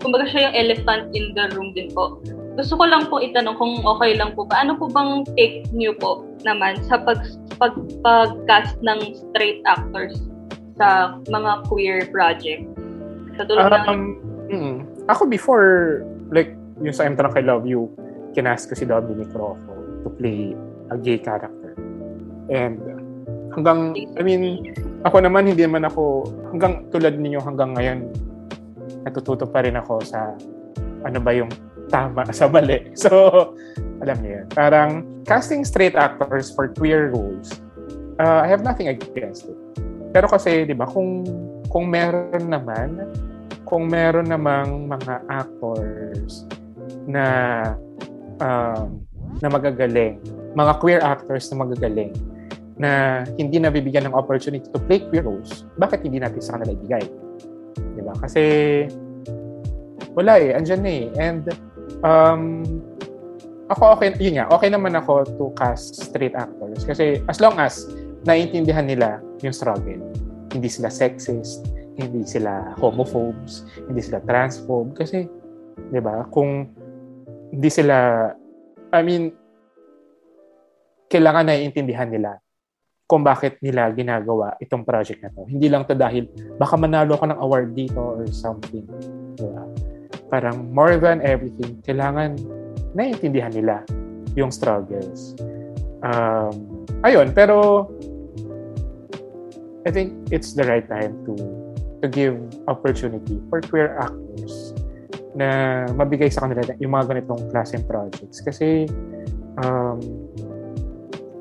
kumbaga 0.00 0.24
siya 0.32 0.48
yung 0.48 0.56
elephant 0.56 1.12
in 1.12 1.36
the 1.36 1.52
room 1.52 1.76
din 1.76 1.92
po. 1.92 2.24
Gusto 2.56 2.80
ko 2.80 2.88
lang 2.88 3.12
po 3.12 3.20
itanong 3.20 3.52
kung 3.60 3.84
okay 3.84 4.16
lang 4.16 4.32
po 4.32 4.48
ba. 4.48 4.64
Ano 4.64 4.80
po 4.80 4.88
bang 4.88 5.28
take 5.36 5.68
niyo 5.76 5.92
po 6.00 6.24
naman 6.40 6.80
sa 6.88 6.96
pag, 6.96 7.20
pag, 7.60 7.76
pag-cast 8.00 8.80
ng 8.80 9.12
straight 9.12 9.60
actors 9.68 10.16
sa 10.80 11.20
mga 11.28 11.68
queer 11.68 12.08
project? 12.08 12.64
Sa 13.36 13.44
tulad 13.44 13.68
um, 13.68 13.84
ng... 13.84 14.00
Mm, 14.48 14.76
ako 15.04 15.28
before, 15.28 16.00
like, 16.32 16.56
yung 16.80 16.96
sa 16.96 17.04
I'm 17.04 17.12
Drunk 17.12 17.36
I 17.36 17.44
Love 17.44 17.68
You, 17.68 17.92
kinast 18.32 18.72
ko 18.72 18.74
si 18.74 18.88
Dominic 18.88 19.36
Rocco 19.36 19.76
to 20.00 20.08
play 20.16 20.56
a 20.90 20.96
gay 20.98 21.18
character. 21.18 21.74
And 22.50 22.78
hanggang, 23.54 23.94
I 24.18 24.22
mean, 24.22 24.74
ako 25.06 25.22
naman, 25.22 25.48
hindi 25.50 25.64
naman 25.64 25.86
ako, 25.86 26.26
hanggang 26.50 26.90
tulad 26.90 27.16
ninyo, 27.16 27.40
hanggang 27.40 27.74
ngayon, 27.74 28.10
natututo 29.06 29.48
pa 29.48 29.64
rin 29.64 29.78
ako 29.78 30.02
sa 30.04 30.34
ano 31.06 31.18
ba 31.22 31.32
yung 31.32 31.48
tama 31.88 32.28
sa 32.30 32.46
mali. 32.46 32.92
So, 33.02 33.10
alam 34.00 34.16
niyo 34.20 34.42
yun. 34.42 34.46
Parang 34.52 34.90
casting 35.24 35.64
straight 35.64 35.96
actors 35.96 36.52
for 36.52 36.68
queer 36.72 37.12
roles, 37.12 37.60
uh, 38.20 38.44
I 38.44 38.48
have 38.48 38.62
nothing 38.64 38.88
against 38.88 39.48
it. 39.48 39.58
Pero 40.10 40.26
kasi, 40.26 40.66
di 40.66 40.74
ba, 40.74 40.90
kung, 40.90 41.22
kung 41.70 41.86
meron 41.86 42.50
naman, 42.50 43.06
kung 43.62 43.86
meron 43.86 44.26
namang 44.26 44.90
mga 44.90 45.14
actors 45.30 46.42
na 47.06 47.26
um, 48.42 48.98
na 49.40 49.48
magagaling, 49.48 50.20
mga 50.54 50.72
queer 50.80 51.00
actors 51.00 51.48
na 51.52 51.64
magagaling, 51.66 52.12
na 52.80 53.22
hindi 53.36 53.60
nabibigyan 53.60 54.08
ng 54.08 54.16
opportunity 54.16 54.64
to 54.72 54.80
play 54.88 55.04
queer 55.12 55.24
roles, 55.24 55.68
bakit 55.76 56.00
hindi 56.00 56.16
natin 56.16 56.40
sa 56.40 56.56
kanila 56.56 56.72
ibigay? 56.72 57.04
Di 57.96 58.02
ba? 58.04 58.16
Kasi 58.16 58.42
wala 60.16 60.40
eh, 60.40 60.56
andyan 60.56 60.84
eh. 60.88 61.12
And 61.20 61.44
um, 62.00 62.64
ako 63.70 64.00
okay, 64.00 64.16
yun 64.18 64.40
nga, 64.40 64.50
okay 64.50 64.72
naman 64.72 64.96
ako 64.96 65.28
to 65.38 65.52
cast 65.54 66.00
straight 66.00 66.34
actors. 66.34 66.82
Kasi 66.82 67.22
as 67.28 67.38
long 67.38 67.60
as 67.60 67.86
naiintindihan 68.24 68.88
nila 68.88 69.20
yung 69.44 69.54
struggle, 69.54 70.00
hindi 70.50 70.68
sila 70.68 70.90
sexist, 70.90 71.62
hindi 72.00 72.26
sila 72.26 72.74
homophobes, 72.80 73.68
hindi 73.86 74.02
sila 74.02 74.18
transphobe. 74.24 74.96
Kasi, 74.96 75.28
di 75.92 76.00
ba, 76.02 76.26
kung 76.32 76.66
hindi 77.54 77.70
sila, 77.70 78.30
I 78.90 79.00
mean, 79.06 79.30
kailangan 81.10 81.46
naiintindihan 81.46 82.10
nila 82.10 82.38
kung 83.10 83.26
bakit 83.26 83.58
nila 83.58 83.90
ginagawa 83.90 84.54
itong 84.62 84.86
project 84.86 85.22
na 85.22 85.34
to. 85.34 85.42
Hindi 85.46 85.66
lang 85.66 85.82
to 85.86 85.98
dahil 85.98 86.30
baka 86.58 86.78
manalo 86.78 87.18
ka 87.18 87.26
ng 87.26 87.38
award 87.42 87.74
dito 87.74 87.98
or 87.98 88.26
something. 88.30 88.86
Diba? 89.34 89.66
Parang 90.30 90.70
more 90.70 90.94
than 90.98 91.18
everything, 91.26 91.82
kailangan 91.82 92.38
naiintindihan 92.94 93.50
nila 93.50 93.82
yung 94.38 94.54
struggles. 94.54 95.34
Um, 96.06 96.86
ayun, 97.02 97.34
pero 97.34 97.90
I 99.82 99.90
think 99.90 100.14
it's 100.30 100.54
the 100.54 100.62
right 100.62 100.86
time 100.86 101.18
to 101.26 101.34
to 102.00 102.06
give 102.06 102.38
opportunity 102.70 103.42
for 103.50 103.60
queer 103.60 103.98
actors 103.98 104.69
na 105.34 105.84
mabigay 105.94 106.28
sa 106.30 106.46
kanila 106.46 106.62
yung 106.82 106.92
mga 106.94 107.14
ganitong 107.14 107.42
klaseng 107.54 107.84
projects. 107.86 108.42
Kasi 108.42 108.86
um, 109.62 109.98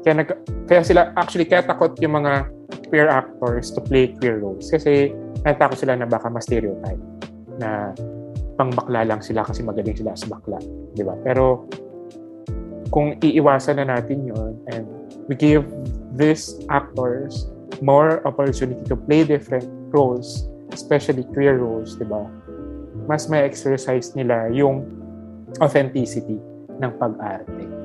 kaya, 0.05 0.23
nag, 0.23 0.29
kaya 0.69 0.81
sila, 0.85 1.11
actually, 1.17 1.45
kaya 1.45 1.65
takot 1.65 1.97
yung 1.99 2.21
mga 2.21 2.47
queer 2.89 3.09
actors 3.09 3.69
to 3.73 3.81
play 3.81 4.13
queer 4.17 4.39
roles. 4.39 4.69
Kasi 4.69 5.13
natakot 5.43 5.77
sila 5.77 5.97
na 5.97 6.05
baka 6.05 6.29
ma-stereotype 6.29 7.01
na 7.59 7.93
pang 8.59 8.71
bakla 8.75 9.07
lang 9.07 9.23
sila 9.23 9.43
kasi 9.47 9.63
magaling 9.63 9.95
sila 9.95 10.11
as 10.15 10.23
bakla. 10.27 10.59
Di 10.95 11.03
ba? 11.03 11.15
Pero 11.23 11.67
kung 12.89 13.15
iiwasan 13.21 13.79
na 13.79 13.85
natin 13.87 14.25
yun 14.27 14.57
and 14.73 14.83
we 15.29 15.37
give 15.37 15.63
these 16.17 16.57
actors 16.67 17.47
more 17.79 18.19
opportunity 18.27 18.81
to 18.89 18.97
play 18.97 19.23
different 19.23 19.67
roles, 19.95 20.49
especially 20.73 21.23
queer 21.31 21.61
roles, 21.61 21.95
di 21.95 22.03
ba? 22.03 22.27
Mas 23.09 23.25
may 23.25 23.41
exercise 23.41 24.13
nila 24.13 24.53
yung 24.53 24.85
authenticity 25.57 26.37
ng 26.77 26.91
pag-arte 27.01 27.79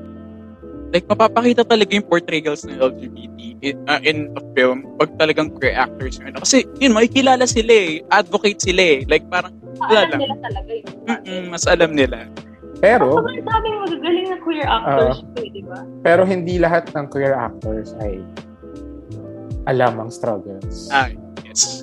like 0.94 1.10
mapapakita 1.10 1.66
talaga 1.66 1.90
yung 1.98 2.06
portrayals 2.06 2.62
ng 2.62 2.78
LGBT 2.78 3.38
in, 3.66 3.76
uh, 3.90 3.98
in 4.06 4.30
a 4.38 4.42
film 4.54 4.86
pag 4.94 5.10
talagang 5.18 5.50
queer 5.50 5.74
actors 5.74 6.22
yun. 6.22 6.38
Kasi 6.38 6.62
yun, 6.78 6.94
makikilala 6.94 7.50
sila 7.50 7.74
eh. 7.74 8.06
Advocate 8.14 8.62
sila 8.62 8.78
eh. 8.78 8.98
Like 9.10 9.26
parang, 9.26 9.50
wala 9.74 10.06
lang. 10.06 10.22
nila 10.22 10.38
talaga 10.38 10.70
yun. 10.70 10.86
Mm-mm, 11.10 11.42
mas 11.50 11.66
alam 11.66 11.90
nila. 11.98 12.30
Pero, 12.78 13.18
Sobrang 13.18 13.42
daming 13.42 13.76
magagaling 13.82 14.26
na 14.30 14.36
queer 14.38 14.66
actors 14.70 15.18
uh, 15.18 15.40
eh, 15.42 15.50
di 15.50 15.62
ba? 15.66 15.78
Pero 16.06 16.22
hindi 16.22 16.54
lahat 16.62 16.94
ng 16.94 17.06
queer 17.10 17.34
actors 17.34 17.90
ay 17.98 18.22
alam 19.66 19.98
ang 19.98 20.14
struggles. 20.14 20.86
Ah, 20.94 21.10
yes. 21.42 21.82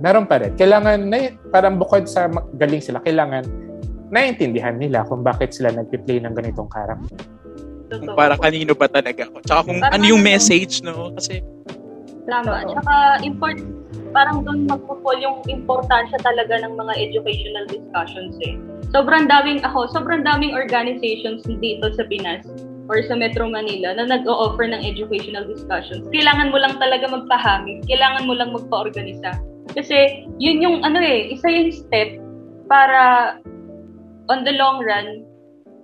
Meron 0.00 0.28
pa 0.28 0.42
rin. 0.42 0.52
Kailangan, 0.54 0.98
na, 1.08 1.32
parang 1.48 1.80
bukod 1.80 2.04
sa 2.04 2.28
galing 2.56 2.84
sila, 2.84 3.00
kailangan 3.00 3.44
naiintindihan 4.12 4.76
nila 4.78 5.02
kung 5.08 5.26
bakit 5.26 5.56
sila 5.56 5.72
nagpi-play 5.74 6.22
ng 6.22 6.34
ganitong 6.36 6.70
character. 6.70 7.18
Kung 7.90 8.14
para 8.18 8.34
kanino 8.38 8.74
ba 8.74 8.90
talaga 8.90 9.30
ako. 9.30 9.36
Tsaka 9.46 9.60
kung 9.66 9.78
parang 9.82 9.94
ano 9.94 10.04
yung 10.06 10.22
ano, 10.22 10.30
message, 10.30 10.82
no? 10.82 11.14
Kasi... 11.14 11.42
Tama. 12.26 12.66
Tsaka 12.66 12.94
import, 13.22 13.58
parang 14.10 14.42
doon 14.42 14.66
magpo 14.66 15.10
yung 15.18 15.46
importansya 15.46 16.18
talaga 16.22 16.58
ng 16.66 16.74
mga 16.74 16.92
educational 16.98 17.64
discussions 17.70 18.34
eh. 18.42 18.58
Sobrang 18.90 19.30
daming 19.30 19.62
ako, 19.62 19.90
sobrang 19.90 20.26
daming 20.26 20.54
organizations 20.54 21.42
dito 21.46 21.90
sa 21.94 22.02
Pinas 22.06 22.42
or 22.86 23.02
sa 23.06 23.18
Metro 23.18 23.46
Manila 23.50 23.94
na 23.98 24.06
nag-o-offer 24.06 24.66
ng 24.70 24.82
educational 24.82 25.46
discussions. 25.46 26.06
Kailangan 26.14 26.54
mo 26.54 26.58
lang 26.58 26.78
talaga 26.78 27.10
magpahamig. 27.10 27.82
Kailangan 27.86 28.26
mo 28.26 28.34
lang 28.34 28.54
magpa-organisa. 28.54 29.34
Kasi 29.74 30.28
yun 30.38 30.62
yung 30.62 30.76
ano 30.86 31.00
eh, 31.00 31.34
isa 31.34 31.48
yung 31.50 31.72
step 31.72 32.20
para 32.70 33.36
on 34.30 34.42
the 34.42 34.54
long 34.54 34.82
run, 34.82 35.26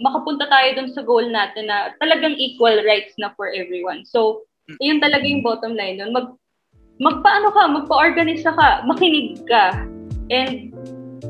makapunta 0.03 0.51
tayo 0.51 0.69
dun 0.75 0.91
sa 0.91 1.03
goal 1.07 1.27
natin 1.31 1.71
na 1.71 1.95
talagang 2.03 2.35
equal 2.39 2.75
rights 2.83 3.15
na 3.19 3.31
for 3.39 3.51
everyone. 3.55 4.03
So, 4.03 4.43
yun 4.83 4.99
talaga 4.99 5.23
yung 5.27 5.47
bottom 5.47 5.79
line 5.79 6.03
dun. 6.03 6.15
Mag, 6.15 6.35
magpaano 6.99 7.55
ka, 7.55 7.63
magpa-organize 7.71 8.43
ka, 8.47 8.83
makinig 8.87 9.39
ka, 9.47 9.87
and 10.31 10.75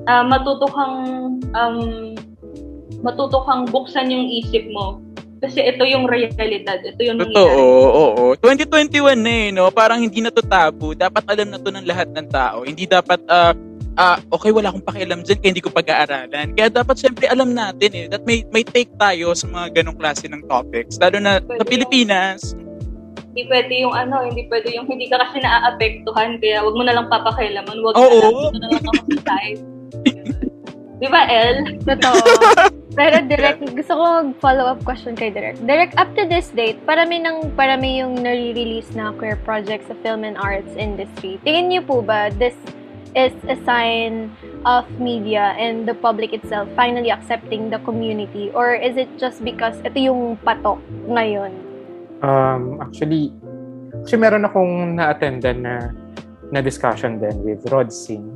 uh, 0.09 0.25
matuto 0.25 0.69
kang 0.73 0.97
um, 1.57 1.79
matuto 3.03 3.45
kang 3.45 3.69
buksan 3.69 4.13
yung 4.13 4.29
isip 4.29 4.65
mo. 4.73 5.01
Kasi 5.43 5.59
ito 5.59 5.83
yung 5.83 6.07
realidad. 6.07 6.79
Ito 6.79 7.03
yung 7.03 7.19
Totoo, 7.19 7.51
oo, 7.51 8.07
oo. 8.15 8.39
2021 8.39 9.19
na 9.19 9.33
eh, 9.35 9.49
no? 9.51 9.75
Parang 9.75 9.99
hindi 9.99 10.23
na 10.23 10.31
to 10.31 10.39
tabu. 10.39 10.95
Dapat 10.95 11.27
alam 11.27 11.51
na 11.51 11.59
to 11.59 11.75
ng 11.75 11.83
lahat 11.83 12.09
ng 12.15 12.31
tao. 12.31 12.63
Hindi 12.63 12.87
dapat 12.87 13.19
uh, 13.27 13.51
ah, 13.99 14.17
uh, 14.17 14.39
okay, 14.39 14.55
wala 14.55 14.73
akong 14.73 14.87
pakialam 14.87 15.21
dyan 15.21 15.39
kaya 15.43 15.51
hindi 15.53 15.65
ko 15.65 15.75
pag-aaralan. 15.75 16.55
Kaya 16.57 16.69
dapat 16.73 16.97
siyempre 16.97 17.27
alam 17.29 17.53
natin 17.53 17.91
eh, 17.93 18.07
that 18.09 18.23
may, 18.25 18.47
may 18.55 18.65
take 18.65 18.89
tayo 18.97 19.37
sa 19.37 19.45
mga 19.51 19.83
ganong 19.83 19.99
klase 19.99 20.31
ng 20.31 20.47
topics. 20.49 20.97
Lalo 20.97 21.19
na 21.19 21.43
pwede 21.43 21.59
sa 21.59 21.67
Pilipinas. 21.67 22.41
hindi 23.33 23.49
pwede 23.49 23.73
yung 23.81 23.97
ano, 23.97 24.29
hindi 24.29 24.45
pwede 24.49 24.77
yung 24.77 24.85
hindi 24.85 25.09
ka 25.09 25.17
kasi 25.17 25.41
naaapektuhan 25.41 26.37
kaya 26.37 26.61
wag 26.61 26.77
mo 26.77 26.85
na 26.85 26.93
lang 26.93 27.09
papakialaman. 27.09 27.81
Wag 27.81 27.97
Oo. 27.97 28.53
na 28.53 28.61
lang, 28.61 28.61
na 28.61 28.69
lang 28.77 28.85
ako 28.93 29.03
Di 31.03 31.11
ba, 31.11 31.27
El? 31.27 31.83
Totoo. 31.83 32.23
Pero 32.99 33.19
direct, 33.27 33.59
gusto 33.75 33.93
ko 33.99 34.07
follow-up 34.39 34.87
question 34.87 35.19
kay 35.19 35.35
Direct. 35.35 35.59
Direct, 35.67 35.99
up 35.99 36.15
to 36.15 36.29
this 36.31 36.55
date, 36.55 36.79
parami 36.87 37.19
ng 37.19 37.59
parami 37.59 37.99
yung 37.99 38.23
nare-release 38.23 38.95
na 38.95 39.11
queer 39.19 39.35
projects 39.43 39.91
sa 39.91 39.99
film 40.07 40.23
and 40.23 40.39
arts 40.39 40.71
industry. 40.79 41.43
Tingin 41.43 41.75
niyo 41.75 41.83
po 41.83 42.07
ba 42.07 42.31
this 42.39 42.55
is 43.19 43.35
a 43.49 43.57
sign 43.67 44.31
of 44.63 44.87
media 44.97 45.59
and 45.59 45.91
the 45.91 45.97
public 45.99 46.31
itself 46.33 46.69
finally 46.79 47.11
accepting 47.11 47.67
the 47.67 47.83
community? 47.83 48.55
Or 48.55 48.77
is 48.77 48.95
it 48.95 49.09
just 49.19 49.43
because 49.43 49.75
ito 49.83 49.99
yung 49.99 50.39
patok 50.47 50.79
ngayon? 51.11 51.53
Um, 52.23 52.79
actually, 52.79 53.35
actually 53.99 54.23
meron 54.23 54.47
akong 54.47 55.03
na-attendan 55.03 55.67
na 55.67 55.75
na 56.53 56.61
discussion 56.61 57.17
din 57.17 57.41
with 57.43 57.65
Rod 57.73 57.89
Singh, 57.89 58.29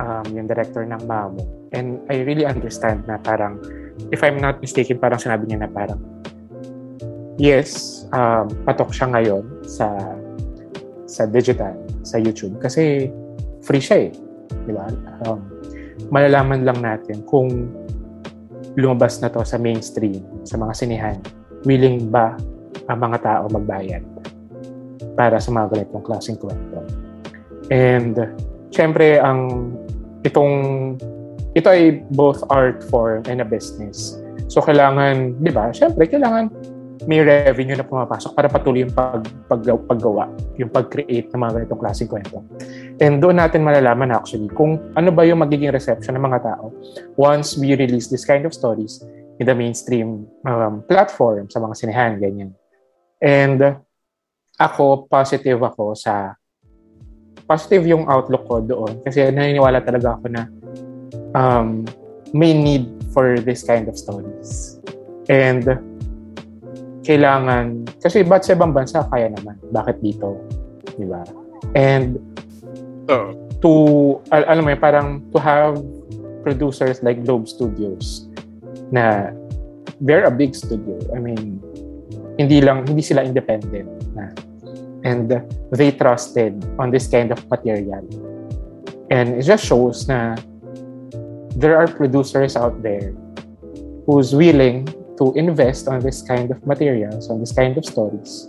um, 0.00 0.24
yung 0.32 0.48
director 0.48 0.82
ng 0.82 1.04
Mamo. 1.04 1.44
And 1.76 2.00
I 2.08 2.24
really 2.24 2.48
understand 2.48 3.04
na 3.04 3.20
parang, 3.20 3.60
if 4.10 4.24
I'm 4.24 4.40
not 4.40 4.58
mistaken, 4.64 4.96
parang 4.98 5.20
sinabi 5.20 5.52
niya 5.52 5.68
na 5.68 5.70
parang, 5.70 6.00
yes, 7.36 8.02
um, 8.16 8.48
patok 8.64 8.90
siya 8.90 9.12
ngayon 9.12 9.44
sa 9.68 9.92
sa 11.10 11.26
digital, 11.28 11.74
sa 12.06 12.16
YouTube. 12.16 12.56
Kasi 12.62 13.12
free 13.66 13.82
siya 13.82 14.08
eh. 14.08 14.10
Di 14.66 14.72
ba? 14.72 14.88
Um, 15.28 15.42
malalaman 16.08 16.64
lang 16.64 16.80
natin 16.80 17.22
kung 17.28 17.70
lumabas 18.78 19.18
na 19.18 19.28
to 19.28 19.42
sa 19.42 19.58
mainstream, 19.58 20.22
sa 20.46 20.54
mga 20.56 20.72
sinihan, 20.74 21.18
willing 21.66 22.08
ba 22.08 22.38
ang 22.86 22.98
mga 23.02 23.18
tao 23.22 23.44
magbayad 23.50 24.02
para 25.18 25.42
sa 25.42 25.50
mga 25.50 25.74
ganitong 25.74 26.04
klaseng 26.06 26.38
kwento. 26.38 26.80
And, 27.70 28.14
syempre, 28.70 29.18
ang 29.18 29.74
itong 30.26 30.54
ito 31.56 31.66
ay 31.66 32.02
both 32.14 32.46
art 32.50 32.82
form 32.86 33.26
and 33.26 33.42
a 33.42 33.46
business. 33.46 34.18
So, 34.50 34.62
kailangan, 34.62 35.38
di 35.42 35.50
ba, 35.50 35.70
syempre, 35.70 36.06
kailangan 36.10 36.50
may 37.08 37.24
revenue 37.24 37.78
na 37.78 37.86
pumapasok 37.86 38.36
para 38.36 38.48
patuloy 38.50 38.84
yung 38.84 38.92
pag, 38.92 39.24
pag, 39.48 39.62
paggawa, 39.64 40.28
yung 40.60 40.68
pag-create 40.68 41.32
ng 41.32 41.40
mga 41.40 41.52
ganitong 41.62 41.80
klaseng 41.80 42.10
kwento. 42.10 42.44
And 43.00 43.22
doon 43.22 43.40
natin 43.40 43.64
malalaman 43.64 44.12
actually 44.12 44.52
kung 44.52 44.76
ano 44.92 45.08
ba 45.08 45.24
yung 45.24 45.40
magiging 45.40 45.72
reception 45.72 46.20
ng 46.20 46.24
mga 46.28 46.44
tao 46.44 46.68
once 47.16 47.56
we 47.56 47.72
release 47.72 48.12
this 48.12 48.28
kind 48.28 48.44
of 48.44 48.52
stories 48.52 49.00
in 49.40 49.48
the 49.48 49.56
mainstream 49.56 50.28
um, 50.44 50.84
platform 50.84 51.48
sa 51.48 51.64
mga 51.64 51.74
sinehan, 51.80 52.12
ganyan. 52.20 52.52
And 53.24 53.80
ako, 54.60 55.08
positive 55.08 55.56
ako 55.64 55.96
sa 55.96 56.36
positive 57.50 57.82
yung 57.90 58.06
outlook 58.06 58.46
ko 58.46 58.62
doon 58.62 59.02
kasi 59.02 59.26
naniniwala 59.26 59.82
talaga 59.82 60.14
ako 60.14 60.30
na 60.30 60.46
um, 61.34 61.82
may 62.30 62.54
need 62.54 62.86
for 63.10 63.42
this 63.42 63.66
kind 63.66 63.90
of 63.90 63.98
stories. 63.98 64.78
And 65.26 65.66
kailangan, 67.02 67.90
kasi 67.98 68.22
ba't 68.22 68.46
sa 68.46 68.54
ibang 68.54 68.70
bansa 68.70 69.02
kaya 69.10 69.34
naman? 69.34 69.58
Bakit 69.74 69.98
dito? 69.98 70.38
Di 70.94 71.06
ba? 71.10 71.26
And 71.74 72.22
Oo. 73.10 73.34
to, 73.58 73.70
al- 74.30 74.46
alam 74.46 74.62
mo 74.62 74.70
yun, 74.70 74.78
parang 74.78 75.08
to 75.34 75.38
have 75.42 75.82
producers 76.46 77.02
like 77.02 77.26
Globe 77.26 77.50
Studios 77.50 78.30
na 78.94 79.34
they're 79.98 80.24
a 80.26 80.32
big 80.32 80.54
studio. 80.54 80.96
I 81.10 81.18
mean, 81.18 81.58
hindi 82.38 82.62
lang, 82.62 82.86
hindi 82.86 83.02
sila 83.02 83.26
independent 83.26 83.90
na. 84.14 84.30
And 85.04 85.32
they 85.72 85.92
trusted 85.92 86.60
on 86.78 86.90
this 86.90 87.08
kind 87.08 87.32
of 87.32 87.40
material. 87.48 88.04
And 89.10 89.40
it 89.40 89.42
just 89.42 89.64
shows 89.64 90.06
na 90.06 90.36
there 91.56 91.76
are 91.76 91.88
producers 91.88 92.56
out 92.56 92.82
there 92.82 93.12
who's 94.06 94.34
willing 94.34 94.86
to 95.18 95.32
invest 95.36 95.88
on 95.88 96.00
this 96.00 96.22
kind 96.22 96.50
of 96.50 96.64
materials, 96.66 97.28
on 97.28 97.40
this 97.40 97.52
kind 97.52 97.76
of 97.76 97.84
stories. 97.84 98.48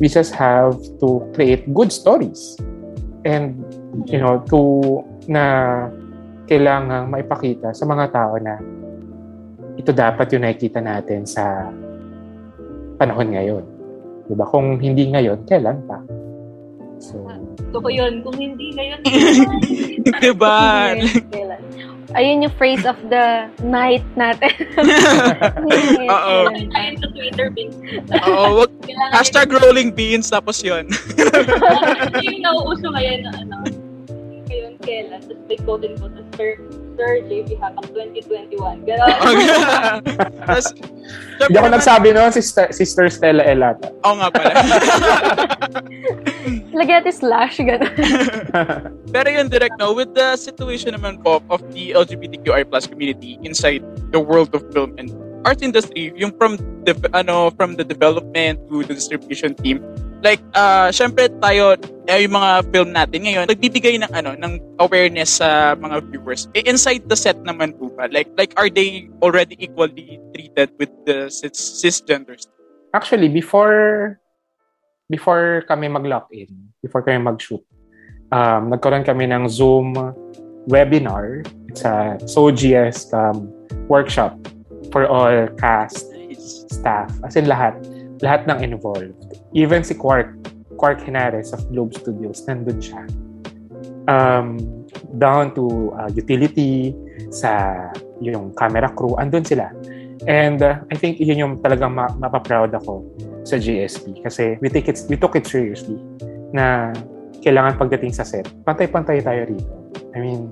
We 0.00 0.08
just 0.08 0.32
have 0.34 0.76
to 1.00 1.24
create 1.34 1.72
good 1.72 1.92
stories. 1.92 2.56
And, 3.24 3.64
you 4.08 4.20
know, 4.20 4.40
to, 4.52 5.02
na 5.28 5.44
kailangang 6.46 7.10
maipakita 7.10 7.74
sa 7.74 7.84
mga 7.84 8.14
tao 8.14 8.38
na 8.38 8.56
ito 9.76 9.92
dapat 9.92 10.32
yung 10.32 10.46
nakikita 10.46 10.80
natin 10.80 11.28
sa 11.28 11.68
panahon 12.96 13.36
ngayon. 13.36 13.75
Diba? 14.26 14.44
Kung 14.50 14.78
hindi 14.82 15.06
ngayon, 15.10 15.46
kailan 15.46 15.78
pa? 15.86 16.02
So, 16.98 17.22
Gusto 17.60 17.78
ko 17.86 17.88
yun. 17.92 18.24
Kung 18.24 18.34
hindi 18.34 18.72
ngayon, 18.74 18.98
diba? 20.22 20.58
Kailan? 21.30 21.60
Ayun 22.14 22.46
yung 22.46 22.54
phrase 22.54 22.86
of 22.86 22.96
the 23.10 23.50
night 23.66 24.06
natin. 24.14 24.54
Oo. 26.14 26.36
ayun 26.54 26.96
sa 27.02 27.08
Twitter, 27.10 27.50
Vince. 27.50 27.76
Oo, 28.30 28.62
wag, 28.62 28.70
hashtag 29.10 29.50
rolling 29.50 29.90
beans, 29.90 30.30
tapos 30.30 30.62
yun. 30.62 30.86
Yun 32.22 32.32
yung 32.38 32.42
nauuso 32.46 32.88
ngayon 32.94 33.26
na 33.26 33.30
ano, 33.42 33.56
ngayon 34.48 34.72
kailan, 34.86 35.18
tapos 35.26 35.42
may 35.50 35.58
quote 35.66 35.84
and 35.84 35.98
quote, 35.98 36.14
Sir, 36.38 36.56
Sir 36.96 37.20
JB 37.28 37.60
Habak 37.60 37.92
2021. 37.92 38.88
Gano'n. 38.88 40.00
Tapos, 40.48 40.72
hindi 41.44 41.56
ako 41.60 41.68
nagsabi 41.68 42.08
noon, 42.16 42.32
Sister, 42.32 42.72
Sister 42.72 43.12
Stella 43.12 43.44
Elata. 43.44 43.92
Oo 44.08 44.16
nga 44.16 44.28
pala. 44.32 44.52
Lagyan 46.76 47.04
natin 47.04 47.14
slash, 47.14 47.60
gano'n. 47.60 47.92
Pero 49.14 49.28
yun, 49.28 49.52
direct 49.52 49.76
no, 49.76 49.92
with 49.92 50.16
the 50.16 50.34
situation 50.40 50.96
naman 50.96 51.20
po 51.20 51.44
of 51.52 51.60
the 51.76 51.92
LGBTQI 51.92 52.64
plus 52.72 52.88
community 52.88 53.36
inside 53.44 53.84
the 54.10 54.20
world 54.20 54.48
of 54.56 54.64
film 54.72 54.96
and 54.96 55.12
arts 55.44 55.60
industry, 55.60 56.16
yung 56.16 56.32
from 56.40 56.56
the, 56.88 56.96
ano, 57.12 57.52
from 57.54 57.76
the 57.76 57.84
development 57.84 58.56
to 58.72 58.82
the 58.88 58.96
distribution 58.96 59.52
team, 59.54 59.84
like, 60.22 60.42
uh, 60.54 60.88
syempre 60.92 61.28
tayo, 61.40 61.76
eh, 62.06 62.22
yung 62.24 62.34
mga 62.38 62.50
film 62.70 62.90
natin 62.94 63.20
ngayon, 63.26 63.44
nagbibigay 63.50 63.98
ng, 64.00 64.12
ano, 64.14 64.38
ng 64.38 64.52
awareness 64.78 65.42
sa 65.42 65.74
mga 65.74 66.06
viewers. 66.12 66.48
Eh, 66.54 66.62
inside 66.64 67.04
the 67.08 67.18
set 67.18 67.36
naman 67.42 67.74
po 67.76 67.90
ba? 67.92 68.08
Like, 68.08 68.30
like, 68.38 68.54
are 68.56 68.70
they 68.70 69.10
already 69.20 69.58
equally 69.58 70.20
treated 70.32 70.70
with 70.78 70.92
the 71.04 71.28
cis- 71.28 71.82
cisgenders? 71.82 72.46
Actually, 72.94 73.28
before 73.28 74.16
before 75.10 75.62
kami 75.68 75.86
mag-lock 75.86 76.26
in, 76.34 76.50
before 76.82 77.02
kami 77.02 77.18
mag-shoot, 77.22 77.62
um, 78.32 78.70
nagkaroon 78.70 79.04
kami 79.06 79.26
ng 79.30 79.46
Zoom 79.48 79.94
webinar. 80.66 81.46
It's 81.68 81.84
a 81.84 82.18
SOGS 82.26 83.12
um, 83.14 83.52
workshop 83.86 84.34
for 84.90 85.06
all 85.06 85.46
cast, 85.58 86.06
staff, 86.70 87.10
as 87.22 87.36
in 87.36 87.46
lahat. 87.46 87.78
Lahat 88.24 88.48
ng 88.48 88.58
involved. 88.64 89.16
Even 89.52 89.84
si 89.84 89.96
Quark, 89.96 90.32
Quark 90.80 91.04
Henares 91.04 91.52
of 91.52 91.60
Globe 91.72 91.92
Studios, 91.92 92.44
nandun 92.48 92.80
siya. 92.80 93.02
Um, 94.06 94.60
down 95.18 95.52
to 95.58 95.92
uh, 95.98 96.08
utility, 96.14 96.94
sa 97.28 97.74
yung 98.22 98.54
camera 98.54 98.88
crew, 98.94 99.18
andun 99.18 99.44
sila. 99.44 99.68
And 100.24 100.62
uh, 100.62 100.80
I 100.88 100.96
think 100.96 101.20
yun 101.20 101.38
yung 101.38 101.52
talagang 101.60 101.92
ma- 101.92 102.14
mapaproud 102.16 102.72
ako 102.72 103.04
sa 103.46 103.62
GSP 103.62 104.26
kasi 104.26 104.58
we 104.58 104.66
take 104.66 104.90
it 104.90 104.98
we 105.06 105.14
took 105.14 105.38
it 105.38 105.46
seriously 105.46 105.94
na 106.50 106.90
kailangan 107.46 107.78
pagdating 107.78 108.10
sa 108.10 108.26
set 108.26 108.50
pantay-pantay 108.66 109.22
tayo 109.22 109.46
rito 109.46 109.70
I 110.10 110.18
mean 110.18 110.50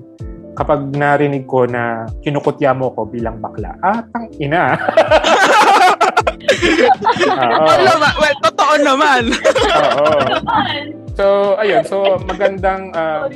kapag 0.55 0.95
narinig 0.95 1.43
ko 1.43 1.67
na 1.67 2.07
kinukutya 2.23 2.71
mo 2.71 2.95
ko 2.95 3.03
bilang 3.03 3.43
bakla 3.43 3.75
ah 3.83 3.99
tang 4.15 4.31
ina 4.39 4.79
Oo. 7.31 7.67
Alam, 7.69 7.99
well, 8.19 8.37
totoo 8.43 8.73
naman. 8.81 9.21
Oo. 9.75 10.07
Naman. 10.23 10.81
So 11.15 11.55
ayun 11.55 11.87
so 11.87 12.19
magandang 12.27 12.91
uh, 12.91 13.31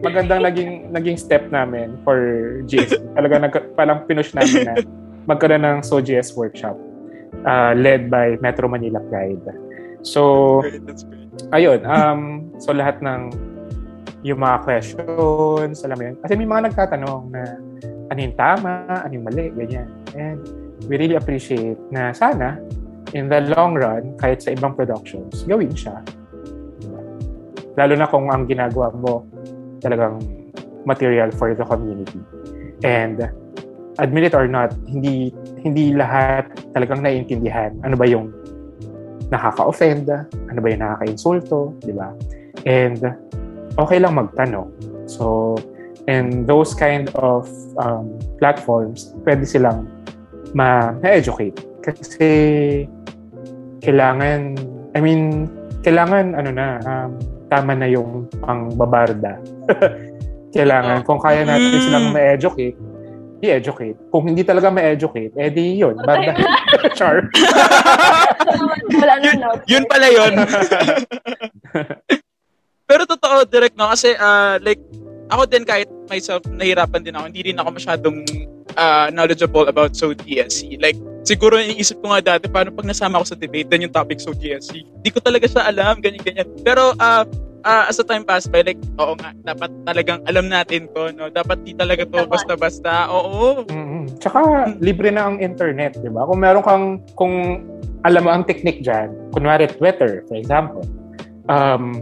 magandang 0.00 0.48
naging 0.48 0.88
naging 0.88 1.16
step 1.20 1.44
namin 1.52 2.00
for 2.00 2.16
GSP 2.64 3.04
talaga 3.12 3.34
nag, 3.36 3.54
palang 3.76 4.08
pinush 4.08 4.32
namin 4.32 4.64
na 4.64 4.74
magkaroon 5.28 5.60
ng 5.60 5.78
SOGS 5.84 6.32
workshop 6.40 6.78
uh, 7.44 7.72
led 7.76 8.08
by 8.08 8.40
Metro 8.40 8.66
Manila 8.66 8.98
Pride. 9.06 9.44
So, 10.02 10.62
That's 10.86 11.04
great. 11.04 11.52
ayun, 11.52 11.84
um, 11.84 12.48
so 12.58 12.72
lahat 12.72 13.02
ng 13.04 13.34
yung 14.26 14.42
mga 14.42 14.56
questions, 14.66 15.84
alam 15.86 15.96
mo 15.98 16.04
yun. 16.10 16.16
Kasi 16.24 16.32
may 16.34 16.48
mga 16.48 16.72
nagtatanong 16.72 17.22
na 17.30 17.42
ano 18.08 18.18
yung 18.18 18.34
tama, 18.34 18.88
ano 18.88 19.12
yung 19.14 19.26
mali, 19.26 19.46
ganyan. 19.54 19.88
And 20.16 20.42
we 20.86 21.00
really 21.00 21.18
appreciate 21.18 21.78
na 21.90 22.14
sana, 22.14 22.60
in 23.16 23.26
the 23.26 23.40
long 23.56 23.74
run, 23.74 24.14
kahit 24.20 24.44
sa 24.44 24.52
ibang 24.52 24.76
productions, 24.76 25.42
gawin 25.48 25.72
siya. 25.72 26.04
Lalo 27.78 27.94
na 27.94 28.06
kung 28.06 28.28
ang 28.28 28.44
ginagawa 28.44 28.92
mo 28.92 29.24
talagang 29.80 30.18
material 30.84 31.30
for 31.34 31.54
the 31.54 31.64
community. 31.64 32.20
And 32.82 33.30
admit 33.98 34.30
it 34.30 34.34
or 34.34 34.46
not, 34.46 34.74
hindi 34.86 35.34
hindi 35.62 35.94
lahat 35.94 36.46
talagang 36.74 37.02
naiintindihan 37.02 37.74
ano 37.82 37.94
ba 37.98 38.06
yung 38.06 38.30
nakaka-offend, 39.28 40.08
ano 40.48 40.58
ba 40.58 40.66
yung 40.72 40.82
nakaka-insulto, 40.82 41.76
di 41.84 41.92
ba? 41.92 42.14
And 42.64 42.98
okay 43.76 43.98
lang 44.00 44.16
magtanong. 44.16 44.72
So, 45.04 45.54
and 46.08 46.48
those 46.48 46.72
kind 46.72 47.12
of 47.20 47.44
um, 47.76 48.16
platforms, 48.40 49.12
pwede 49.28 49.44
silang 49.44 49.86
ma-educate. 50.54 51.56
Kasi 51.84 52.30
kailangan, 53.80 54.56
I 54.94 55.00
mean, 55.00 55.48
kailangan, 55.82 56.36
ano 56.36 56.50
na, 56.52 56.66
um, 56.84 57.10
tama 57.48 57.72
na 57.72 57.88
yung 57.88 58.28
pang 58.44 58.68
babarda. 58.76 59.40
kailangan, 60.56 61.04
kung 61.04 61.20
kaya 61.20 61.44
natin 61.44 61.76
Mm. 61.76 61.84
silang 61.84 62.06
ma-educate, 62.12 62.76
i-educate. 63.38 63.98
Kung 64.10 64.26
hindi 64.26 64.42
talaga 64.42 64.66
ma-educate, 64.68 65.30
eh 65.38 65.48
di 65.52 65.78
yun, 65.78 65.94
barda. 66.02 66.34
Char. 66.98 67.22
Wala 68.98 69.14
na. 69.22 69.54
Yun 69.70 69.84
pala 69.86 70.06
yun. 70.10 70.34
Pero 72.88 73.02
totoo, 73.04 73.44
direct 73.46 73.76
no? 73.78 73.92
Kasi, 73.92 74.16
ah, 74.18 74.58
like, 74.58 74.80
ako 75.28 75.44
din 75.44 75.62
kahit 75.62 75.86
myself, 76.08 76.42
nahirapan 76.48 77.04
din 77.04 77.14
ako. 77.14 77.24
Hindi 77.28 77.42
rin 77.52 77.58
ako 77.60 77.68
masyadong 77.76 78.18
ah, 78.76 79.08
knowledgeable 79.08 79.70
about 79.70 79.96
so 79.96 80.12
DSC. 80.12 80.76
Like, 80.82 80.98
siguro 81.24 81.56
iniisip 81.56 82.00
ko 82.04 82.12
nga 82.12 82.36
dati, 82.36 82.48
paano 82.50 82.72
pag 82.74 82.88
nasama 82.88 83.20
ako 83.20 83.36
sa 83.36 83.38
debate, 83.38 83.68
then 83.68 83.84
yung 83.84 83.94
topic 83.94 84.20
so 84.20 84.34
DSC. 84.36 84.84
Hindi 84.84 85.10
ko 85.12 85.20
talaga 85.20 85.46
siya 85.48 85.68
alam, 85.68 86.00
ganyan-ganyan. 86.04 86.48
Pero, 86.64 86.92
ah, 87.00 87.24
ah, 87.64 87.84
as 87.88 88.00
the 88.00 88.04
time 88.04 88.24
pass 88.24 88.48
by, 88.48 88.64
like, 88.64 88.80
oo 89.00 89.12
nga, 89.18 89.32
dapat 89.44 89.70
talagang 89.84 90.20
alam 90.28 90.48
natin 90.48 90.88
to, 90.92 91.12
no? 91.14 91.28
Dapat 91.32 91.64
di 91.64 91.72
talaga 91.76 92.04
to 92.08 92.24
basta-basta. 92.28 93.08
Oo. 93.12 93.64
mm 93.68 94.20
Tsaka, 94.20 94.72
libre 94.80 95.12
na 95.12 95.28
ang 95.28 95.36
internet, 95.38 96.00
di 96.00 96.10
ba? 96.10 96.24
Kung 96.24 96.40
meron 96.40 96.64
kang, 96.64 96.84
kung 97.14 97.62
alam 98.06 98.22
mo 98.24 98.30
ang 98.32 98.42
technique 98.46 98.80
dyan, 98.80 99.12
kunwari 99.36 99.68
Twitter, 99.68 100.24
for 100.26 100.36
example, 100.38 100.82
um, 101.50 102.00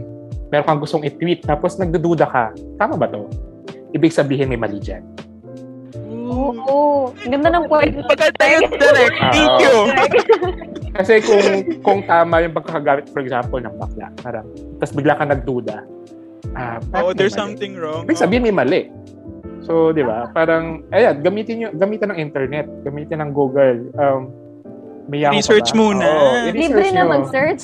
meron 0.53 0.65
kang 0.65 0.79
gustong 0.79 1.03
i-tweet, 1.03 1.43
tapos 1.43 1.75
nagdududa 1.75 2.25
ka, 2.29 2.55
tama 2.79 2.95
ba 2.95 3.11
to? 3.11 3.27
Ibig 3.91 4.13
sabihin 4.13 4.51
may 4.51 4.59
mali 4.59 4.79
dyan. 4.79 5.03
Oo. 6.27 7.11
Ang 7.15 7.31
ganda 7.31 7.49
ng 7.55 7.65
point. 7.65 7.93
Maganda 7.95 8.43
yun, 8.45 8.63
direct. 8.75 9.17
Thank 9.31 9.55
you. 9.63 9.75
Kasi 10.97 11.13
kung 11.21 11.41
kung 11.81 11.99
tama 12.03 12.41
yung 12.41 12.53
pagkakagamit, 12.53 13.07
for 13.13 13.21
example, 13.21 13.61
ng 13.61 13.75
bakla, 13.77 14.07
parang, 14.19 14.45
tapos 14.81 14.93
bigla 14.93 15.13
ka 15.15 15.23
nagduda, 15.23 15.77
ah, 16.53 16.77
bakit 16.89 17.03
Oh, 17.05 17.11
there's 17.13 17.37
mali? 17.37 17.41
something 17.43 17.73
wrong. 17.77 18.03
Ibig 18.03 18.17
sabihin 18.17 18.43
may 18.43 18.55
mali. 18.55 18.81
So, 19.61 19.91
di 19.91 20.01
ba? 20.01 20.31
Parang, 20.31 20.87
ayan, 20.95 21.19
gamitin 21.21 21.55
nyo, 21.59 21.69
gamitan 21.75 22.15
ng 22.15 22.19
internet, 22.19 22.65
gamitin 22.81 23.19
ng 23.19 23.31
Google. 23.35 23.91
Um, 23.99 24.31
may 25.07 25.23
Research 25.31 25.71
ba? 25.71 25.77
muna. 25.79 26.03
Oo, 26.03 26.51
i-research 26.51 26.59
Libre 26.59 26.87
na 26.91 27.03
mag-search. 27.07 27.63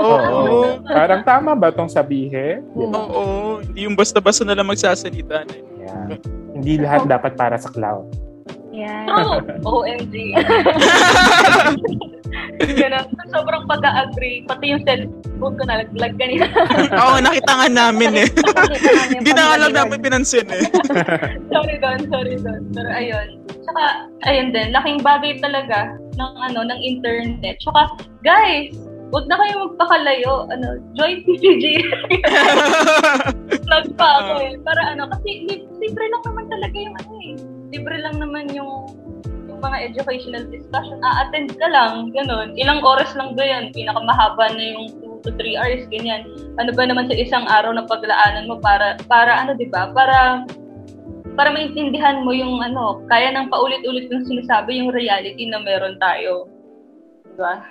Oo. 0.00 0.16
Oo. 0.16 0.60
Parang 0.88 1.20
tama 1.20 1.52
ba 1.52 1.68
itong 1.68 1.92
sabihin? 1.92 2.64
Ba? 2.72 3.04
Oo. 3.12 3.60
Hindi 3.60 3.84
yung 3.84 3.96
basta-basta 3.96 4.42
na 4.48 4.56
lang 4.56 4.64
magsasalita. 4.64 5.44
Ayan. 5.44 6.16
Hindi 6.56 6.80
lahat 6.80 7.04
dapat 7.04 7.36
para 7.36 7.60
sa 7.60 7.68
cloud. 7.68 8.08
Yan. 8.72 9.04
True. 9.04 9.40
OMG. 9.68 10.14
Ganun. 12.58 13.06
Sobrang 13.32 13.64
pag-agree. 13.68 14.44
Pati 14.48 14.64
yung 14.72 14.82
cellphone 14.84 15.54
ko 15.60 15.62
nalaglag 15.68 16.14
kanina. 16.16 16.48
Oo, 17.04 17.16
nakita 17.20 17.52
nga 17.52 17.68
namin 17.68 18.24
eh. 18.24 18.28
Hindi 19.12 19.30
na 19.36 19.60
lang 19.60 19.72
namin 19.76 19.98
pinansin 20.00 20.48
eh. 20.48 20.64
sorry 21.52 21.76
doon, 21.80 22.00
sorry 22.08 22.34
doon. 22.40 22.62
Pero 22.72 22.88
ayun. 22.92 23.26
Tsaka, 23.44 23.84
ayun 24.24 24.48
din, 24.56 24.72
laking 24.72 24.98
bagay 25.04 25.36
talaga 25.44 25.92
ng 26.18 26.34
ano, 26.50 26.60
ng 26.66 26.80
internet. 26.82 27.62
Tsaka, 27.62 27.94
guys, 28.26 28.74
Huwag 29.08 29.24
na 29.24 29.40
kayo 29.40 29.72
magpakalayo. 29.72 30.32
Ano, 30.52 30.84
join 30.92 31.22
PPG. 31.26 31.64
Plug 33.64 33.86
pa 33.96 34.08
ako 34.20 34.32
eh. 34.44 34.52
Para 34.60 34.92
ano, 34.92 35.08
kasi 35.08 35.48
li- 35.48 35.64
libre 35.80 36.06
lang 36.12 36.22
naman 36.28 36.46
talaga 36.52 36.76
yung 36.76 36.96
ano 37.00 37.12
eh. 37.24 37.34
Libre 37.72 37.96
lang 38.04 38.20
naman 38.20 38.52
yung 38.52 38.92
yung 39.48 39.60
mga 39.64 39.90
educational 39.90 40.44
discussion. 40.52 41.00
A-attend 41.00 41.56
ka 41.56 41.66
lang, 41.72 42.12
ganun. 42.12 42.52
Ilang 42.60 42.84
oras 42.84 43.16
lang 43.16 43.32
ba 43.32 43.48
yan? 43.48 43.72
Pinakamahaba 43.72 44.52
na 44.52 44.64
yung 44.76 44.92
2 45.00 45.24
to 45.24 45.32
3 45.34 45.56
hours, 45.56 45.82
ganyan. 45.88 46.28
Ano 46.60 46.70
ba 46.76 46.84
naman 46.84 47.08
sa 47.08 47.16
isang 47.16 47.48
araw 47.48 47.72
na 47.72 47.88
paglaanan 47.88 48.44
mo 48.44 48.60
para, 48.60 49.00
para 49.08 49.40
ano, 49.40 49.56
di 49.56 49.72
ba? 49.72 49.88
Para 49.90 50.44
para 51.38 51.54
maintindihan 51.54 52.26
mo 52.26 52.34
yung 52.34 52.58
ano, 52.58 53.06
kaya 53.06 53.30
nang 53.30 53.46
paulit-ulit 53.46 54.10
ng 54.10 54.26
sinasabi 54.26 54.82
yung 54.82 54.90
reality 54.90 55.46
na 55.46 55.62
meron 55.62 55.94
tayo. 56.02 56.50
Diba? 57.22 57.62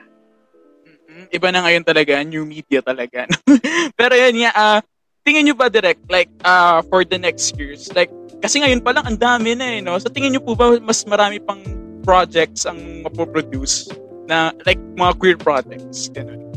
Iba 1.28 1.47
na 1.51 1.68
ngayon 1.68 1.84
talaga, 1.84 2.24
new 2.24 2.47
media 2.47 2.80
talaga. 2.80 3.28
Pero 3.99 4.15
yan 4.15 4.39
nga, 4.39 4.51
ah, 4.55 4.80
tingin 5.28 5.51
nyo 5.51 5.55
ba 5.59 5.68
direct, 5.68 5.99
like, 6.07 6.32
ah, 6.47 6.80
for 6.88 7.03
the 7.03 7.20
next 7.20 7.59
years, 7.59 7.91
like, 7.91 8.07
kasi 8.39 8.63
ngayon 8.63 8.80
pa 8.80 8.95
lang, 8.95 9.03
ang 9.03 9.20
dami 9.20 9.51
na 9.51 9.68
eh, 9.76 9.84
no? 9.84 9.99
So, 9.99 10.07
tingin 10.07 10.32
nyo 10.32 10.39
po 10.47 10.55
ba 10.55 10.80
mas 10.80 11.03
marami 11.03 11.43
pang 11.43 11.59
projects 12.07 12.63
ang 12.63 13.03
mapoproduce 13.03 13.91
na, 14.32 14.55
like, 14.63 14.80
mga 14.95 15.11
queer 15.20 15.36
projects? 15.36 16.07
Ganun. 16.15 16.47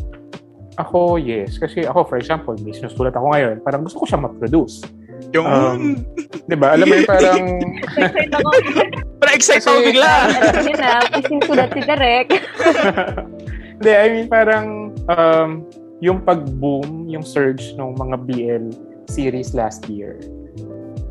Ako, 0.78 1.18
yes. 1.18 1.58
Kasi 1.58 1.82
ako, 1.82 2.06
for 2.06 2.22
example, 2.22 2.54
may 2.62 2.70
sinusulat 2.70 3.18
ako 3.18 3.34
ngayon, 3.34 3.58
parang 3.66 3.82
gusto 3.82 3.98
ko 3.98 4.06
siya 4.06 4.22
ma-produce. 4.22 4.86
Yung, 5.30 5.46
Um, 5.46 5.82
Di 6.46 6.56
ba? 6.58 6.74
Alam 6.74 6.86
mo 6.90 6.94
yun, 6.98 7.06
parang... 7.06 7.42
Excited 7.86 8.30
ako. 8.34 8.48
parang 9.20 9.34
excite 9.36 9.62
ako 9.62 9.78
kasi- 9.78 9.86
bigla. 9.92 10.10
Na, 10.80 10.90
isinusulat 11.14 11.68
si 11.70 11.80
Derek. 11.84 12.28
Hindi, 13.80 13.90
I 13.92 14.06
mean, 14.12 14.26
parang 14.26 14.66
um, 15.08 15.50
yung 16.00 16.20
pag-boom, 16.20 17.06
yung 17.06 17.22
surge 17.22 17.72
ng 17.76 17.96
mga 17.96 18.16
BL 18.26 18.64
series 19.06 19.52
last 19.52 19.86
year, 19.86 20.16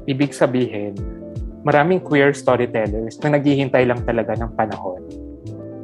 ibig 0.05 0.34
sabihin, 0.34 0.97
maraming 1.62 1.99
queer 1.99 2.34
storytellers 2.34 3.18
na 3.22 3.38
naghihintay 3.38 3.86
lang 3.86 4.01
talaga 4.05 4.34
ng 4.38 4.51
panahon 4.55 5.01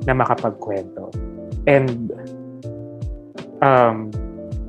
na 0.05 0.13
makapagkwento. 0.13 1.09
And 1.65 2.13
um, 3.59 4.13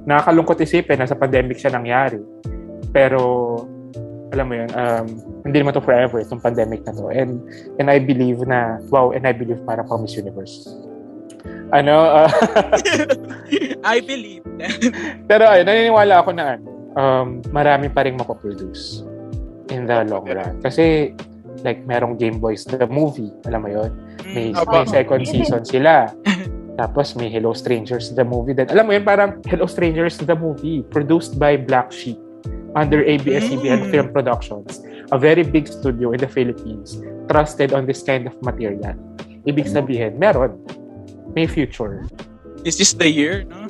nakakalungkot 0.04 0.60
isipin 0.60 1.00
na 1.00 1.08
sa 1.08 1.18
pandemic 1.18 1.60
siya 1.60 1.74
nangyari. 1.74 2.20
Pero 2.96 3.20
alam 4.32 4.48
mo 4.48 4.54
yun, 4.56 4.70
um, 4.72 5.06
hindi 5.44 5.60
naman 5.60 5.76
to 5.76 5.84
forever, 5.84 6.16
itong 6.16 6.40
pandemic 6.40 6.80
na 6.88 6.96
to. 6.96 7.12
And, 7.12 7.44
and 7.76 7.92
I 7.92 8.00
believe 8.00 8.40
na, 8.48 8.80
wow, 8.88 9.12
and 9.12 9.28
I 9.28 9.36
believe 9.36 9.60
para 9.68 9.84
pang 9.84 10.00
Miss 10.00 10.16
Universe. 10.16 10.72
Ano, 11.76 12.24
uh, 12.24 12.30
I 13.84 14.00
believe 14.00 14.42
that. 14.58 14.80
pero 15.30 15.46
ay, 15.46 15.62
naniniwala 15.62 16.24
ako 16.24 16.30
na 16.32 16.56
ano, 16.56 16.66
um, 16.96 17.26
marami 17.52 17.92
pa 17.92 18.08
rin 18.08 18.16
mapoproduce 18.16 19.04
in 19.70 19.84
the 19.86 20.02
long 20.08 20.26
run. 20.26 20.58
Kasi, 20.64 21.12
like, 21.62 21.84
merong 21.86 22.18
Game 22.18 22.40
Boys 22.40 22.66
the 22.66 22.88
movie, 22.88 23.30
alam 23.46 23.62
mo 23.62 23.68
yun? 23.70 23.92
May, 24.26 24.50
Mm, 24.50 24.66
may 24.72 24.84
second 24.88 25.22
season 25.32 25.62
sila. 25.62 26.10
Tapos 26.76 27.16
may 27.16 27.32
Hello 27.32 27.56
Strangers 27.56 28.12
the 28.12 28.26
movie 28.26 28.52
din. 28.52 28.68
Alam 28.68 28.84
mo 28.90 28.92
yun, 28.92 29.04
parang 29.06 29.40
Hello 29.46 29.64
Strangers 29.70 30.18
the 30.18 30.34
movie 30.34 30.82
produced 30.92 31.38
by 31.40 31.56
Black 31.56 31.88
Sheep 31.88 32.25
under 32.76 33.00
ABS-CBN 33.02 33.88
Mm. 33.88 33.90
Film 33.90 34.08
Productions, 34.12 34.84
a 35.10 35.16
very 35.18 35.42
big 35.42 35.64
studio 35.64 36.12
in 36.12 36.20
the 36.20 36.28
Philippines, 36.28 37.00
trusted 37.32 37.72
on 37.72 37.88
this 37.88 38.04
kind 38.04 38.28
of 38.28 38.36
material. 38.44 38.94
Ibig 39.48 39.66
sabihin, 39.66 40.20
meron. 40.20 40.60
May 41.32 41.48
future. 41.48 42.04
Is 42.62 42.76
this 42.76 42.92
the 42.92 43.08
year, 43.08 43.48
no? 43.48 43.64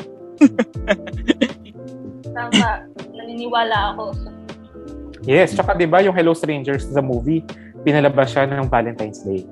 Tama. 2.36 2.86
Naniniwala 3.14 3.94
ako. 3.94 4.12
Yes, 5.26 5.57
tsaka 5.57 5.74
'di 5.74 5.90
ba 5.90 6.04
yung 6.04 6.14
Hello 6.14 6.36
Strangers 6.36 6.86
the 6.94 7.02
movie, 7.02 7.42
pinalabas 7.82 8.30
siya 8.30 8.46
ng 8.46 8.70
Valentine's 8.70 9.24
Day. 9.26 9.42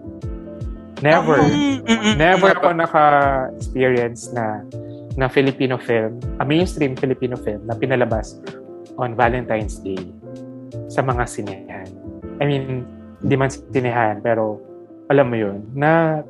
Never. 1.03 1.43
Mm, 1.43 1.83
mm, 1.83 1.91
mm, 1.91 2.15
Never 2.17 2.55
mm. 2.55 2.59
ako 2.63 2.69
naka-experience 2.79 4.31
na 4.31 4.63
na 5.19 5.27
Filipino 5.27 5.79
film, 5.79 6.19
a 6.39 6.45
mainstream 6.47 6.95
Filipino 6.95 7.35
film 7.39 7.63
na 7.67 7.75
pinalabas 7.75 8.39
on 8.99 9.19
Valentine's 9.19 9.79
Day 9.83 10.01
sa 10.91 11.03
mga 11.03 11.25
sinehan. 11.27 11.89
I 12.39 12.45
mean, 12.47 12.87
hindi 13.23 13.35
man 13.35 13.51
sinehan, 13.51 14.21
pero 14.21 14.61
alam 15.09 15.29
mo 15.31 15.37
yun, 15.37 15.65
na 15.75 16.23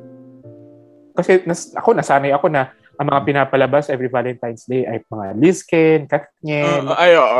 kasi 1.15 1.41
nas, 1.47 1.71
ako 1.71 1.95
nasanay 1.95 2.35
ako 2.35 2.51
na 2.51 2.75
ang 2.95 3.11
mga 3.11 3.21
pinapalabas 3.27 3.91
every 3.91 4.07
Valentine's 4.07 4.63
Day 4.67 4.87
ay 4.87 5.03
mga 5.03 5.35
Lizken, 5.35 5.99
Katniel, 6.07 6.87
Uh, 6.87 6.95
ay, 6.95 7.11
oo. 7.19 7.39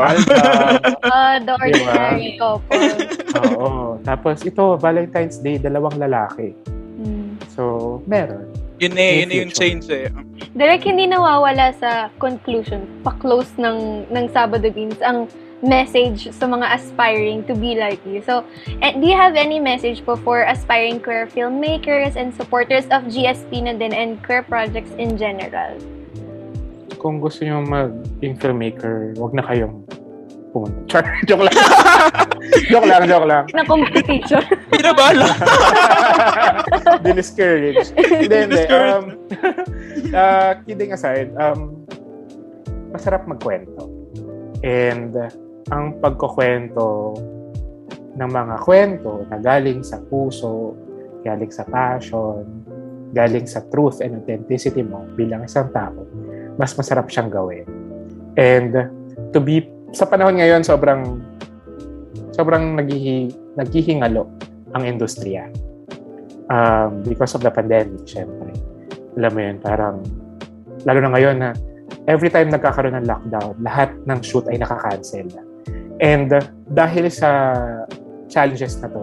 Ah, 1.12 1.40
the 1.40 1.52
ordinary 1.56 2.36
couple. 2.36 2.92
Oo. 3.40 3.96
Tapos 4.04 4.44
ito, 4.44 4.76
Valentine's 4.76 5.40
Day, 5.40 5.56
dalawang 5.56 5.96
lalaki. 5.96 6.52
Hmm. 7.00 7.40
So, 7.56 8.04
meron. 8.04 8.52
Yun 8.76 8.92
eh, 9.00 9.24
yun 9.24 9.28
May 9.32 9.36
eh 9.36 9.42
yung 9.44 9.54
change 9.56 9.86
eh. 9.88 10.12
Derek, 10.52 10.84
hindi 10.84 11.08
nawawala 11.08 11.72
sa 11.80 12.12
conclusion, 12.20 12.84
pa-close 13.00 13.48
ng, 13.56 14.08
ng 14.12 14.24
Sabado 14.32 14.68
Beans, 14.68 15.00
ang 15.00 15.28
message 15.64 16.28
sa 16.36 16.44
mga 16.44 16.68
aspiring 16.76 17.40
to 17.48 17.56
be 17.56 17.72
like 17.80 18.00
you. 18.04 18.20
So, 18.20 18.44
eh, 18.84 18.92
do 18.92 19.04
you 19.08 19.16
have 19.16 19.32
any 19.32 19.56
message 19.56 20.04
po 20.04 20.20
for 20.20 20.44
aspiring 20.44 21.00
queer 21.00 21.24
filmmakers 21.24 22.20
and 22.20 22.36
supporters 22.36 22.84
of 22.92 23.08
GSP 23.08 23.64
na 23.64 23.72
din 23.72 23.96
and 23.96 24.20
queer 24.20 24.44
projects 24.44 24.92
in 25.00 25.16
general? 25.16 25.80
Kung 27.00 27.20
gusto 27.24 27.48
nyo 27.48 27.64
mag-in 27.64 28.36
filmmaker, 28.36 29.16
wag 29.16 29.32
na 29.32 29.44
kayong 29.44 29.88
pumunta. 30.56 30.80
Char, 30.88 31.04
joke 31.28 31.44
lang. 31.44 31.56
joke 32.72 32.88
lang, 32.88 33.02
joke 33.04 33.28
lang. 33.28 33.44
Na 33.52 33.62
competition. 33.68 34.40
Pinabala. 34.72 35.28
Discouraged. 37.04 37.92
Hindi, 38.00 38.36
hindi. 38.48 38.62
Um, 38.72 39.04
uh, 40.16 40.52
kidding 40.64 40.96
aside, 40.96 41.28
um, 41.36 41.84
masarap 42.96 43.28
magkwento. 43.28 43.92
And 44.64 45.12
uh, 45.12 45.28
ang 45.68 46.00
pagkukwento 46.00 47.12
ng 48.16 48.30
mga 48.32 48.56
kwento 48.64 49.28
na 49.28 49.36
galing 49.36 49.84
sa 49.84 50.00
puso, 50.08 50.72
galing 51.20 51.52
sa 51.52 51.68
passion, 51.68 52.64
galing 53.12 53.44
sa 53.44 53.60
truth 53.68 54.00
and 54.00 54.24
authenticity 54.24 54.80
mo 54.80 55.04
bilang 55.14 55.44
isang 55.44 55.68
tao, 55.74 56.06
mas 56.56 56.72
masarap 56.72 57.12
siyang 57.12 57.28
gawin. 57.28 57.66
And 58.40 58.72
to 59.32 59.38
be, 59.40 59.68
sa 59.96 60.04
panahon 60.04 60.36
ngayon, 60.36 60.60
sobrang 60.60 61.24
sobrang 62.36 62.76
naghihi, 62.76 63.32
naghihingalo 63.56 64.28
ang 64.76 64.84
industriya 64.84 65.48
um, 66.52 67.00
because 67.08 67.32
of 67.32 67.40
the 67.40 67.48
pandemic, 67.48 68.04
syempre. 68.04 68.52
Alam 69.16 69.32
mo 69.32 69.40
yun, 69.40 69.56
parang, 69.56 70.04
lalo 70.84 70.98
na 71.00 71.10
ngayon 71.16 71.36
na 71.40 71.50
every 72.12 72.28
time 72.28 72.52
nagkakaroon 72.52 72.92
ng 72.92 73.08
lockdown, 73.08 73.56
lahat 73.64 73.88
ng 74.04 74.20
shoot 74.20 74.44
ay 74.52 74.60
nakakancel 74.60 75.24
na. 75.32 75.40
And 76.04 76.28
uh, 76.28 76.44
dahil 76.76 77.08
sa 77.08 77.56
challenges 78.28 78.76
na 78.84 78.92
to, 78.92 79.00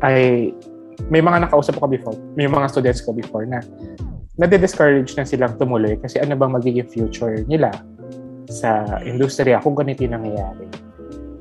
ay 0.00 0.48
may 1.12 1.20
mga 1.20 1.44
nakausap 1.44 1.76
ko 1.76 1.84
before, 1.84 2.16
may 2.32 2.48
mga 2.48 2.72
students 2.72 3.04
ko 3.04 3.12
before 3.12 3.44
na 3.44 3.60
nade-discourage 4.40 5.12
na 5.20 5.28
silang 5.28 5.52
tumuloy 5.60 6.00
kasi 6.00 6.16
ano 6.16 6.32
bang 6.32 6.52
magiging 6.56 6.88
future 6.88 7.44
nila 7.44 7.68
sa 8.48 9.00
industriya 9.04 9.60
kung 9.60 9.76
ganito 9.76 10.02
yung 10.04 10.16
nangyayari. 10.16 10.66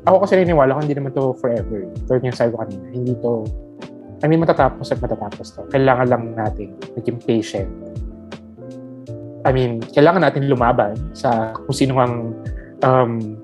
Ako 0.08 0.24
kasi 0.24 0.40
naniniwala 0.40 0.76
ko 0.76 0.80
hindi 0.84 0.96
naman 0.96 1.12
to 1.12 1.36
forever. 1.40 1.84
Tulad 2.08 2.24
yung 2.24 2.36
sabi 2.36 2.56
ko 2.56 2.64
kanina, 2.64 2.86
hindi 2.92 3.14
to 3.20 3.44
I 4.18 4.26
mean, 4.26 4.42
matatapos 4.42 4.90
at 4.90 4.98
matatapos 4.98 5.54
to. 5.54 5.62
Kailangan 5.70 6.08
lang 6.10 6.24
natin 6.34 6.74
maging 6.98 7.22
patient. 7.22 7.70
I 9.46 9.54
mean, 9.54 9.78
kailangan 9.94 10.26
natin 10.26 10.50
lumaban 10.50 10.98
sa 11.14 11.54
kung 11.54 11.76
sino 11.76 12.02
ang 12.02 12.34
um, 12.82 13.38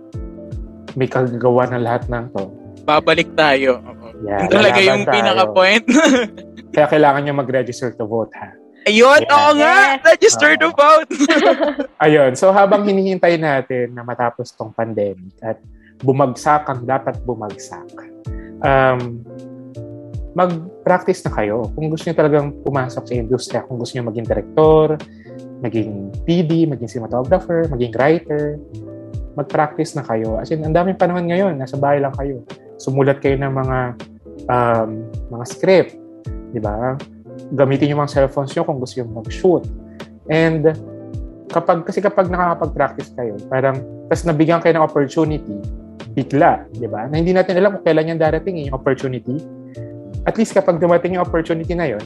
may 0.97 1.05
kagagawa 1.05 1.69
ng 1.69 1.83
lahat 1.85 2.09
ng 2.09 2.25
to. 2.33 2.49
Babalik 2.89 3.29
tayo. 3.37 3.85
Yeah, 4.25 4.47
Yun 4.47 4.49
talaga 4.49 4.79
yung 4.81 5.03
pinaka-point. 5.05 5.85
Kaya 6.73 6.87
kailangan 6.89 7.21
nyo 7.27 7.33
mag-register 7.37 7.93
to 7.93 8.09
vote, 8.09 8.33
ha? 8.33 8.49
Ayun, 8.83 9.21
Yeah. 9.23 9.35
oo 9.35 9.51
nga. 9.55 9.75
Yes. 9.95 10.03
Register 10.03 10.51
to 10.59 10.69
vote. 10.75 11.09
Ayun. 12.05 12.35
So, 12.35 12.51
habang 12.51 12.83
hinihintay 12.83 13.39
natin 13.39 13.95
na 13.95 14.03
matapos 14.03 14.51
tong 14.51 14.75
pandemic 14.75 15.31
at 15.39 15.57
bumagsak 16.03 16.67
ang 16.67 16.83
dapat 16.83 17.15
bumagsak, 17.23 17.87
um, 18.59 19.23
mag-practice 20.33 21.23
na 21.23 21.31
kayo. 21.31 21.69
Kung 21.77 21.87
gusto 21.93 22.09
niyo 22.09 22.17
talagang 22.17 22.51
pumasok 22.65 23.03
sa 23.05 23.13
industriya, 23.13 23.61
kung 23.69 23.77
gusto 23.79 23.95
niyo 23.95 24.09
maging 24.09 24.27
director, 24.27 24.97
maging 25.63 26.11
PD, 26.27 26.65
maging 26.67 26.89
cinematographer, 26.89 27.69
maging 27.71 27.93
writer, 27.95 28.59
mag-practice 29.39 29.95
na 29.95 30.03
kayo. 30.03 30.37
As 30.41 30.51
in, 30.51 30.65
ang 30.65 30.75
daming 30.75 30.97
panahon 30.99 31.29
ngayon, 31.29 31.55
nasa 31.55 31.77
bahay 31.79 32.01
lang 32.03 32.13
kayo. 32.17 32.43
Sumulat 32.81 33.21
kayo 33.23 33.37
ng 33.39 33.53
mga 33.53 33.77
um, 34.49 34.89
mga 35.31 35.45
script, 35.47 35.93
di 36.51 36.59
ba? 36.59 36.97
Gamitin 37.53 37.93
yung 37.93 38.01
mga 38.01 38.17
cellphones 38.17 38.49
nyo 38.57 38.65
kung 38.65 38.81
gusto 38.81 38.97
yung 38.97 39.13
mag-shoot. 39.13 39.63
And 40.25 40.73
kapag, 41.53 41.85
kasi 41.85 42.01
kapag 42.01 42.33
nakakapag-practice 42.33 43.13
kayo, 43.13 43.37
parang, 43.45 43.77
tapos 44.09 44.25
nabigyan 44.25 44.57
kayo 44.59 44.81
ng 44.81 44.85
opportunity, 44.85 45.57
bigla, 46.17 46.65
di 46.73 46.89
ba? 46.89 47.05
Na 47.05 47.21
hindi 47.21 47.33
natin 47.33 47.57
alam 47.61 47.77
kung 47.77 47.85
kailan 47.85 48.13
yan 48.15 48.19
darating 48.21 48.57
eh, 48.61 48.63
yung 48.69 48.77
opportunity. 48.77 49.37
At 50.25 50.33
least 50.37 50.57
kapag 50.57 50.81
dumating 50.81 51.17
yung 51.17 51.25
opportunity 51.25 51.77
na 51.77 51.93
yon, 51.93 52.05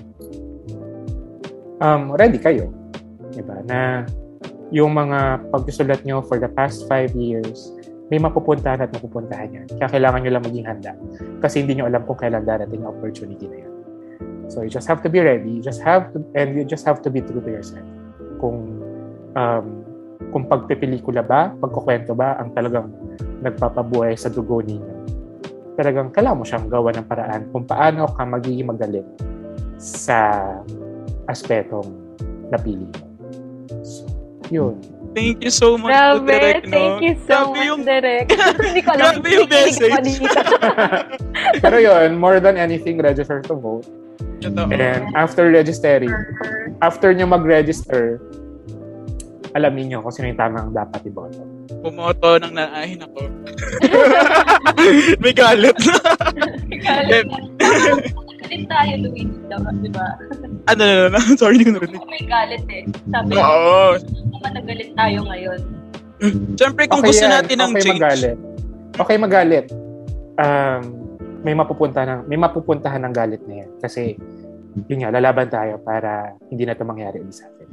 um, 1.80 2.12
ready 2.16 2.40
kayo. 2.40 2.72
Di 3.32 3.44
ba? 3.44 3.62
Na 3.68 4.04
yung 4.72 4.92
mga 4.96 5.48
pagsusulat 5.52 6.04
nyo 6.04 6.20
for 6.24 6.40
the 6.40 6.50
past 6.52 6.88
five 6.92 7.16
years, 7.16 7.72
may 8.08 8.20
mapupuntahan 8.20 8.80
at 8.84 8.92
mapupuntahan 8.92 9.52
yan. 9.52 9.68
Kaya 9.80 9.88
kailangan 10.00 10.20
nyo 10.24 10.32
lang 10.32 10.44
maging 10.48 10.68
handa. 10.68 10.92
Kasi 11.44 11.64
hindi 11.64 11.80
nyo 11.80 11.92
alam 11.92 12.04
kung 12.08 12.20
kailan 12.20 12.48
darating 12.48 12.84
yung 12.84 12.92
opportunity 12.96 13.48
na 13.48 13.58
yan. 13.67 13.67
So 14.48 14.64
you 14.64 14.72
just 14.72 14.88
have 14.88 15.04
to 15.04 15.10
be 15.10 15.20
ready. 15.20 15.60
You 15.60 15.62
just 15.62 15.84
have 15.84 16.12
to, 16.16 16.24
and 16.36 16.56
you 16.56 16.64
just 16.64 16.88
have 16.88 17.04
to 17.04 17.10
be 17.12 17.20
true 17.20 17.44
to 17.44 17.52
yourself. 17.52 17.84
Kung 18.40 18.80
um, 19.36 19.88
kung 20.32 20.44
pagpipelikula 20.48 21.24
ba, 21.24 21.54
pagkukwento 21.60 22.16
ba, 22.16 22.36
ang 22.40 22.52
talagang 22.52 22.92
nagpapabuhay 23.44 24.18
sa 24.18 24.28
dugo 24.28 24.60
ninyo. 24.60 24.96
Talagang 25.78 26.10
kailangan 26.10 26.38
mo 26.42 26.46
siyang 26.46 26.68
gawa 26.68 26.90
ng 26.96 27.06
paraan 27.06 27.42
kung 27.54 27.64
paano 27.64 28.10
ka 28.10 28.26
magiging 28.26 28.68
magaling 28.68 29.08
sa 29.78 30.42
aspetong 31.30 31.86
napili 32.50 32.88
mo. 32.88 33.06
So, 33.86 34.10
yun. 34.50 34.82
Thank 35.14 35.42
you 35.46 35.54
so 35.54 35.78
much, 35.78 35.94
Grabe, 35.94 36.30
Direk, 36.30 36.64
no? 36.70 36.74
thank 36.74 36.98
you 37.02 37.16
so 37.26 37.50
Grabe 37.50 37.58
much, 37.58 37.66
yung, 37.66 37.82
Direk. 37.86 38.28
Hindi 38.70 38.82
ko 38.86 38.90
alam. 38.94 39.14
Grabe 39.18 39.30
yung 39.34 39.50
message. 39.50 40.18
Pero 41.64 41.78
yun, 41.82 42.10
more 42.18 42.38
than 42.38 42.58
anything, 42.58 43.02
register 43.02 43.42
to 43.42 43.54
vote. 43.58 43.86
Totoo. 44.42 44.70
And 44.70 45.10
after 45.18 45.50
registering, 45.50 46.14
after 46.82 47.10
nyo 47.14 47.26
mag-register, 47.26 48.22
alam 49.58 49.74
niyo 49.74 50.06
kung 50.06 50.14
sino 50.14 50.30
yung 50.30 50.40
tamang 50.40 50.70
dapat 50.70 51.02
iboto. 51.10 51.42
Pumoto 51.82 52.38
ng 52.38 52.54
naahin 52.54 53.02
ako. 53.02 53.20
May 55.24 55.34
galit 55.34 55.78
na. 55.82 55.98
Galit 56.70 57.26
na. 57.26 57.38
Galit 58.48 58.64
tayo, 58.70 58.94
Luis. 59.02 59.30
Di 59.82 59.90
ba? 59.92 60.08
ano, 60.68 60.82
ano, 60.84 61.04
ano, 61.10 61.18
sorry, 61.42 61.64
hindi 61.64 61.74
ko 61.74 61.80
narinig. 61.82 62.06
May 62.06 62.24
galit 62.28 62.64
eh. 62.70 62.84
Sabi 63.10 63.32
Oo. 63.34 63.98
naman 64.38 64.52
nagalit 64.54 64.90
tayo 64.94 65.20
ngayon. 65.26 65.60
Siyempre, 66.58 66.84
kung 66.90 67.02
gusto 67.02 67.26
yan. 67.26 67.34
natin 67.34 67.56
ng 67.62 67.72
okay 67.74 67.82
change. 67.82 68.02
magalit. 68.02 68.38
Okay 68.98 69.18
magalit. 69.18 69.66
Um, 70.38 71.07
may 71.44 71.54
mapupuntahan 71.58 72.08
ng 72.08 72.22
may 72.30 72.40
mapupuntahan 72.40 73.02
ng 73.06 73.14
galit 73.14 73.42
na 73.46 73.66
yan 73.66 73.70
kasi 73.82 74.18
yun 74.86 75.02
nga 75.02 75.10
lalaban 75.10 75.50
tayo 75.50 75.82
para 75.82 76.38
hindi 76.54 76.62
na 76.62 76.78
ito 76.78 76.86
mangyari 76.86 77.18
ulit 77.18 77.34
sa 77.34 77.50
atin. 77.50 77.68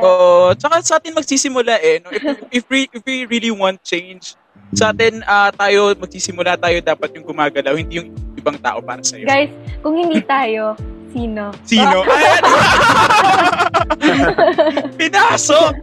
Oo. 0.00 0.56
tsaka 0.56 0.80
sa 0.80 0.96
atin 0.96 1.12
magsisimula 1.12 1.76
eh. 1.84 2.00
No? 2.00 2.08
If, 2.08 2.24
if, 2.48 2.64
we, 2.72 2.88
if 2.88 3.04
we 3.04 3.28
really 3.28 3.52
want 3.52 3.84
change, 3.84 4.32
sa 4.72 4.96
atin 4.96 5.20
ah, 5.28 5.52
tayo, 5.52 5.92
magsisimula 5.92 6.56
tayo 6.56 6.80
dapat 6.80 7.12
yung 7.12 7.28
gumagalaw, 7.28 7.76
hindi 7.76 8.00
yung 8.00 8.16
ibang 8.40 8.56
tao 8.56 8.80
para 8.80 9.04
sa'yo. 9.04 9.28
Guys, 9.28 9.52
kung 9.84 10.00
hindi 10.00 10.24
tayo, 10.24 10.72
sino? 11.12 11.52
Sino? 11.68 12.02
Ayan! 12.14 12.42
Pinasok! 15.00 15.74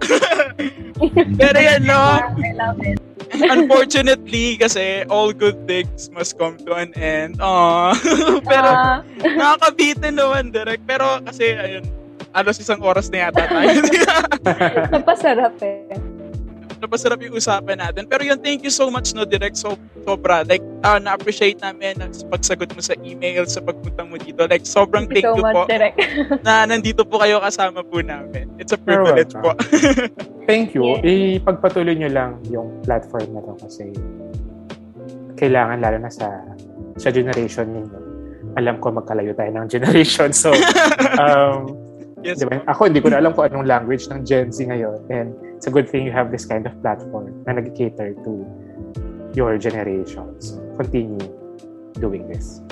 Pero 1.39 1.57
yan, 1.57 1.81
no? 1.85 2.01
I 2.41 2.51
love 2.57 2.81
it. 2.81 3.10
Unfortunately, 3.55 4.59
kasi 4.59 5.07
all 5.07 5.31
good 5.31 5.55
things 5.63 6.11
must 6.11 6.35
come 6.35 6.59
to 6.67 6.75
an 6.75 6.91
end. 6.99 7.39
Aww. 7.39 7.95
Pero, 8.51 8.69
Ah, 8.71 8.99
nakakabitin 9.23 10.19
naman, 10.19 10.51
direct. 10.51 10.83
Pero 10.83 11.23
kasi, 11.23 11.55
ayun, 11.55 11.85
alos 12.35 12.59
isang 12.59 12.79
oras 12.83 13.07
na 13.07 13.27
yata 13.27 13.47
tayo. 13.47 13.79
napasarap 14.95 15.55
eh. 15.63 16.10
Napasarap 16.81 17.21
yung 17.21 17.37
usapan 17.37 17.77
natin. 17.77 18.09
Pero 18.09 18.25
yun, 18.25 18.41
thank 18.41 18.65
you 18.65 18.73
so 18.73 18.89
much, 18.89 19.13
no, 19.13 19.21
direct. 19.21 19.53
So, 19.53 19.77
sobra. 20.01 20.41
Like, 20.41 20.65
ah, 20.81 20.97
na-appreciate 20.97 21.61
namin 21.61 22.01
ang 22.01 22.09
pagsagot 22.33 22.73
mo 22.73 22.81
sa 22.81 22.97
email, 23.05 23.45
sa 23.45 23.61
pagpunta 23.61 24.01
mo 24.01 24.17
dito. 24.17 24.49
Like, 24.49 24.65
sobrang 24.65 25.05
Thank 25.05 25.21
thank 25.21 25.29
you 25.29 25.37
so 25.37 25.37
you 25.37 25.45
much, 25.45 25.55
po 25.55 25.69
Direk. 25.69 25.95
na 26.45 26.65
nandito 26.65 27.05
po 27.05 27.21
kayo 27.21 27.37
kasama 27.37 27.85
po 27.85 28.01
namin. 28.01 28.49
It's 28.57 28.73
a 28.73 28.81
privilege 28.81 29.37
po. 29.37 29.53
Thank 30.49 30.73
you. 30.73 30.97
Yeah. 31.05 31.37
Ipagpatuloy 31.37 31.93
nyo 32.01 32.09
lang 32.09 32.41
yung 32.49 32.81
platform 32.81 33.37
na 33.37 33.45
to 33.45 33.53
kasi 33.61 33.93
kailangan 35.37 35.81
lalo 35.81 35.97
na 36.01 36.09
sa 36.09 36.33
sa 36.97 37.13
generation 37.13 37.69
ninyo. 37.69 37.99
Alam 38.57 38.81
ko 38.81 38.89
magkalayo 38.89 39.37
tayo 39.37 39.53
ng 39.53 39.69
generation. 39.69 40.33
So, 40.33 40.51
um, 41.21 41.77
yes. 42.25 42.41
Di 42.41 42.45
ba? 42.49 42.61
Ako, 42.69 42.89
hindi 42.89 43.01
ko 43.01 43.13
na 43.13 43.21
alam 43.21 43.31
kung 43.33 43.47
anong 43.47 43.69
language 43.69 44.09
ng 44.09 44.25
Gen 44.25 44.49
Z 44.49 44.65
ngayon. 44.65 44.97
And 45.09 45.33
it's 45.61 45.67
a 45.67 45.69
good 45.69 45.87
thing 45.87 46.03
you 46.03 46.11
have 46.11 46.31
this 46.33 46.43
kind 46.43 46.65
of 46.65 46.73
platform 46.81 47.45
na 47.45 47.53
nag-cater 47.53 48.17
to 48.25 48.33
your 49.37 49.61
generation. 49.61 50.25
So, 50.41 50.57
continue 50.73 51.21
doing 52.01 52.25
this. 52.25 52.65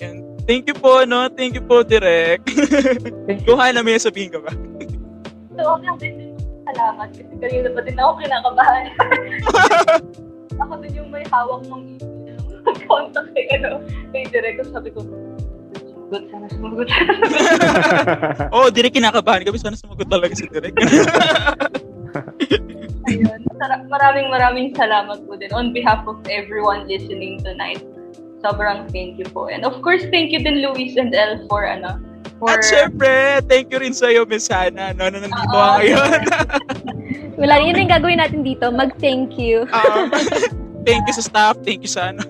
And 0.00 0.24
thank 0.48 0.64
you 0.64 0.72
po, 0.72 1.04
no? 1.04 1.28
Thank 1.28 1.60
you 1.60 1.60
po, 1.60 1.84
you. 1.84 2.40
Kung 3.44 3.60
na 3.60 3.84
may 3.84 4.00
sabihin 4.00 4.32
ka 4.32 4.40
ba? 4.40 4.48
So, 5.60 5.76
okay 5.76 5.84
lang 5.84 5.98
din. 6.00 6.32
Salamat. 6.64 7.08
Kasi 7.12 7.36
kanina 7.36 7.68
pa 7.76 7.80
din 7.84 7.96
ako 8.00 8.12
kinakabahan. 8.24 8.84
ako 10.64 10.72
din 10.80 10.92
yung 10.96 11.12
may 11.12 11.24
hawak 11.28 11.68
ng 11.68 12.00
email. 12.00 12.40
Contact 12.88 13.28
kay, 13.36 13.44
ano, 13.60 13.84
kay 14.16 14.24
Direk. 14.32 14.64
Sabi 14.72 14.88
ko, 14.88 15.04
sumagot 16.08 16.22
sana, 16.32 16.46
sumagot. 16.48 16.88
Oo, 18.56 18.62
oh, 18.64 18.68
direct 18.72 18.96
kinakabahan 18.96 19.44
kami. 19.44 19.60
Sana 19.60 19.76
sumagot 19.76 20.08
talaga 20.08 20.32
si 20.32 20.48
direct. 20.48 20.80
Ayun. 23.08 23.40
Maraming 23.88 24.28
maraming 24.28 24.68
salamat 24.74 25.24
po 25.24 25.38
din 25.38 25.50
on 25.54 25.70
behalf 25.70 26.02
of 26.04 26.18
everyone 26.28 26.84
listening 26.90 27.40
tonight. 27.40 27.80
Sobrang 28.44 28.84
thank 28.92 29.16
you 29.16 29.26
po. 29.30 29.48
And 29.48 29.64
of 29.64 29.80
course, 29.80 30.04
thank 30.12 30.30
you 30.30 30.42
din 30.42 30.60
Luis 30.60 30.98
and 31.00 31.14
El 31.14 31.46
for 31.48 31.64
ano, 31.64 31.98
for 32.38 32.52
At 32.52 32.66
syempre, 32.66 33.40
thank 33.48 33.72
you 33.72 33.80
rin 33.80 33.96
sa'yo, 33.96 34.28
Miss 34.28 34.46
Hannah, 34.46 34.92
no, 34.92 35.08
na 35.08 35.24
nandito 35.24 35.48
ka 35.48 35.80
ngayon. 35.80 36.20
Wala, 37.40 37.54
yun 37.60 37.80
yung 37.80 37.92
gagawin 37.92 38.20
natin 38.20 38.40
dito. 38.44 38.68
Mag-thank 38.72 39.36
you. 39.40 39.68
Um, 39.72 40.12
thank 40.86 41.02
you 41.10 41.14
sa 41.18 41.24
staff, 41.26 41.54
thank 41.66 41.82
you 41.82 41.90
sa 41.90 42.14
ano. 42.14 42.22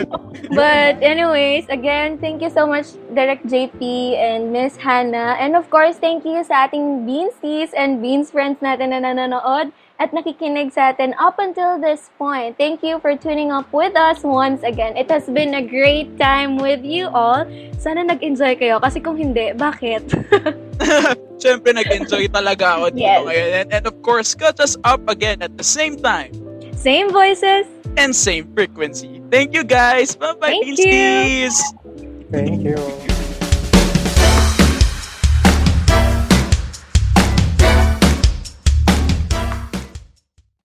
But 0.58 1.04
anyways, 1.04 1.68
again, 1.68 2.16
thank 2.16 2.40
you 2.40 2.48
so 2.48 2.64
much, 2.64 2.96
Direct 3.12 3.44
JP 3.44 3.78
and 4.16 4.48
Miss 4.48 4.80
Hannah. 4.80 5.36
And 5.36 5.52
of 5.52 5.68
course, 5.68 6.00
thank 6.00 6.24
you 6.24 6.40
sa 6.42 6.66
ating 6.66 7.04
Beansies 7.04 7.76
and 7.76 8.00
Beans 8.00 8.32
friends 8.32 8.64
natin 8.64 8.96
na 8.96 9.04
nanonood 9.04 9.76
at 10.00 10.14
nakikinig 10.16 10.72
sa 10.72 10.96
atin 10.96 11.12
up 11.20 11.36
until 11.36 11.76
this 11.76 12.08
point. 12.16 12.56
Thank 12.56 12.80
you 12.80 12.96
for 12.98 13.12
tuning 13.12 13.52
up 13.52 13.68
with 13.76 13.92
us 13.92 14.24
once 14.24 14.64
again. 14.64 14.96
It 14.96 15.12
has 15.12 15.28
been 15.28 15.52
a 15.52 15.62
great 15.62 16.16
time 16.16 16.56
with 16.56 16.80
you 16.80 17.12
all. 17.12 17.44
Sana 17.76 18.08
nag-enjoy 18.08 18.56
kayo 18.56 18.80
kasi 18.80 19.04
kung 19.04 19.20
hindi, 19.20 19.52
bakit? 19.52 20.08
Syempre, 21.42 21.76
nag-enjoy 21.76 22.30
talaga 22.32 22.80
ako 22.80 22.94
dito 22.94 23.04
Yes. 23.04 23.22
ngayon. 23.26 23.50
And, 23.52 23.68
and 23.74 23.84
of 23.84 24.00
course, 24.00 24.32
catch 24.32 24.58
us 24.58 24.80
up 24.82 25.04
again 25.12 25.44
at 25.44 25.54
the 25.60 25.66
same 25.66 26.00
time 26.00 26.32
Same 26.78 27.10
voices. 27.10 27.66
And 27.96 28.14
same 28.14 28.52
frequency. 28.54 29.22
Thank 29.30 29.54
you 29.54 29.64
guys. 29.64 30.16
Bye-bye, 30.16 30.60
Thank 30.62 30.78
you. 30.78 31.50
Thank 32.30 32.62
you. 32.62 33.17